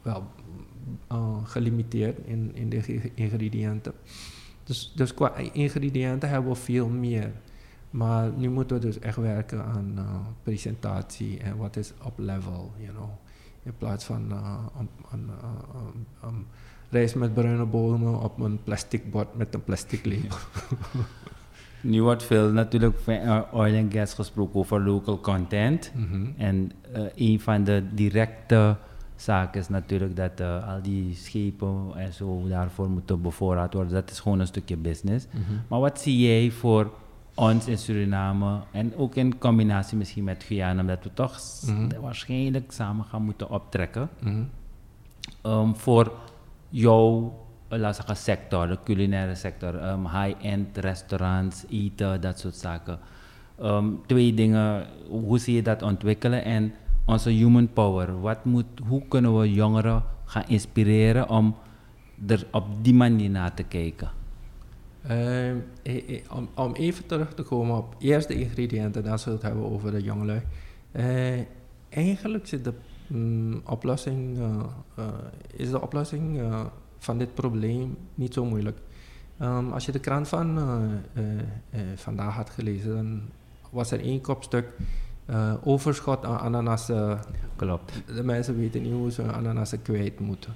wel 0.02 0.24
uh, 1.12 1.36
gelimiteerd 1.44 2.18
in, 2.26 2.52
in 2.54 2.70
de 2.70 3.12
ingrediënten. 3.14 3.94
Dus, 4.64 4.94
dus 4.96 5.14
qua 5.14 5.36
ingrediënten 5.36 6.30
hebben 6.30 6.52
we 6.52 6.58
veel 6.58 6.88
meer. 6.88 7.32
Maar 7.90 8.32
nu 8.38 8.50
moeten 8.50 8.80
we 8.80 8.86
dus 8.86 9.00
echt 9.00 9.18
werken 9.18 9.66
aan 9.66 9.94
uh, 9.98 10.04
presentatie 10.44 11.40
en 11.40 11.58
wat 11.58 11.76
is 11.76 11.94
op 12.04 12.14
level, 12.16 12.72
you 12.78 12.92
know. 12.92 13.10
In 13.64 13.74
plaats 13.78 14.06
van 14.06 14.34
aan, 14.78 15.30
aan 16.22 16.46
rijst 16.90 17.16
met 17.16 17.34
bruine 17.34 17.66
bonen 17.66 18.22
op 18.22 18.40
een 18.40 18.60
plastic 18.64 19.12
bord 19.12 19.38
met 19.38 19.54
een 19.54 19.64
plastic 19.64 20.06
label. 20.06 20.38
nu 21.82 22.04
wordt 22.04 22.24
veel 22.24 22.52
natuurlijk 22.52 23.00
van 23.00 23.14
uh, 23.14 23.42
oil 23.52 23.74
en 23.74 23.92
gas 23.92 24.14
gesproken 24.14 24.60
over 24.60 24.82
local 24.82 25.20
content. 25.20 25.92
Mm 25.96 26.08
-hmm. 26.10 26.34
En 26.38 26.72
uh, 26.96 27.02
een 27.16 27.40
van 27.40 27.64
de 27.64 27.84
directe 27.94 28.76
zaken 29.16 29.60
is 29.62 29.70
natuurlijk 29.70 30.16
dat 30.16 30.40
uh, 30.42 30.68
al 30.74 30.82
die 30.82 31.16
schepen 31.16 31.92
en 31.96 32.14
zo 32.14 32.48
daarvoor 32.48 32.90
moeten 32.90 33.22
bevoorraad 33.22 33.74
worden. 33.74 33.94
Dat 33.94 34.12
is 34.12 34.20
gewoon 34.20 34.40
een 34.40 34.48
stukje 34.48 34.78
business. 34.78 35.28
Mm 35.32 35.44
-hmm. 35.48 35.62
Maar 35.68 35.80
wat 35.80 36.02
zie 36.02 36.28
jij 36.28 36.52
voor 36.52 36.92
ons 37.34 37.68
in 37.68 37.78
Suriname 37.78 38.60
en 38.72 38.96
ook 38.96 39.16
in 39.16 39.38
combinatie 39.38 39.98
misschien 39.98 40.24
met 40.24 40.44
Guyana, 40.44 40.82
omdat 40.82 41.04
we 41.04 41.14
toch 41.14 41.40
mm 41.66 41.76
-hmm. 41.76 42.02
waarschijnlijk 42.02 42.72
samen 42.72 43.06
gaan 43.06 43.22
moeten 43.22 43.50
optrekken. 43.50 44.10
Um, 45.44 45.76
voor 45.76 46.12
jouw 46.70 47.34
zeggen, 47.70 48.16
sector, 48.16 48.68
de 48.68 48.78
culinaire 48.84 49.36
sector, 49.36 49.90
um, 49.90 50.08
high-end 50.08 50.78
restaurants, 50.78 51.66
eten, 51.70 52.22
dat 52.22 52.40
soort 52.40 52.56
zaken. 52.56 53.00
Um, 53.62 54.02
twee 54.06 54.34
dingen, 54.34 54.88
hoe 55.10 55.40
zie 55.40 55.56
je 55.56 55.62
dat 55.62 55.82
ontwikkelen 55.82 56.44
en 56.44 56.74
onze 57.06 57.30
human 57.30 57.74
power. 57.74 58.22
Wat 58.22 58.46
moet, 58.46 58.66
hoe 58.88 59.02
kunnen 59.08 59.40
we 59.40 59.54
jongeren 59.54 60.04
gaan 60.26 60.44
inspireren 60.48 61.30
om 61.30 61.56
er 62.28 62.48
op 62.52 62.66
die 62.82 62.94
manier 62.94 63.30
naar 63.30 63.54
te 63.54 63.64
kijken? 63.64 64.10
Uh, 65.08 65.56
om, 66.32 66.50
om, 66.56 66.74
even 66.74 67.06
terug 67.06 67.34
te 67.34 67.44
komen 67.44 67.78
op 67.78 67.96
eerst 68.00 68.28
de 68.28 68.34
ingrediënten, 68.34 69.04
dan 69.04 69.20
zullen 69.20 69.40
we 69.40 69.46
het 69.46 69.54
hebben 69.56 69.72
over 69.72 69.92
de 69.92 70.02
jongelui. 70.02 70.42
Uh, 70.92 71.40
eigenlijk 71.90 72.48
zit 72.48 72.64
de 72.64 72.74
mm, 73.08 73.62
oplossing, 73.66 74.38
uh, 74.38 75.06
is 75.56 75.70
de 75.70 75.82
oplossing 75.82 76.42
van 76.98 77.18
dit 77.18 77.34
probleem 77.34 77.98
niet 78.16 78.34
zo 78.34 78.46
moeilijk. 78.46 78.78
Um, 79.42 79.72
als 79.72 79.86
je 79.86 79.92
de 79.92 80.00
krant 80.00 80.28
van 80.28 80.60
vandaag 81.96 82.36
had 82.36 82.50
gelezen, 82.50 82.96
dan 82.96 83.22
was 83.70 83.92
er 83.92 84.02
één 84.02 84.22
kopstuk 84.22 84.74
overschot 85.64 86.26
aan 86.26 86.40
ananassen. 86.40 87.20
Klopt. 87.56 88.02
De 88.16 88.24
mensen 88.24 88.58
weten 88.58 88.82
niet 88.82 88.94
hoe 88.94 89.12
ze 89.12 89.32
ananassen 89.32 89.82
kwijt 89.82 90.20
moeten. 90.20 90.54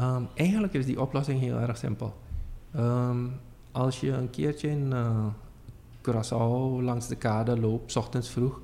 Um, 0.00 0.28
eigenlijk 0.34 0.72
is 0.72 0.86
die 0.86 1.00
oplossing 1.00 1.40
heel 1.40 1.58
erg 1.58 1.76
simpel. 1.76 2.14
Um, 2.76 3.32
als 3.72 4.00
je 4.00 4.10
een 4.10 4.30
keertje 4.30 4.68
in 4.68 4.90
uh, 4.92 5.26
Curaçao 6.02 6.82
langs 6.82 7.08
de 7.08 7.16
kade 7.16 7.60
loopt, 7.60 7.92
s 7.92 7.96
ochtends 7.96 8.30
vroeg, 8.30 8.60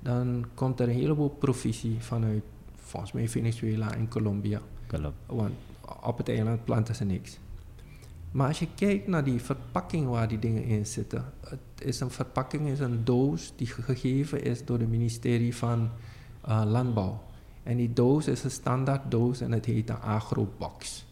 dan 0.00 0.46
komt 0.54 0.80
er 0.80 0.88
een 0.88 0.94
heleboel 0.94 1.28
provisie 1.28 1.96
vanuit, 2.00 2.42
volgens 2.76 3.12
mij 3.12 3.28
Venezuela 3.28 3.94
en 3.94 4.08
Colombia. 4.08 4.60
Klopt. 4.86 5.14
Want 5.26 5.52
op 6.02 6.18
het 6.18 6.28
eiland 6.28 6.64
planten 6.64 6.94
ze 6.94 7.04
niks. 7.04 7.38
Maar 8.30 8.48
als 8.48 8.58
je 8.58 8.68
kijkt 8.74 9.06
naar 9.06 9.24
die 9.24 9.40
verpakking 9.40 10.08
waar 10.08 10.28
die 10.28 10.38
dingen 10.38 10.64
in 10.64 10.86
zitten, 10.86 11.24
het 11.40 11.58
is 11.78 12.00
een 12.00 12.10
verpakking, 12.10 12.68
is 12.68 12.80
een 12.80 13.04
doos 13.04 13.52
die 13.56 13.66
gegeven 13.66 14.42
is 14.42 14.64
door 14.64 14.78
het 14.78 14.88
ministerie 14.88 15.56
van 15.56 15.90
uh, 16.48 16.62
Landbouw. 16.66 17.22
En 17.62 17.76
die 17.76 17.92
doos 17.92 18.26
is 18.26 18.44
een 18.44 18.50
standaard 18.50 19.10
doos 19.10 19.40
en 19.40 19.52
het 19.52 19.64
heet 19.64 19.88
een 19.88 20.00
agrobox. 20.00 21.04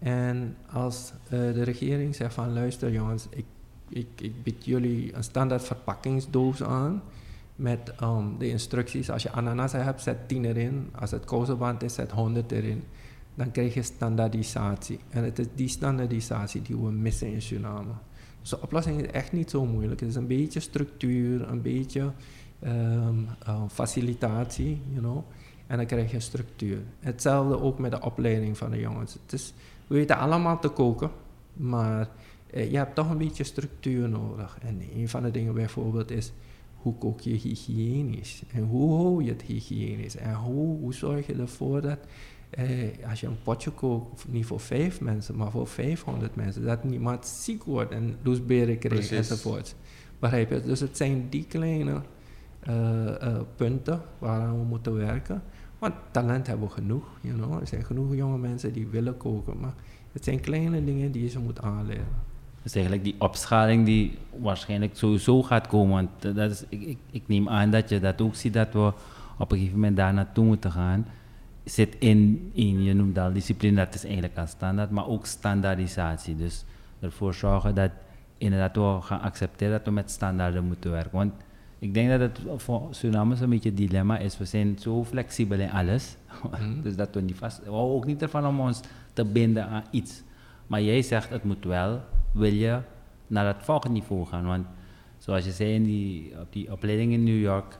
En 0.00 0.56
als 0.72 1.12
uh, 1.24 1.30
de 1.30 1.62
regering 1.62 2.14
zegt 2.14 2.34
van 2.34 2.52
luister 2.52 2.92
jongens, 2.92 3.26
ik, 3.30 3.44
ik, 3.88 4.06
ik 4.16 4.42
bied 4.42 4.64
jullie 4.64 5.14
een 5.14 5.24
standaard 5.24 5.64
verpakkingsdoos 5.64 6.62
aan 6.62 7.02
met 7.56 7.92
um, 8.02 8.38
de 8.38 8.48
instructies. 8.48 9.10
Als 9.10 9.22
je 9.22 9.32
ananas 9.32 9.72
hebt, 9.72 10.02
zet 10.02 10.28
10 10.28 10.44
erin. 10.44 10.88
Als 10.98 11.10
het 11.10 11.24
kousenband 11.24 11.82
is, 11.82 11.94
zet 11.94 12.10
100 12.10 12.52
erin. 12.52 12.82
Dan 13.34 13.50
krijg 13.50 13.74
je 13.74 13.82
standaardisatie. 13.82 14.98
En 15.10 15.24
het 15.24 15.38
is 15.38 15.46
die 15.54 15.68
standaardisatie 15.68 16.62
die 16.62 16.76
we 16.76 16.90
missen 16.90 17.32
in 17.32 17.42
Suriname. 17.42 17.92
Dus 18.40 18.50
de 18.50 18.60
oplossing 18.62 19.00
is 19.00 19.10
echt 19.10 19.32
niet 19.32 19.50
zo 19.50 19.66
moeilijk. 19.66 20.00
Het 20.00 20.08
is 20.08 20.14
een 20.14 20.26
beetje 20.26 20.60
structuur, 20.60 21.48
een 21.48 21.62
beetje 21.62 22.12
um, 22.64 23.26
facilitatie, 23.68 24.82
you 24.88 25.00
know. 25.00 25.24
En 25.66 25.76
dan 25.76 25.86
krijg 25.86 26.10
je 26.10 26.20
structuur. 26.20 26.78
Hetzelfde 27.00 27.60
ook 27.60 27.78
met 27.78 27.90
de 27.90 28.00
opleiding 28.00 28.58
van 28.58 28.70
de 28.70 28.78
jongens. 28.78 29.12
Het 29.12 29.32
is, 29.32 29.54
we 29.88 29.94
weten 29.94 30.18
allemaal 30.18 30.58
te 30.58 30.68
koken, 30.68 31.10
maar 31.52 32.08
eh, 32.50 32.70
je 32.70 32.76
hebt 32.76 32.94
toch 32.94 33.10
een 33.10 33.18
beetje 33.18 33.44
structuur 33.44 34.08
nodig. 34.08 34.58
En 34.60 34.82
een 34.94 35.08
van 35.08 35.22
de 35.22 35.30
dingen 35.30 35.54
bijvoorbeeld 35.54 36.10
is, 36.10 36.32
hoe 36.74 36.94
kook 36.94 37.20
je 37.20 37.30
hygiënisch? 37.30 38.42
En 38.52 38.62
hoe 38.62 38.94
hou 38.94 39.24
je 39.24 39.30
het 39.30 39.42
hygiënisch? 39.42 40.16
En 40.16 40.34
hoe, 40.34 40.78
hoe 40.78 40.94
zorg 40.94 41.26
je 41.26 41.34
ervoor 41.34 41.80
dat 41.80 41.98
eh, 42.50 43.08
als 43.08 43.20
je 43.20 43.26
een 43.26 43.42
potje 43.42 43.70
kookt, 43.70 44.24
niet 44.28 44.46
voor 44.46 44.60
vijf 44.60 45.00
mensen, 45.00 45.36
maar 45.36 45.50
voor 45.50 45.66
500 45.66 46.36
mensen, 46.36 46.64
dat 46.64 46.84
niemand 46.84 47.26
ziek 47.26 47.64
wordt 47.64 47.92
en 47.92 48.16
loesberen 48.22 48.78
krijgt 48.78 49.12
enzovoort. 49.12 49.74
Begrijp 50.18 50.50
je? 50.50 50.62
Dus 50.62 50.80
het 50.80 50.96
zijn 50.96 51.26
die 51.28 51.44
kleine 51.44 52.00
uh, 52.68 53.04
uh, 53.04 53.40
punten 53.56 54.02
waaraan 54.18 54.58
we 54.58 54.64
moeten 54.64 54.94
werken. 54.94 55.42
Want 55.78 55.94
talent 56.10 56.46
hebben 56.46 56.66
we 56.66 56.72
genoeg, 56.72 57.04
you 57.20 57.34
know. 57.34 57.60
Er 57.60 57.66
zijn 57.66 57.84
genoeg 57.84 58.14
jonge 58.14 58.38
mensen 58.38 58.72
die 58.72 58.86
willen 58.86 59.16
koken, 59.16 59.60
maar 59.60 59.74
het 60.12 60.24
zijn 60.24 60.40
kleine 60.40 60.84
dingen 60.84 61.12
die 61.12 61.22
je 61.22 61.28
ze 61.28 61.38
moet 61.38 61.62
aanleren. 61.62 62.26
Dus 62.62 62.74
eigenlijk 62.74 63.04
die 63.04 63.14
opschaling 63.18 63.84
die 63.84 64.18
waarschijnlijk 64.38 64.96
sowieso 64.96 65.42
gaat 65.42 65.66
komen. 65.66 65.94
Want 65.94 66.36
dat 66.36 66.50
is, 66.50 66.64
ik, 66.68 66.82
ik, 66.82 66.98
ik, 67.10 67.22
neem 67.26 67.48
aan 67.48 67.70
dat 67.70 67.88
je 67.88 68.00
dat 68.00 68.20
ook 68.20 68.34
ziet, 68.34 68.52
dat 68.52 68.72
we 68.72 68.92
op 69.38 69.52
een 69.52 69.58
gegeven 69.58 69.78
moment 69.78 69.96
daar 69.96 70.14
naartoe 70.14 70.44
moeten 70.44 70.72
gaan. 70.72 71.06
Zit 71.64 71.96
in, 71.98 72.50
in 72.52 72.82
je 72.82 72.94
noemt 72.94 73.18
al 73.18 73.32
discipline, 73.32 73.76
dat 73.76 73.94
is 73.94 74.04
eigenlijk 74.04 74.38
al 74.38 74.46
standaard, 74.46 74.90
maar 74.90 75.06
ook 75.06 75.26
standaardisatie. 75.26 76.36
Dus 76.36 76.64
ervoor 77.00 77.34
zorgen 77.34 77.74
dat 77.74 77.90
inderdaad 78.38 78.76
we 78.76 78.98
gaan 79.00 79.20
accepteren 79.20 79.72
dat 79.72 79.84
we 79.84 79.90
met 79.90 80.10
standaarden 80.10 80.64
moeten 80.64 80.90
werken. 80.90 81.12
Want 81.12 81.32
ik 81.78 81.94
denk 81.94 82.08
dat 82.08 82.20
het 82.20 82.40
voor 82.56 82.88
Suriname 82.90 83.36
een 83.40 83.50
beetje 83.50 83.68
het 83.68 83.78
dilemma 83.78 84.18
is. 84.18 84.38
We 84.38 84.44
zijn 84.44 84.78
zo 84.78 85.04
flexibel 85.04 85.58
in 85.58 85.70
alles. 85.70 86.16
Mm. 86.60 86.82
dus 86.82 86.96
dat 86.96 87.14
we 87.14 87.20
niet 87.20 87.36
vast... 87.36 87.64
We 87.64 87.70
houden 87.70 87.96
ook 87.96 88.06
niet 88.06 88.22
ervan 88.22 88.46
om 88.46 88.60
ons 88.60 88.80
te 89.12 89.24
binden 89.24 89.66
aan 89.66 89.84
iets. 89.90 90.22
Maar 90.66 90.82
jij 90.82 91.02
zegt, 91.02 91.30
het 91.30 91.44
moet 91.44 91.64
wel, 91.64 92.00
wil 92.32 92.52
je 92.52 92.80
naar 93.26 93.46
het 93.46 93.56
volgende 93.60 93.98
niveau 93.98 94.26
gaan. 94.26 94.46
Want 94.46 94.66
zoals 95.18 95.44
je 95.44 95.50
zei, 95.50 95.74
in 95.74 95.84
die, 95.84 96.32
op 96.40 96.52
die 96.52 96.72
opleiding 96.72 97.12
in 97.12 97.24
New 97.24 97.40
York... 97.40 97.78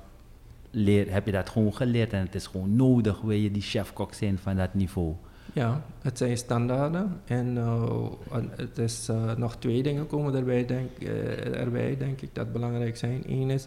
Leer, 0.70 1.12
heb 1.12 1.26
je 1.26 1.32
dat 1.32 1.48
gewoon 1.48 1.74
geleerd 1.74 2.12
en 2.12 2.20
het 2.20 2.34
is 2.34 2.46
gewoon 2.46 2.76
nodig, 2.76 3.20
wil 3.20 3.36
je 3.36 3.50
die 3.50 3.62
chef-kok 3.62 4.14
zijn 4.14 4.38
van 4.38 4.56
dat 4.56 4.74
niveau. 4.74 5.14
Ja, 5.52 5.82
het 6.02 6.18
zijn 6.18 6.36
standaarden 6.36 7.20
en 7.24 7.56
uh, 7.56 7.92
het 8.56 8.78
is 8.78 9.08
uh, 9.08 9.34
nog 9.34 9.56
twee 9.56 9.82
dingen 9.82 10.06
komen 10.06 10.34
erbij 10.34 10.66
denk, 10.66 10.90
uh, 10.98 11.60
erbij, 11.60 11.96
denk 11.96 12.20
ik, 12.20 12.34
dat 12.34 12.52
belangrijk 12.52 12.96
zijn. 12.96 13.22
Eén 13.26 13.50
is, 13.50 13.66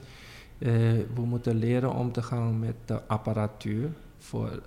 we 1.14 1.22
moeten 1.24 1.56
leren 1.56 1.94
om 1.94 2.12
te 2.12 2.22
gaan 2.22 2.60
met 2.60 2.76
de 2.86 3.02
apparatuur 3.08 3.90
voor, 4.18 4.62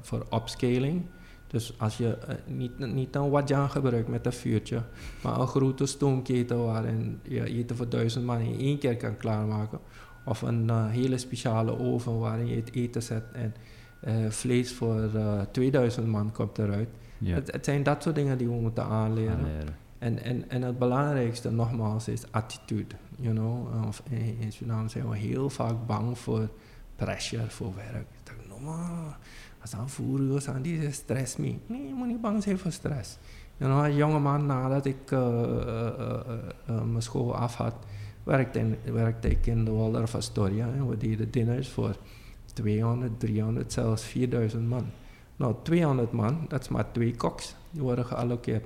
voor 0.00 0.26
upscaling. 0.34 1.02
Dus 1.46 1.78
als 1.78 1.96
je 1.96 2.18
niet, 2.46 2.78
niet 2.78 3.14
een 3.14 3.30
wajan 3.30 3.70
gebruikt 3.70 4.08
met 4.08 4.26
een 4.26 4.32
vuurtje, 4.32 4.82
maar 5.22 5.40
een 5.40 5.46
grote 5.46 5.86
stoomketel 5.86 6.64
waarin 6.64 7.20
je 7.22 7.44
eten 7.44 7.76
voor 7.76 7.88
duizend 7.88 8.24
man 8.24 8.40
in 8.40 8.58
één 8.58 8.78
keer 8.78 8.96
kan 8.96 9.16
klaarmaken. 9.16 9.78
Of 10.24 10.42
een 10.42 10.88
hele 10.88 11.18
speciale 11.18 11.78
oven 11.78 12.18
waarin 12.18 12.46
je 12.46 12.56
het 12.56 12.74
eten 12.74 13.02
zet 13.02 13.24
en 13.32 13.54
vlees 14.28 14.72
voor 14.72 15.10
uh, 15.14 15.40
eh, 15.40 15.46
2000 15.50 16.06
man 16.06 16.32
komt 16.32 16.58
eruit. 16.58 16.88
Ja. 17.18 17.34
Het, 17.34 17.52
het, 17.52 17.64
zijn 17.64 17.82
dat 17.82 18.02
soort 18.02 18.14
dingen 18.14 18.38
die 18.38 18.48
we 18.48 18.54
moeten 18.54 18.84
aanleren. 18.84 19.36
aanleren. 19.36 19.76
En, 19.98 20.22
en, 20.22 20.50
en 20.50 20.62
het 20.62 20.78
belangrijkste 20.78 21.50
nogmaals 21.50 22.08
is 22.08 22.22
attitude. 22.30 22.94
You 23.16 23.34
know? 23.34 23.86
Of 23.86 24.02
in, 24.10 24.36
in 24.40 24.52
Suriname 24.52 24.88
zijn 24.88 25.08
we 25.08 25.16
heel 25.16 25.50
vaak 25.50 25.86
bang 25.86 26.18
voor 26.18 26.48
pressure, 26.96 27.50
voor 27.50 27.74
werk. 27.74 28.06
maar 28.64 29.18
als 29.60 29.74
aan 29.74 29.90
voeren 29.90 30.54
aan 30.54 30.62
die 30.62 30.92
stress 30.92 31.36
mee. 31.36 31.60
Nee, 31.66 31.86
je 31.86 31.94
moet 31.94 32.06
niet 32.06 32.20
bang 32.20 32.42
zijn 32.42 32.58
voor 32.58 32.72
stress. 32.72 33.18
En 33.58 33.68
dan 33.68 33.84
een 33.84 33.94
jonge 33.94 34.18
man 34.18 34.46
nadat 34.46 34.86
ik 34.86 35.10
uh, 35.10 35.18
uh, 35.18 36.20
uh, 36.70 36.82
mijn 36.82 37.02
school 37.02 37.34
af 37.34 37.54
had, 37.54 37.74
werkte, 38.22 38.58
in, 38.58 38.76
werkte 38.92 39.30
ik 39.30 39.46
in 39.46 39.64
de 39.64 39.70
Waldorf 39.70 40.14
Astoria. 40.14 40.66
En 40.66 40.88
we 40.88 40.96
deden 40.96 41.30
dinners 41.30 41.68
voor 41.68 41.96
200, 42.60 43.20
300, 43.20 43.72
zelfs 43.72 44.02
4000 44.02 44.68
man. 44.68 44.86
Nou, 45.36 45.54
200 45.62 46.12
man, 46.12 46.44
dat 46.48 46.60
is 46.60 46.68
maar 46.68 46.92
twee 46.92 47.14
koks, 47.16 47.54
die 47.70 47.82
worden 47.82 48.04
gealloceerd. 48.06 48.64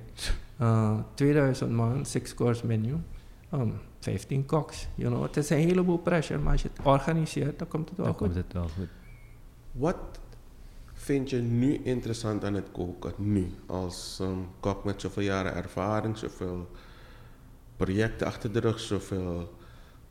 2000 1.15 1.71
man, 1.71 2.05
six 2.05 2.35
course 2.35 2.67
menu. 2.67 2.95
Um, 3.53 3.73
15 4.01 4.47
koks. 4.47 4.89
You 4.95 5.11
know, 5.11 5.23
het 5.23 5.37
is 5.37 5.51
een 5.51 5.59
heleboel 5.59 5.99
pressure, 5.99 6.39
maar 6.39 6.53
als 6.53 6.63
je 6.63 6.69
het 6.77 6.87
organiseert, 6.87 7.59
dan 7.59 7.69
komt 7.69 7.89
het 7.89 7.99
wel 7.99 8.07
Dan 8.07 8.15
goed. 8.15 8.27
komt 8.27 8.45
het 8.45 8.53
wel 8.53 8.69
goed. 8.69 8.89
Wat 9.73 9.97
vind 10.93 11.31
je 11.31 11.37
nu 11.37 11.75
interessant 11.83 12.45
aan 12.45 12.55
het 12.55 12.69
koken? 12.73 13.13
Nu, 13.17 13.47
als 13.67 14.19
um, 14.23 14.47
kok 14.61 14.85
met 14.85 15.01
zoveel 15.01 15.23
jaren 15.23 15.55
ervaring, 15.55 16.19
zoveel 16.19 16.69
projecten 17.77 18.27
achter 18.27 18.53
de 18.53 18.61
rug, 18.61 18.81
zoveel 18.81 19.53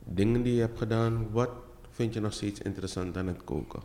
dingen 0.04 0.42
die 0.42 0.54
je 0.54 0.60
hebt 0.60 0.78
gedaan. 0.78 1.26
Wat 1.30 1.50
vind 1.94 2.14
je 2.14 2.20
nog 2.20 2.32
steeds 2.32 2.60
interessant 2.60 3.16
aan 3.16 3.26
het 3.26 3.44
koken? 3.44 3.80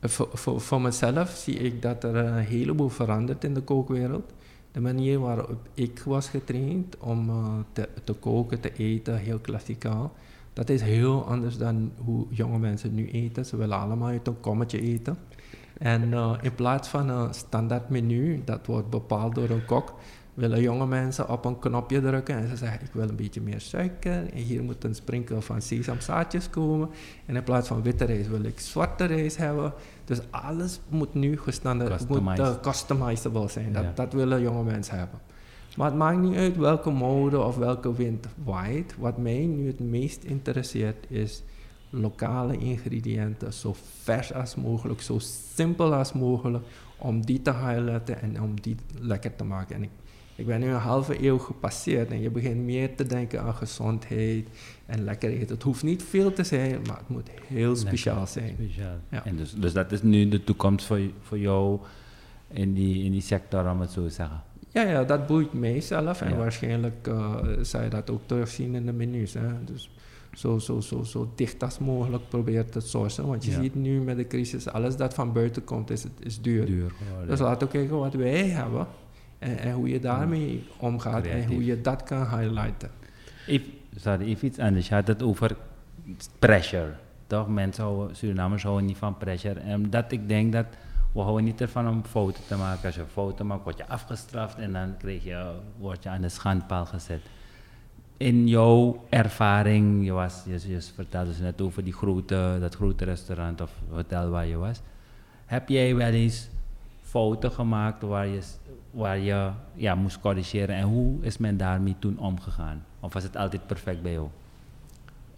Voor, 0.00 0.28
voor, 0.32 0.60
voor 0.60 0.80
mezelf 0.80 1.30
zie 1.30 1.54
ik 1.54 1.82
dat 1.82 2.04
er 2.04 2.16
een 2.16 2.44
heleboel 2.44 2.88
verandert 2.88 3.44
in 3.44 3.54
de 3.54 3.60
kookwereld. 3.60 4.32
De 4.72 4.80
manier 4.80 5.18
waarop 5.18 5.68
ik 5.74 6.02
was 6.04 6.28
getraind 6.28 6.96
om 6.98 7.28
uh, 7.28 7.58
te, 8.04 8.12
koken, 8.20 8.60
te 8.60 8.72
eten, 8.72 9.16
heel 9.16 9.38
klassikaal, 9.38 10.12
dat 10.52 10.68
is 10.68 10.82
heel 10.82 11.24
anders 11.24 11.58
dan 11.58 11.92
hoe 12.04 12.26
jonge 12.30 12.58
mensen 12.58 12.94
nu 12.94 13.10
eten. 13.10 13.46
Ze 13.46 13.56
willen 13.56 13.78
allemaal 13.78 14.08
uit 14.08 14.26
een 14.26 14.40
kommetje 14.40 14.80
eten. 14.80 15.18
En 15.78 16.02
uh, 16.02 16.32
in 16.42 16.54
plaats 16.54 16.88
van 16.88 17.08
een 17.08 17.34
standaard 17.34 17.88
menu, 17.88 18.42
dat 18.44 18.66
wordt 18.66 18.90
bepaald 18.90 19.34
door 19.34 19.50
een 19.50 19.64
kok, 19.64 19.94
willen 20.36 20.60
jonge 20.60 20.86
mensen 20.86 21.28
op 21.28 21.44
een 21.44 21.58
knopje 21.58 22.00
drukken 22.00 22.36
en 22.36 22.48
ze 22.48 22.56
zeggen 22.56 22.80
ik 22.80 22.92
wil 22.92 23.08
een 23.08 23.16
beetje 23.16 23.40
meer 23.40 23.60
suiker 23.60 24.32
en 24.32 24.38
hier 24.38 24.62
moet 24.62 24.84
een 24.84 24.94
sprinkel 24.94 25.40
van 25.40 25.62
sesamzaadjes 25.62 26.50
komen 26.50 26.88
en 27.26 27.36
in 27.36 27.42
plaats 27.42 27.68
van 27.68 27.82
witte 27.82 28.04
rijst 28.04 28.28
wil 28.28 28.44
ik 28.44 28.60
zwarte 28.60 29.04
rijst 29.04 29.36
hebben. 29.36 29.72
Dus 30.04 30.20
alles 30.30 30.80
moet 30.88 31.14
nu 31.14 31.38
gestandaard, 31.38 32.08
moet 32.08 32.38
uh, 32.38 32.60
customizable 32.62 33.48
zijn. 33.48 33.72
Dat, 33.72 33.82
ja. 33.82 33.92
dat 33.94 34.12
willen 34.12 34.40
jonge 34.40 34.62
mensen 34.62 34.98
hebben. 34.98 35.20
Maar 35.76 35.86
het 35.86 35.96
maakt 35.96 36.18
niet 36.18 36.36
uit 36.36 36.56
welke 36.56 36.90
mode 36.90 37.40
of 37.40 37.56
welke 37.56 37.94
wind 37.94 38.26
waait. 38.44 38.94
Wat 38.98 39.18
mij 39.18 39.46
nu 39.46 39.66
het 39.66 39.80
meest 39.80 40.24
interesseert 40.24 41.10
is 41.10 41.42
lokale 41.90 42.56
ingrediënten, 42.56 43.52
zo 43.52 43.74
vers 44.02 44.34
als 44.34 44.54
mogelijk, 44.54 45.00
zo 45.00 45.18
simpel 45.54 45.94
als 45.94 46.12
mogelijk, 46.12 46.64
om 46.98 47.26
die 47.26 47.42
te 47.42 47.52
highlighten 47.52 48.20
en 48.20 48.42
om 48.42 48.60
die 48.60 48.76
lekker 49.00 49.36
te 49.36 49.44
maken. 49.44 49.76
En 49.76 49.82
ik, 49.82 49.90
ik 50.36 50.46
ben 50.46 50.60
nu 50.60 50.66
een 50.66 50.74
halve 50.74 51.24
eeuw 51.24 51.38
gepasseerd 51.38 52.10
en 52.10 52.20
je 52.20 52.30
begint 52.30 52.64
meer 52.64 52.94
te 52.94 53.06
denken 53.06 53.42
aan 53.42 53.54
gezondheid 53.54 54.48
en 54.86 55.04
lekker 55.04 55.30
eten. 55.30 55.54
Het 55.54 55.62
hoeft 55.62 55.82
niet 55.82 56.02
veel 56.02 56.32
te 56.32 56.44
zijn, 56.44 56.80
maar 56.86 56.98
het 56.98 57.08
moet 57.08 57.30
heel 57.46 57.76
speciaal 57.76 58.14
lekker, 58.14 58.42
zijn. 58.42 58.54
Speciaal. 58.54 58.96
Ja. 59.10 59.24
En 59.24 59.36
dus, 59.36 59.52
dus 59.52 59.72
dat 59.72 59.92
is 59.92 60.02
nu 60.02 60.28
de 60.28 60.44
toekomst 60.44 60.86
voor, 60.86 61.00
voor 61.20 61.38
jou 61.38 61.80
in 62.48 62.72
die, 62.72 63.04
in 63.04 63.12
die 63.12 63.20
sector, 63.20 63.70
om 63.70 63.80
het 63.80 63.90
zo 63.90 64.02
te 64.02 64.10
zeggen. 64.10 64.42
Ja, 64.68 64.82
ja, 64.82 65.04
dat 65.04 65.26
boeit 65.26 65.52
mij 65.52 65.80
zelf 65.80 66.20
en 66.20 66.30
ja. 66.30 66.36
waarschijnlijk 66.36 67.06
uh, 67.08 67.34
zou 67.60 67.84
je 67.84 67.90
dat 67.90 68.10
ook 68.10 68.22
terugzien 68.26 68.74
in 68.74 68.86
de 68.86 68.92
menus. 68.92 69.34
Hè. 69.34 69.64
Dus 69.64 69.90
zo, 70.32 70.58
zo, 70.58 70.80
zo, 70.80 71.02
zo 71.02 71.32
dicht 71.34 71.62
als 71.62 71.78
mogelijk 71.78 72.28
probeert 72.28 72.72
te 72.72 72.80
sourcen. 72.80 73.26
Want 73.26 73.44
je 73.44 73.50
ja. 73.50 73.60
ziet 73.60 73.74
nu 73.74 74.00
met 74.00 74.16
de 74.16 74.26
crisis, 74.26 74.68
alles 74.68 74.96
dat 74.96 75.14
van 75.14 75.32
buiten 75.32 75.64
komt 75.64 75.90
is, 75.90 76.04
is 76.20 76.40
duur. 76.40 76.66
duur 76.66 76.84
oh, 76.84 77.28
dus 77.28 77.38
laten 77.38 77.66
we 77.66 77.72
kijken 77.72 77.98
wat 77.98 78.14
wij 78.14 78.48
hebben 78.48 78.86
en, 79.38 79.58
en 79.58 79.72
hoe 79.72 79.88
je 79.88 80.00
daarmee 80.00 80.66
omgaat 80.76 81.22
Creatief. 81.22 81.44
en 81.44 81.52
hoe 81.52 81.64
je 81.64 81.80
dat 81.80 82.02
kan 82.02 82.38
highlighten. 82.38 82.90
If, 83.46 83.62
sorry, 83.96 84.26
even 84.26 84.46
iets 84.46 84.58
anders. 84.58 84.88
Je 84.88 84.94
had 84.94 85.06
het 85.06 85.22
over 85.22 85.56
pressure. 86.38 86.92
Toch? 87.26 87.48
Mensen 87.48 87.84
houden, 87.84 88.16
Surinamers 88.16 88.62
houden 88.62 88.86
niet 88.86 88.96
van 88.96 89.16
pressure. 89.16 89.60
En 89.60 89.74
omdat 89.74 90.12
ik 90.12 90.28
denk 90.28 90.52
dat 90.52 90.66
we 91.12 91.20
houden 91.20 91.44
niet 91.44 91.60
ervan 91.60 91.88
om 91.88 92.04
fouten 92.04 92.42
te 92.46 92.56
maken. 92.56 92.86
Als 92.86 92.94
je 92.94 93.04
fouten 93.12 93.46
maakt, 93.46 93.64
word 93.64 93.76
je 93.76 93.88
afgestraft 93.88 94.58
en 94.58 94.72
dan 94.72 94.96
krijg 94.96 95.24
je, 95.24 95.52
word 95.78 96.02
je 96.02 96.08
aan 96.08 96.20
de 96.20 96.28
schandpaal 96.28 96.86
gezet 96.86 97.20
in 98.16 98.48
jouw 98.48 99.04
ervaring, 99.08 100.04
je, 100.04 100.12
was, 100.12 100.42
je, 100.46 100.68
je 100.68 100.80
vertelde 100.94 101.28
dus 101.28 101.38
net 101.38 101.60
over 101.60 101.84
die 101.84 101.92
grote, 101.92 102.56
dat 102.60 102.74
grote 102.74 103.04
restaurant 103.04 103.60
of 103.60 103.70
hotel 103.90 104.30
waar 104.30 104.46
je 104.46 104.56
was. 104.56 104.80
Heb 105.46 105.68
jij 105.68 105.94
wel 105.94 106.10
eens 106.12 106.48
fouten 107.02 107.52
gemaakt 107.52 108.02
waar 108.02 108.26
je, 108.26 108.40
waar 108.96 109.18
je 109.18 109.50
ja, 109.74 109.94
moest 109.94 110.20
corrigeren 110.20 110.76
en 110.76 110.84
hoe 110.84 111.22
is 111.22 111.38
men 111.38 111.56
daarmee 111.56 111.96
toen 111.98 112.18
omgegaan? 112.18 112.84
Of 113.00 113.12
was 113.12 113.22
het 113.22 113.36
altijd 113.36 113.66
perfect 113.66 114.02
bij 114.02 114.12
jou? 114.12 114.28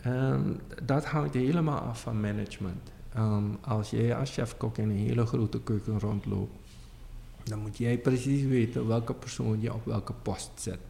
Um, 0.06 0.60
dat 0.82 1.04
hangt 1.04 1.34
helemaal 1.34 1.78
af 1.78 2.00
van 2.00 2.20
management. 2.20 2.90
Um, 3.16 3.58
als 3.60 3.90
jij 3.90 4.16
als 4.16 4.32
chef-kok 4.32 4.78
in 4.78 4.90
een 4.90 4.96
hele 4.96 5.26
grote 5.26 5.60
keuken 5.60 5.98
rondloopt, 6.00 6.52
dan 7.44 7.58
moet 7.58 7.76
jij 7.76 7.98
precies 7.98 8.44
weten 8.44 8.86
welke 8.86 9.14
persoon 9.14 9.60
je 9.60 9.74
op 9.74 9.84
welke 9.84 10.12
post 10.22 10.50
zet. 10.54 10.80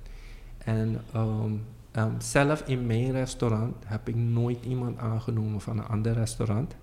En 0.59 1.01
Um, 1.17 2.17
zelf 2.19 2.63
in 2.67 2.87
mijn 2.87 3.13
restaurant 3.13 3.75
heb 3.85 4.09
ik 4.09 4.15
nooit 4.15 4.65
iemand 4.65 4.99
aangenomen 4.99 5.61
van 5.61 5.79
een 5.79 5.87
ander 5.87 6.13
restaurant. 6.13 6.75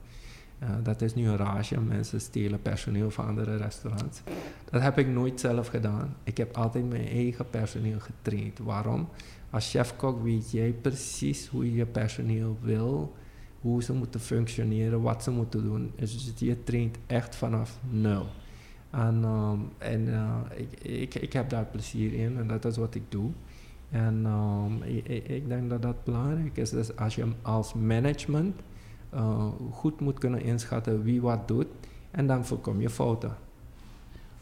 Uh, 0.64 0.70
dat 0.84 1.02
is 1.02 1.16
nu 1.16 1.28
een 1.28 1.38
rage, 1.38 1.82
mensen 1.82 2.22
stelen 2.22 2.62
personeel 2.62 3.12
van 3.12 3.26
andere 3.28 3.56
restaurants. 3.56 4.22
Dat 4.70 4.82
heb 4.82 4.98
ik 4.98 5.08
nooit 5.08 5.40
zelf 5.40 5.68
gedaan. 5.68 6.16
Ik 6.24 6.38
heb 6.38 6.58
altijd 6.58 6.90
mijn 6.90 7.08
eigen 7.08 7.50
personeel 7.50 8.00
getraind. 8.00 8.60
Waarom? 8.60 9.08
Als 9.50 9.70
chef-kok 9.70 10.24
weet 10.24 10.52
jij 10.52 10.72
precies 10.72 11.48
hoe 11.48 11.66
je 11.66 11.76
je 11.76 11.86
personeel 11.86 12.58
wil, 12.62 13.16
hoe 13.62 13.84
ze 13.84 13.94
moeten 13.94 14.20
functioneren, 14.20 15.02
wat 15.02 15.24
ze 15.24 15.32
moeten 15.32 15.64
doen. 15.64 15.92
Dus 15.96 16.34
je 16.38 16.64
traint 16.64 16.98
echt 17.08 17.36
vanaf 17.36 17.80
nul. 17.90 18.26
En, 18.90 19.24
um, 19.24 19.70
en 19.78 20.08
uh, 20.08 20.38
ik, 20.82 21.16
ik, 21.16 21.34
heb 21.34 21.50
daar 21.50 21.66
plezier 21.66 22.14
in 22.14 22.38
en 22.38 22.48
dat 22.48 22.66
is 22.66 22.78
wat 22.78 22.96
ik 22.96 23.04
doe. 23.10 23.32
En 23.90 24.28
ik, 24.84 25.28
ik, 25.28 25.48
denk 25.48 25.70
dat 25.70 25.82
dat 25.82 26.04
belangrijk 26.04 26.58
is. 26.58 26.70
Dus 26.70 26.96
als 26.96 27.16
je 27.16 27.26
als 27.42 27.74
management 27.74 28.62
uh, 29.14 29.48
goed 29.72 30.00
moet 30.00 30.20
kunnen 30.20 30.42
inschatten 30.42 31.04
wie 31.04 31.22
wat 31.22 31.48
doet, 31.48 31.68
en 32.12 32.28
dan 32.28 32.46
voorkom 32.46 32.82
je 32.82 32.90
fouten. 32.90 33.36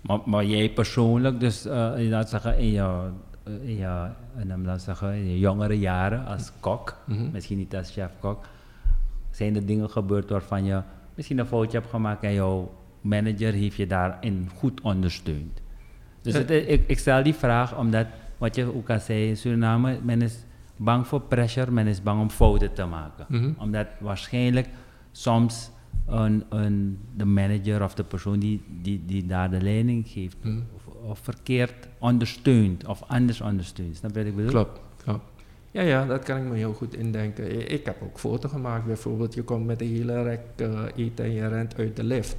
Maar, 0.01 0.19
maar 0.25 0.45
jij 0.45 0.69
persoonlijk, 0.69 1.39
dus 1.39 1.65
uh, 1.65 1.93
laat 1.97 2.29
zeggen, 2.29 2.57
in 2.57 2.71
je, 2.71 3.09
in 3.43 3.77
je, 3.77 4.09
in, 4.37 4.65
laat 4.65 4.81
zeggen, 4.81 5.13
in 5.13 5.29
je 5.29 5.39
jongere 5.39 5.79
jaren 5.79 6.25
als 6.25 6.51
kok, 6.59 6.97
mm 7.05 7.17
-hmm. 7.17 7.29
misschien 7.31 7.57
niet 7.57 7.75
als 7.75 7.91
chef-kok, 7.91 8.45
zijn 9.31 9.55
er 9.55 9.65
dingen 9.65 9.89
gebeurd 9.89 10.29
waarvan 10.29 10.63
je 10.63 10.81
misschien 11.15 11.37
een 11.37 11.45
foutje 11.45 11.77
hebt 11.77 11.89
gemaakt 11.89 12.23
en 12.23 12.33
jouw 12.33 12.73
manager 13.01 13.53
heeft 13.53 13.75
je 13.75 13.87
daarin 13.87 14.49
goed 14.55 14.81
ondersteund? 14.81 15.61
Dus 16.21 16.33
het, 16.33 16.49
ik, 16.49 16.83
ik 16.87 16.99
stel 16.99 17.23
die 17.23 17.33
vraag 17.33 17.77
omdat 17.77 18.05
wat 18.37 18.55
je 18.55 18.75
ook 18.75 18.89
al 18.89 18.99
zei 18.99 19.27
in 19.27 19.37
Suriname, 19.37 19.99
men 20.01 20.21
is 20.21 20.45
bang 20.75 21.07
voor 21.07 21.21
pressure, 21.21 21.71
men 21.71 21.87
is 21.87 22.03
bang 22.03 22.21
om 22.21 22.29
fouten 22.29 22.73
te 22.73 22.85
maken. 22.85 23.25
Mm 23.29 23.39
-hmm. 23.39 23.55
Omdat 23.57 23.87
waarschijnlijk 23.99 24.67
soms 25.11 25.71
een, 26.07 26.43
een, 26.49 26.99
de 27.15 27.25
manager 27.25 27.83
of 27.83 27.93
de 27.93 28.03
persoon 28.03 28.39
die, 28.39 28.61
die, 28.81 29.03
die 29.05 29.25
daar 29.25 29.49
de 29.49 29.61
leiding 29.61 30.07
geeft, 30.07 30.37
mm 30.41 30.51
-hmm. 30.51 30.65
of, 30.75 31.09
of, 31.09 31.19
verkeerd 31.19 31.87
ondersteunt 31.99 32.87
of 32.87 33.03
anders 33.07 33.41
ondersteunt. 33.41 33.95
Snap 33.95 34.11
je 34.11 34.17
wat 34.17 34.27
ik 34.27 34.35
bedoel? 34.35 34.51
Klopt, 34.51 34.79
klopt. 35.03 35.31
Ja, 35.71 35.81
ja, 35.81 36.05
dat 36.05 36.23
kan 36.23 36.37
ik 36.37 36.43
me 36.43 36.55
heel 36.55 36.73
goed 36.73 36.95
indenken. 36.95 37.71
Ik 37.71 37.85
heb 37.85 38.01
ook 38.01 38.19
foto's 38.19 38.51
gemaakt, 38.51 38.85
bijvoorbeeld. 38.85 39.33
Je 39.33 39.43
komt 39.43 39.65
met 39.65 39.81
een 39.81 39.87
hele 39.87 40.23
rek 40.23 40.39
uh, 40.57 40.79
eten 40.95 41.25
en 41.25 41.31
je 41.31 41.47
rent 41.47 41.77
uit 41.77 41.95
de 41.95 42.03
lift. 42.03 42.35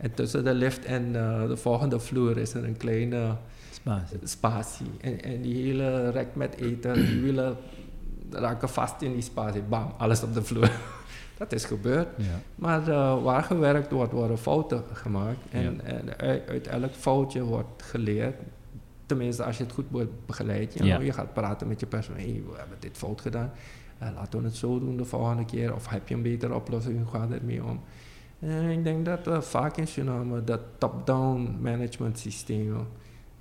En 0.00 0.14
tussen 0.14 0.44
de 0.44 0.54
lift 0.54 0.84
en 0.84 1.06
uh, 1.08 1.46
de 1.46 1.56
volgende 1.56 2.00
vloer 2.00 2.38
is 2.38 2.54
er 2.54 2.64
een 2.64 2.76
kleine 2.76 3.36
spatie. 3.74 4.18
spatie. 4.22 4.90
En, 5.00 5.22
en 5.22 5.42
die 5.42 5.64
hele 5.64 6.10
rek 6.10 6.34
met 6.34 6.56
eten, 6.56 6.94
die 6.94 7.20
wielen 7.20 7.56
raken 8.30 8.68
vast 8.68 9.02
in 9.02 9.12
die 9.12 9.22
spatie. 9.22 9.62
Bam, 9.62 9.92
alles 9.98 10.22
op 10.22 10.34
de 10.34 10.42
vloer. 10.42 10.70
dat 11.38 11.52
is 11.52 11.64
gebeurd. 11.64 12.08
Ja. 12.16 12.40
Maar 12.54 12.88
uh, 12.88 13.22
waar 13.22 13.42
gewerkt 13.42 13.90
wordt, 13.90 14.12
worden 14.12 14.38
fouten 14.38 14.84
gemaakt. 14.92 15.38
En, 15.50 15.74
ja. 15.74 15.82
en 15.82 16.18
uit, 16.18 16.48
uit, 16.48 16.66
elk 16.66 16.92
foutje 16.92 17.42
wordt 17.42 17.82
geleerd. 17.82 18.34
Tenminste, 19.06 19.44
als 19.44 19.56
je 19.56 19.64
het 19.64 19.72
goed 19.72 19.86
wordt 19.90 20.26
begeleid. 20.26 20.74
Je, 20.74 20.84
ja. 20.84 21.00
je 21.00 21.12
gaat 21.12 21.32
praten 21.32 21.68
met 21.68 21.80
je 21.80 21.86
personeel. 21.86 22.24
Hey, 22.24 22.42
we 22.50 22.58
hebben 22.58 22.76
dit 22.80 22.96
fout 22.96 23.20
gedaan. 23.20 23.52
Uh, 24.02 24.08
laten 24.14 24.38
we 24.38 24.44
het 24.44 24.56
zo 24.56 24.78
doen 24.78 24.96
de 24.96 25.04
volgende 25.04 25.44
keer. 25.44 25.74
Of 25.74 25.88
heb 25.88 26.08
je 26.08 26.14
een 26.14 26.22
betere 26.22 26.54
oplossing? 26.54 26.98
Hoe 26.98 27.20
gaat 27.20 27.30
het 27.30 27.42
mee 27.42 27.64
om? 27.64 27.80
En 28.38 28.70
ik 28.70 28.84
denk 28.84 29.04
dat 29.04 29.28
uh, 29.28 29.40
vaak 29.40 29.76
in 29.76 29.86
Suriname 29.86 30.44
dat 30.44 30.60
top-down 30.78 31.58
management 31.60 32.18
systeem 32.18 32.86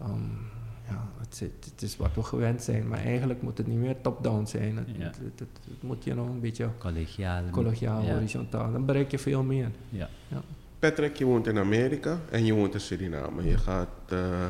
Um, 0.06 0.50
ja, 0.88 1.08
het, 1.20 1.40
het, 1.40 1.82
is 1.82 1.98
wat 1.98 2.16
we 2.16 2.24
gewend 2.24 2.64
zijn, 2.64 2.88
maar 2.88 3.00
eigenlijk 3.00 3.42
moet 3.42 3.58
het 3.58 3.68
niet 3.68 3.78
meer 3.78 4.02
top-down 4.02 4.46
zijn. 4.46 4.78
Het, 4.78 4.88
ja. 4.98 5.04
het, 5.04 5.40
het, 5.40 5.60
moet 5.80 6.04
je 6.04 6.14
nog 6.14 6.28
een 6.28 6.40
beetje 6.40 6.70
collegiaal, 6.78 7.44
collegiaal 7.52 8.02
ja. 8.02 8.14
horizontaal. 8.14 8.72
Dan 8.72 8.86
bereik 8.86 9.12
je 9.12 9.20
veel 9.20 9.44
meer. 9.44 9.70
Ja. 9.90 10.10
ja. 10.28 10.42
Patrick, 10.80 11.16
je 11.16 11.26
woont 11.26 11.48
in 11.48 11.58
Amerika 11.58 12.20
en 12.30 12.46
je 12.46 12.54
woont 12.54 12.74
in 12.74 12.80
Suriname. 12.80 13.44
Je 13.44 13.58
gaat, 13.58 13.88
uh, 14.14 14.48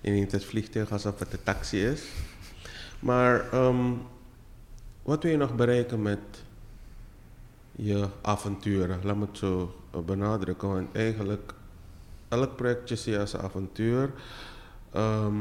je 0.00 0.10
neemt 0.10 0.32
het 0.32 0.44
vliegtuig 0.44 0.92
alsof 0.92 1.18
het 1.18 1.32
een 1.32 1.42
taxi 1.42 1.84
is. 1.84 2.02
Maar 2.98 3.52
ehm, 3.52 3.92
wat 5.02 5.22
wil 5.22 5.32
je 5.32 5.38
nog 5.38 5.54
bereiken 5.54 6.02
met 6.02 6.18
je 7.72 8.08
avonturen? 8.22 9.00
Laat 9.02 9.16
me 9.16 9.26
het 9.26 9.38
zo 9.38 9.74
eh, 9.90 10.00
benadrukken, 10.00 10.68
want 10.68 10.94
eigenlijk 10.94 11.54
elk 12.28 12.56
projectje 12.56 12.96
zie 12.96 13.12
je 13.12 13.18
als 13.18 13.32
een 13.32 13.40
avontuur. 13.40 14.10
Ehm, 14.92 15.36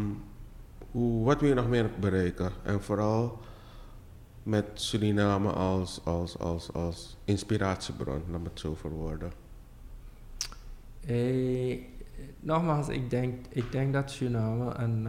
wat 1.24 1.40
wil 1.40 1.50
je 1.50 1.56
nog 1.56 1.68
meer 1.68 1.90
bereiken? 2.00 2.52
En 2.64 2.82
vooral 2.82 3.40
met 4.44 4.66
Suriname 4.74 5.50
als, 5.50 6.02
als, 6.04 6.40
als, 6.40 6.74
als 6.74 7.18
inspiratiebron, 7.26 8.22
laat 8.32 8.42
me 8.42 8.50
het 8.50 8.60
zo 8.60 8.76
verwoorden. 8.76 9.32
Eh, 11.06 11.80
nogmaals, 12.40 12.88
ik 12.88 13.10
denk, 13.10 13.46
ik 13.50 13.72
denk 13.72 13.94
dat 13.94 14.12
Suriname 14.12 14.74
een, 14.78 15.06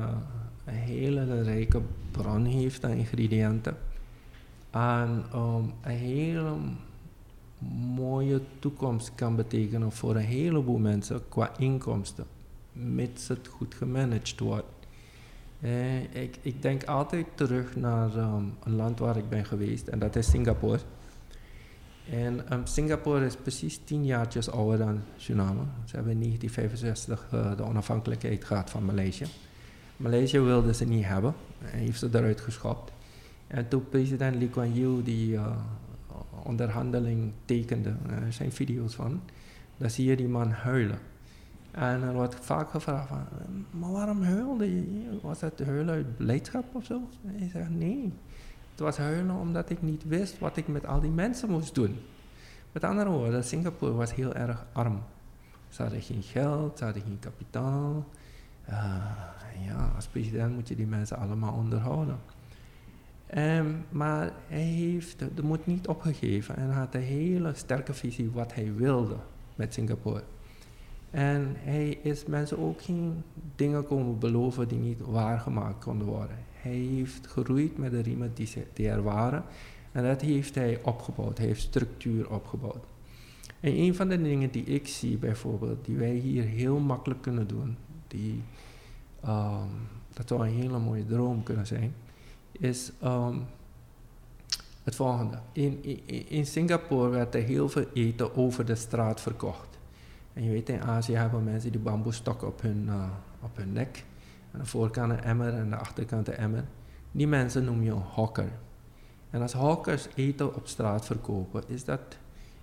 een 0.64 0.74
hele 0.74 1.43
rijke 1.43 1.80
bron 2.11 2.45
heeft 2.45 2.84
aan 2.84 2.91
ingrediënten. 2.91 3.76
En 4.70 5.24
um, 5.34 5.72
een 5.82 5.97
hele 5.97 6.57
mooie 7.95 8.41
toekomst 8.59 9.14
kan 9.14 9.36
betekenen 9.36 9.93
voor 9.93 10.16
een 10.16 10.22
heleboel 10.22 10.78
mensen 10.78 11.28
qua 11.28 11.53
inkomsten, 11.59 12.26
mits 12.73 13.29
het 13.29 13.49
goed 13.49 13.75
gemanaged 13.75 14.41
wordt. 14.41 14.66
Eh, 15.61 16.03
ik, 16.03 16.39
ik 16.43 16.62
denk 16.62 16.85
altijd 16.85 17.27
terug 17.35 17.77
naar 17.77 18.16
um, 18.16 18.55
een 18.64 18.77
land 18.77 18.99
waar 18.99 19.16
ik 19.16 19.29
ben 19.29 19.45
geweest 19.45 19.89
en 19.89 19.99
dat 19.99 20.16
is 20.16 20.31
Singapore. 20.31 20.79
En 22.11 22.53
um, 22.53 22.66
Singapore 22.66 23.27
is 23.27 23.37
precies 23.37 23.81
tien 23.85 24.05
jaartjes 24.05 24.51
ouder 24.51 24.79
dan 24.79 25.01
Suriname. 25.16 25.61
Ze 25.85 25.97
hebben 25.97 26.12
in 26.12 26.21
1965 26.21 27.27
uh, 27.35 27.57
de 27.57 27.62
onafhankelijkheid 27.62 28.45
gehad 28.45 28.71
van 28.71 28.85
Maleisië. 28.85 29.27
Maleisië 29.97 30.41
wilde 30.41 30.75
ze 30.75 30.85
niet 30.85 31.05
hebben 31.05 31.35
en 31.73 31.79
heeft 31.79 31.99
ze 31.99 32.09
eruit 32.12 32.41
geschopt. 32.41 32.93
En 33.47 33.69
toen 33.69 33.89
president 33.89 34.37
Lee 34.37 34.49
Kuan 34.49 34.75
Yew 34.75 35.05
die 35.05 35.33
uh, 35.33 35.57
onderhandeling 36.45 37.33
tekende, 37.45 37.95
er 38.09 38.33
zijn 38.33 38.53
video's 38.53 38.95
van, 38.95 39.21
dan 39.77 39.91
zie 39.91 40.05
je 40.05 40.16
die 40.16 40.29
man 40.29 40.51
huilen. 40.51 40.99
En 41.71 42.03
er 42.03 42.12
wordt 42.12 42.35
vaak 42.35 42.71
gevraagd 42.71 43.09
van, 43.09 43.27
maar 43.71 43.93
waarom 43.93 44.23
huilde 44.23 44.75
je? 44.75 45.19
Was 45.23 45.39
dat 45.39 45.59
huilen 45.59 45.95
uit 45.95 46.16
blijdschap 46.16 46.64
of 46.75 46.85
zo? 46.85 47.01
En 47.39 47.51
zegt, 47.51 47.71
nee. 47.71 48.12
Het 48.71 48.81
was 48.81 48.97
huilen 48.97 49.37
omdat 49.37 49.71
ik 49.71 49.83
niet 49.83 50.05
wist 50.05 50.39
wat 50.39 50.57
ik 50.57 50.69
met 50.69 50.87
al 50.87 51.01
die 51.01 51.11
mensen 51.11 51.51
moest 51.51 51.75
doen. 51.75 51.97
Met 52.73 52.85
andere 52.85 53.11
woorden, 53.11 53.45
Singapore 53.45 53.93
was 53.93 54.14
heel 54.14 54.35
erg 54.35 54.64
arm. 54.73 55.03
Ze 55.69 55.83
hadden 55.83 56.03
geen 56.03 56.23
geld, 56.23 56.79
ze 56.79 56.85
hadden 56.85 57.03
geen 57.03 57.19
kapitaal. 57.21 58.07
Uh, 58.69 58.75
ja, 59.66 59.93
als 59.97 60.07
president 60.07 60.55
moet 60.55 60.69
je 60.69 60.77
die 60.77 60.87
mensen 60.87 61.16
allemaal 61.16 61.55
onderhouden. 61.55 62.19
Um, 63.37 63.85
maar 63.89 64.33
hij 64.47 64.61
heeft 64.61 65.19
de 65.35 65.43
moed 65.43 65.66
niet 65.66 65.89
opgegeven 65.89 66.57
en 66.57 66.71
had 66.71 66.95
een 66.95 67.01
hele 67.01 67.55
sterke 67.55 67.95
visie 67.95 68.31
wat 68.31 68.55
hij 68.55 68.75
wilde 68.75 69.16
met 69.55 69.75
Singapore. 69.75 70.23
En 71.11 71.55
hij 71.57 71.89
is 72.03 72.25
mensen 72.25 72.59
ook 72.59 72.83
geen 72.83 73.23
dingen 73.57 73.87
komen 73.87 74.19
beloven 74.19 74.69
die 74.69 74.79
niet 74.79 75.01
waargemaakt 75.01 75.85
konden 75.85 76.07
worden. 76.07 76.37
Hij 76.53 76.73
heeft 76.73 77.27
geroeid 77.27 77.79
met 77.79 77.91
de 77.91 78.01
riemen 78.01 78.33
die, 78.75 78.89
er 78.89 79.03
waren. 79.03 79.45
En 79.93 80.05
dat 80.05 80.21
heeft 80.21 80.55
hij 80.55 80.81
opgebouwd. 80.83 81.39
Hij 81.39 81.47
heeft 81.47 81.61
structuur 81.61 82.31
opgebouwd. 82.31 82.85
En 83.61 83.73
een 83.79 83.95
van 83.95 84.09
de 84.09 84.23
dingen 84.23 84.51
die 84.51 84.65
ik 84.65 84.89
zie 84.89 85.17
bijvoorbeeld, 85.17 85.85
die 85.85 85.97
wij 85.97 86.15
hier 86.15 86.45
heel 86.45 86.79
makkelijk 86.79 87.23
kunnen 87.23 87.47
doen, 87.47 87.77
die, 88.07 88.43
um, 89.27 89.69
dat 90.13 90.29
zou 90.29 90.47
een 90.47 90.55
hele 90.55 90.79
mooie 90.79 91.07
droom 91.07 91.43
kunnen 91.43 91.67
zijn, 91.67 91.95
is 92.53 92.93
um, 93.05 93.45
het 94.83 94.95
volgende. 94.95 95.39
In, 95.53 95.79
in, 95.83 96.29
in 96.29 96.47
Singapore 96.47 97.09
werd 97.09 97.35
er 97.35 97.43
heel 97.43 97.69
veel 97.69 97.87
eten 97.95 98.37
over 98.37 98.65
de 98.65 98.75
straat 98.75 99.21
verkocht. 99.21 99.78
En 100.39 100.45
je 100.45 100.51
weet, 100.51 100.68
in 100.68 100.82
Azië 100.82 101.14
hebben 101.14 101.45
mensen 101.45 101.70
die 101.72 101.80
bamboestok 101.80 102.43
op 102.43 102.61
hun, 102.61 102.84
uh, 102.86 103.05
op 103.43 103.57
hun 103.57 103.72
nek. 103.72 104.05
Aan 104.53 104.61
de 104.61 104.66
voorkant 104.66 105.12
een 105.12 105.22
emmer 105.22 105.55
en 105.55 105.70
de 105.70 105.76
achterkant 105.76 106.28
een 106.28 106.36
emmer. 106.36 106.64
Die 107.12 107.26
mensen 107.26 107.64
noem 107.64 107.82
je 107.82 107.91
een 107.91 107.97
hokker. 107.97 108.49
En 109.30 109.43
als 109.43 109.53
hawkers 109.53 110.09
eten 110.14 110.55
op 110.55 110.66
straat 110.66 111.05
verkopen, 111.05 111.62
is 111.66 111.84
dat 111.84 112.01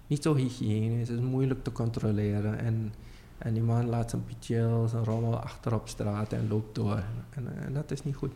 niet 0.07 0.23
zo 0.23 0.35
hygiënisch, 0.35 1.09
is 1.09 1.19
moeilijk 1.19 1.63
te 1.63 1.71
controleren. 1.71 2.59
En, 2.59 2.93
en 3.37 3.53
die 3.53 3.63
man 3.63 3.85
laat 3.85 4.09
zijn 4.09 4.23
pichel, 4.25 4.87
zijn 4.87 5.03
rommel 5.03 5.39
achter 5.39 5.73
op 5.73 5.87
straat 5.87 6.33
en 6.33 6.47
loopt 6.47 6.75
door. 6.75 7.03
En, 7.29 7.65
en 7.65 7.73
dat 7.73 7.91
is 7.91 8.03
niet 8.03 8.15
goed. 8.15 8.33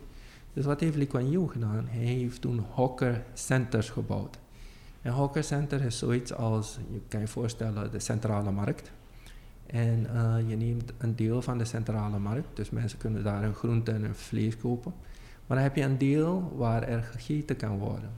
Dus 0.53 0.65
wat 0.65 0.79
heeft 0.79 0.95
Lee 0.95 1.07
Kuan 1.07 1.29
Yew 1.29 1.49
gedaan? 1.49 1.87
Hij 1.89 2.03
heeft 2.03 2.41
toen 2.41 2.65
hawker 2.75 3.23
centers 3.33 3.89
gebouwd. 3.89 4.39
Een 5.01 5.11
hawker 5.11 5.43
center 5.43 5.81
is 5.81 5.97
zoiets 5.97 6.33
als, 6.33 6.79
je 6.91 7.01
kan 7.07 7.19
je 7.19 7.27
voorstellen, 7.27 7.91
de 7.91 7.99
centrale 7.99 8.51
markt. 8.51 8.91
En 9.71 10.07
uh, 10.13 10.49
je 10.49 10.55
neemt 10.55 10.93
een 10.97 11.15
deel 11.15 11.41
van 11.41 11.57
de 11.57 11.65
centrale 11.65 12.19
markt, 12.19 12.47
dus 12.53 12.69
mensen 12.69 12.97
kunnen 12.97 13.23
daar 13.23 13.41
hun 13.41 13.53
groente 13.53 13.91
en 13.91 14.15
vlees 14.15 14.57
kopen. 14.57 14.93
Maar 15.47 15.57
dan 15.57 15.65
heb 15.65 15.75
je 15.75 15.83
een 15.83 15.97
deel 15.97 16.53
waar 16.55 16.83
er 16.83 17.03
gegeten 17.03 17.55
kan 17.55 17.77
worden. 17.77 18.09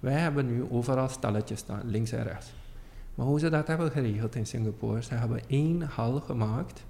Wij 0.00 0.12
hebben 0.12 0.46
nu 0.46 0.70
overal 0.70 1.08
stalletjes 1.08 1.58
staan, 1.58 1.80
links 1.84 2.12
en 2.12 2.22
rechts. 2.22 2.52
Maar 3.14 3.26
hoe 3.26 3.38
ze 3.38 3.50
dat 3.50 3.66
hebben 3.66 3.90
geregeld 3.90 4.34
in 4.34 4.46
Singapore, 4.46 5.02
ze 5.02 5.14
hebben 5.14 5.40
één 5.46 5.82
hal 5.82 6.20
gemaakt. 6.20 6.84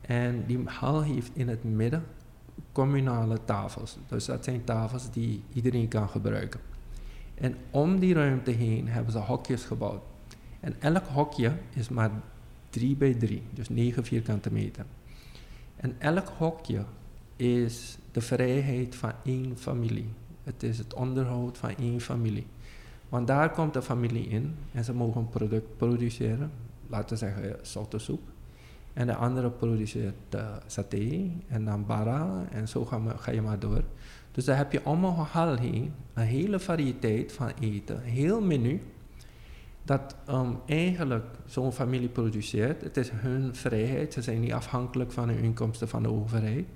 En 0.00 0.44
die 0.46 0.62
hal 0.64 1.02
heeft 1.02 1.30
in 1.34 1.48
het 1.48 1.64
midden 1.64 2.04
communale 2.72 3.38
tafels. 3.44 3.98
Dus 4.08 4.24
dat 4.24 4.44
zijn 4.44 4.64
tafels 4.64 5.10
die 5.10 5.42
iedereen 5.52 5.88
kan 5.88 6.08
gebruiken. 6.08 6.60
En 7.34 7.56
om 7.70 7.98
die 7.98 8.14
ruimte 8.14 8.50
heen 8.50 8.88
hebben 8.88 9.12
ze 9.12 9.18
hokjes 9.18 9.64
gebouwd. 9.64 10.02
En 10.60 10.74
elk 10.78 11.06
hokje 11.06 11.52
is 11.74 11.88
maar 11.88 12.10
3 12.72 12.96
bij 12.96 13.14
3, 13.14 13.42
dus 13.50 13.68
9 13.68 14.04
vierkante 14.04 14.52
meter. 14.52 14.84
En 15.76 15.94
elk 15.98 16.28
hokje 16.28 16.84
is 17.36 17.98
de 18.12 18.20
vrijheid 18.20 18.94
van 18.94 19.12
één 19.24 19.56
familie. 19.56 20.08
Het 20.44 20.62
is 20.62 20.78
het 20.78 20.94
onderhoud 20.94 21.58
van 21.58 21.76
één 21.76 22.00
familie. 22.00 22.46
Want 23.08 23.26
daar 23.26 23.50
komt 23.50 23.74
de 23.74 23.82
familie 23.82 24.28
in 24.28 24.54
en 24.72 24.84
ze 24.84 24.94
mogen 24.94 25.20
een 25.20 25.28
product 25.28 25.76
produceren, 25.76 26.50
laten 26.86 27.08
we 27.08 27.16
zeggen 27.16 27.58
zoute 27.62 27.98
soep. 27.98 28.20
En 28.92 29.06
de 29.06 29.14
andere 29.14 29.50
produceert 29.50 30.34
uh, 30.34 30.56
saté 30.66 31.30
en 31.48 31.64
dan 31.64 31.86
bara 31.86 32.46
en 32.50 32.68
zo 32.68 32.84
ga, 32.84 33.00
ga, 33.16 33.30
je 33.30 33.42
maar 33.42 33.58
door. 33.58 33.82
Dus 34.32 34.44
dan 34.44 34.56
heb 34.56 34.72
je 34.72 34.80
hal 35.30 35.56
heen 35.56 35.92
een 36.14 36.26
hele 36.26 36.58
variëteit 36.58 37.32
van 37.32 37.52
eten, 37.60 38.00
heel 38.00 38.40
menu 38.40 38.80
dat 39.84 40.16
um, 40.30 40.58
eigenlijk 40.66 41.24
zo'n 41.46 41.72
familie 41.72 42.08
produceert. 42.08 42.82
Het 42.82 42.96
is 42.96 43.10
hun 43.10 43.54
vrijheid, 43.54 44.12
ze 44.12 44.22
zijn 44.22 44.40
niet 44.40 44.52
afhankelijk 44.52 45.12
van 45.12 45.26
de 45.26 45.42
inkomsten 45.42 45.88
van 45.88 46.02
de 46.02 46.10
overheid. 46.10 46.66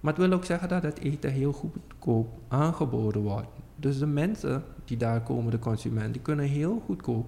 Maar 0.00 0.12
het 0.12 0.22
wil 0.22 0.32
ook 0.32 0.44
zeggen 0.44 0.68
dat 0.68 0.82
het 0.82 0.98
eten 0.98 1.30
heel 1.30 1.52
goedkoop 1.52 2.28
aangeboden 2.48 3.22
wordt. 3.22 3.48
Dus 3.76 3.98
de 3.98 4.06
mensen 4.06 4.64
die 4.84 4.96
daar 4.96 5.22
komen, 5.22 5.50
de 5.50 5.58
consumenten, 5.58 6.12
die 6.12 6.22
kunnen 6.22 6.44
heel 6.44 6.82
goedkoop 6.86 7.26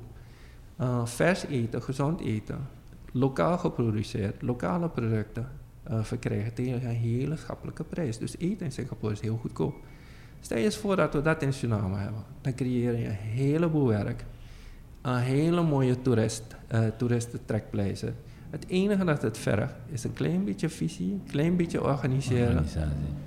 uh, 0.81 1.07
vers 1.07 1.47
eten, 1.47 1.83
gezond 1.83 2.21
eten, 2.21 2.69
lokaal 3.13 3.59
geproduceerd, 3.59 4.43
lokale 4.43 4.89
producten 4.89 5.49
uh, 5.91 6.03
verkrijgen 6.03 6.55
tegen 6.55 6.89
een 6.89 6.95
hele 6.95 7.37
schappelijke 7.37 7.85
prijs. 7.85 8.19
Dus 8.19 8.39
eten 8.39 8.67
in 8.67 8.73
Singapore 8.73 9.13
is 9.13 9.21
heel 9.21 9.37
goedkoop. 9.37 9.75
Stel 10.41 10.59
je 10.59 10.65
eens 10.65 10.77
voor 10.77 10.97
dat 10.97 11.15
we 11.15 11.23
dat 11.23 11.43
in 11.43 11.53
Suriname 11.53 11.97
hebben. 11.97 12.23
Dan 12.41 12.55
creëer 12.55 12.99
je 12.99 13.07
een 13.07 13.13
heleboel 13.13 13.87
werk 13.87 14.25
een 15.13 15.19
hele 15.19 15.63
mooie 15.63 16.03
toerist, 16.03 16.57
uh, 16.75 16.81
toeristentrekpleister. 16.97 18.13
Het 18.51 18.67
enige 18.69 19.05
dat 19.05 19.23
het 19.23 19.39
vergt 19.39 19.75
is 19.93 20.05
een 20.05 20.13
klein 20.13 20.45
beetje 20.45 20.69
visie, 20.69 21.13
een 21.13 21.23
klein 21.31 21.57
beetje 21.57 21.83
organiseren. 21.83 22.65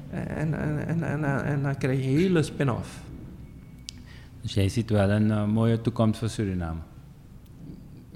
En, 0.10 0.54
en, 0.54 0.88
en, 0.88 1.04
en, 1.04 1.44
en, 1.44 1.62
dan 1.62 1.78
krijg 1.78 1.98
je 1.98 2.06
hele 2.06 2.44
spin-off. 2.44 3.02
Dus 4.42 4.54
jij 4.54 4.70
ziet 4.70 4.90
wel 4.90 5.10
een 5.10 5.28
uh, 5.28 5.46
mooie 5.46 5.82
toekomst 5.82 6.20
voor 6.20 6.30
Suriname? 6.30 6.80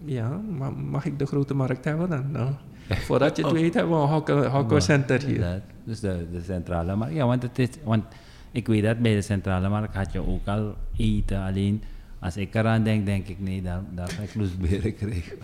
Ja, 0.06 0.42
maar 0.58 0.74
mag 0.74 1.06
ik 1.06 1.20
de 1.20 1.26
grote 1.26 1.54
markt 1.54 1.86
hebben 1.86 2.10
dan? 2.10 2.32
No. 2.32 2.56
Voordat 3.08 3.38
je 3.38 3.44
het 3.44 3.52
weet 3.52 3.74
hebben 3.74 4.08
we 4.08 4.74
een 4.76 4.82
Center 4.82 5.24
hier. 5.24 5.40
Dat, 5.40 5.62
dus 5.84 6.00
de, 6.00 6.28
de 6.32 6.42
centrale 6.42 6.96
markt. 6.96 7.14
Ja, 7.14 7.26
want, 7.26 7.44
het 7.44 7.60
is, 7.60 7.70
want 7.84 8.04
ik 8.52 8.68
weet 8.68 8.84
dat 8.84 9.00
bij 9.00 9.16
de 9.16 9.22
centrale 9.22 9.70
markt 9.70 9.96
had 9.96 10.12
je 10.12 10.28
ook 10.28 10.48
al 10.48 10.76
eten, 10.98 11.42
alleen 11.42 11.84
als 12.22 12.38
ik 12.38 12.56
eraan 12.56 12.84
denk, 12.84 13.06
denk 13.06 13.28
ik 13.28 13.40
nee, 13.40 13.62
daar, 13.62 13.82
daar 13.92 14.10
ga 14.10 14.22
ik 14.22 14.34
lustberen 14.34 14.96
krijgen. 14.96 15.38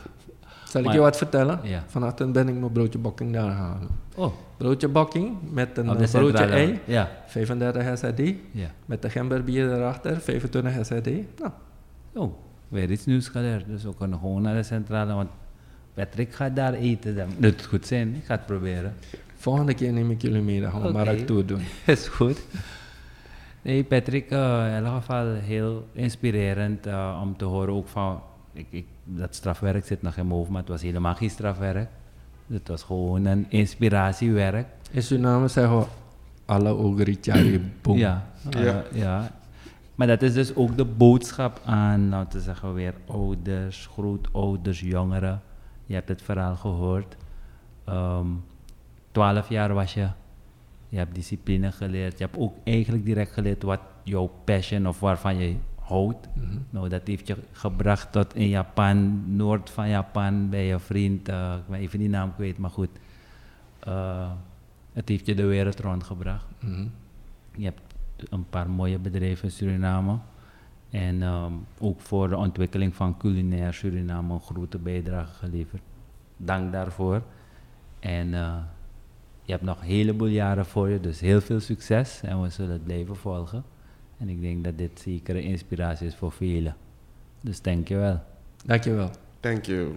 Zal 0.65 0.83
ik 0.83 0.91
je 0.91 0.99
wat 0.99 1.17
vertellen? 1.17 1.59
Ja. 1.63 1.83
Ben 2.17 2.47
ik 2.47 2.55
mijn 2.55 2.71
broodje 2.71 2.99
bakking 2.99 3.33
daar 3.33 3.51
halen. 3.51 3.87
Oh. 4.15 4.33
Broodje 4.57 4.87
bakking 4.87 5.37
met 5.51 5.77
een 5.77 5.97
eh, 5.97 6.11
broodje 6.11 6.45
ei, 6.45 6.79
ja. 6.85 7.09
35 7.25 7.97
SRD. 7.97 8.19
Ja. 8.51 8.71
Met 8.85 9.01
de 9.01 9.09
gemberbier 9.09 9.73
erachter, 9.73 10.21
25 10.21 10.85
SRD. 10.85 11.05
Nou. 11.39 11.51
Oh, 12.13 12.33
weer 12.67 12.91
iets 12.91 13.05
nieuws 13.05 13.27
geleerd. 13.27 13.65
Dus 13.65 13.83
we 13.83 13.95
kunnen 13.95 14.19
gewoon 14.19 14.41
naar 14.41 14.55
de 14.55 14.63
centrale, 14.63 15.13
want 15.13 15.29
Patrick 15.93 16.33
gaat 16.33 16.55
daar 16.55 16.73
eten. 16.73 17.15
Dat 17.15 17.27
moet 17.39 17.65
goed 17.65 17.85
zijn, 17.85 18.15
ik 18.15 18.25
ga 18.25 18.35
het 18.35 18.45
proberen. 18.45 18.93
Volgende 19.35 19.73
keer 19.73 19.93
neem 19.93 20.11
ik 20.11 20.21
jullie 20.21 20.41
mee, 20.41 20.61
dan 20.61 20.71
gaan 20.71 20.81
we 20.81 20.87
Oké. 20.87 21.03
maar 21.03 21.25
toe 21.25 21.45
doen. 21.45 21.61
Is 21.85 22.07
goed. 22.07 22.39
Nee, 23.67 23.83
Patrick, 23.83 24.29
eh, 24.29 24.77
in 24.77 24.85
elk 24.85 24.95
geval 24.95 25.33
heel 25.33 25.87
inspirerend 25.91 26.85
eh, 26.85 27.19
om 27.23 27.37
te 27.37 27.45
horen 27.45 27.73
ook 27.73 27.87
van... 27.87 28.21
Ik, 28.53 28.67
ik, 28.69 28.85
dat 29.03 29.35
strafwerk 29.35 29.85
zit 29.85 30.01
nog 30.01 30.15
in 30.15 30.27
mijn 30.27 30.37
hoofd, 30.37 30.49
maar 30.49 30.59
het 30.59 30.69
was 30.69 30.81
helemaal 30.81 31.15
geen 31.15 31.29
strafwerk. 31.29 31.89
Het 32.47 32.67
was 32.67 32.83
gewoon 32.83 33.25
een 33.25 33.45
inspiratiewerk. 33.49 34.67
In 34.91 35.03
Suriname 35.03 35.47
zeggen 35.47 35.79
we 35.79 35.85
alle 36.45 36.73
ogrichari 36.73 37.71
boom. 37.81 37.97
Ja, 37.97 38.27
Ja. 38.49 38.59
ja. 38.59 38.83
ja. 38.93 39.31
Maar 39.95 40.07
dat 40.07 40.21
is 40.21 40.33
dus 40.33 40.55
ook 40.55 40.77
de 40.77 40.85
boodschap 40.85 41.61
aan, 41.65 42.09
laten 42.09 42.39
we 42.39 42.43
zeggen 42.45 42.73
weer, 42.73 42.93
ouders, 43.07 43.89
grootouders, 43.93 44.79
jongeren. 44.79 45.41
Je 45.85 45.93
hebt 45.93 46.09
het 46.09 46.21
verhaal 46.21 46.55
gehoord. 46.55 47.15
Ehm, 47.85 48.27
Twaalf 49.11 49.49
jaar 49.49 49.73
was 49.73 49.93
je. 49.93 50.07
Je 50.89 50.97
hebt 50.97 51.15
discipline 51.15 51.71
geleerd. 51.71 52.17
Je 52.17 52.23
hebt 52.23 52.37
ook 52.37 52.55
eigenlijk 52.63 53.05
direct 53.05 53.31
geleerd 53.31 53.63
wat 53.63 53.79
jouw 54.03 54.31
passion 54.43 54.87
of 54.87 54.99
waarvan 54.99 55.37
je 55.37 55.55
houdt. 55.81 56.27
Mhm. 56.35 56.57
Nou, 56.69 56.89
dat 56.89 57.07
heeft 57.07 57.27
je 57.27 57.37
gebracht 57.51 58.11
tot 58.11 58.35
in 58.35 58.47
Japan, 58.47 59.23
noord 59.35 59.69
van 59.69 59.89
Japan, 59.89 60.49
bij 60.49 60.65
je 60.65 60.79
vriend. 60.79 61.29
eh, 61.29 61.55
ik 61.57 61.67
ben 61.67 61.79
even 61.79 61.99
die 61.99 62.09
naam 62.09 62.35
kwijt, 62.35 62.57
maar 62.57 62.69
goed. 62.69 62.89
Eh, 63.79 64.31
het 64.93 65.09
heeft 65.09 65.25
je 65.25 65.35
de 65.35 65.45
wereld 65.45 65.79
rondgebracht. 65.79 66.45
Mhm. 66.59 66.87
Je 67.55 67.63
hebt 67.63 67.81
een 68.29 68.49
paar 68.49 68.69
mooie 68.69 68.99
bedrijven 68.99 69.43
in 69.43 69.51
Suriname. 69.51 70.17
En 70.89 71.21
ehm, 71.21 71.51
ook 71.79 72.01
voor 72.01 72.29
de 72.29 72.37
ontwikkeling 72.37 72.95
van 72.95 73.17
culinair 73.17 73.73
Suriname 73.73 74.33
een 74.33 74.41
grote 74.41 74.77
bijdrage 74.77 75.33
geleverd. 75.33 75.81
Dank 76.37 76.71
daarvoor. 76.71 77.21
En 77.99 78.33
eh, 78.33 78.55
je 79.47 79.53
hebt 79.53 79.65
nog 79.65 79.81
een 79.81 79.87
heleboel 79.87 80.27
jaren 80.27 80.65
voor 80.65 80.89
je, 80.89 80.99
dus 80.99 81.19
heel 81.19 81.41
veel 81.41 81.59
succes. 81.59 82.21
En 82.23 82.41
we 82.41 82.49
zullen 82.49 82.71
het 82.71 82.83
blijven 82.83 83.15
volgen. 83.15 83.63
En 84.17 84.29
ik 84.29 84.41
denk 84.41 84.63
dat 84.63 84.77
dit 84.77 84.99
zeker 84.99 85.35
een 85.35 85.43
inspiratie 85.43 86.07
is 86.07 86.15
voor 86.15 86.31
velen. 86.31 86.75
Dus 87.41 87.61
dank 87.61 87.87
je 87.87 87.95
wel. 87.95 88.21
Dankjewel. 88.65 89.11
Thank 89.39 89.65
you. 89.65 89.91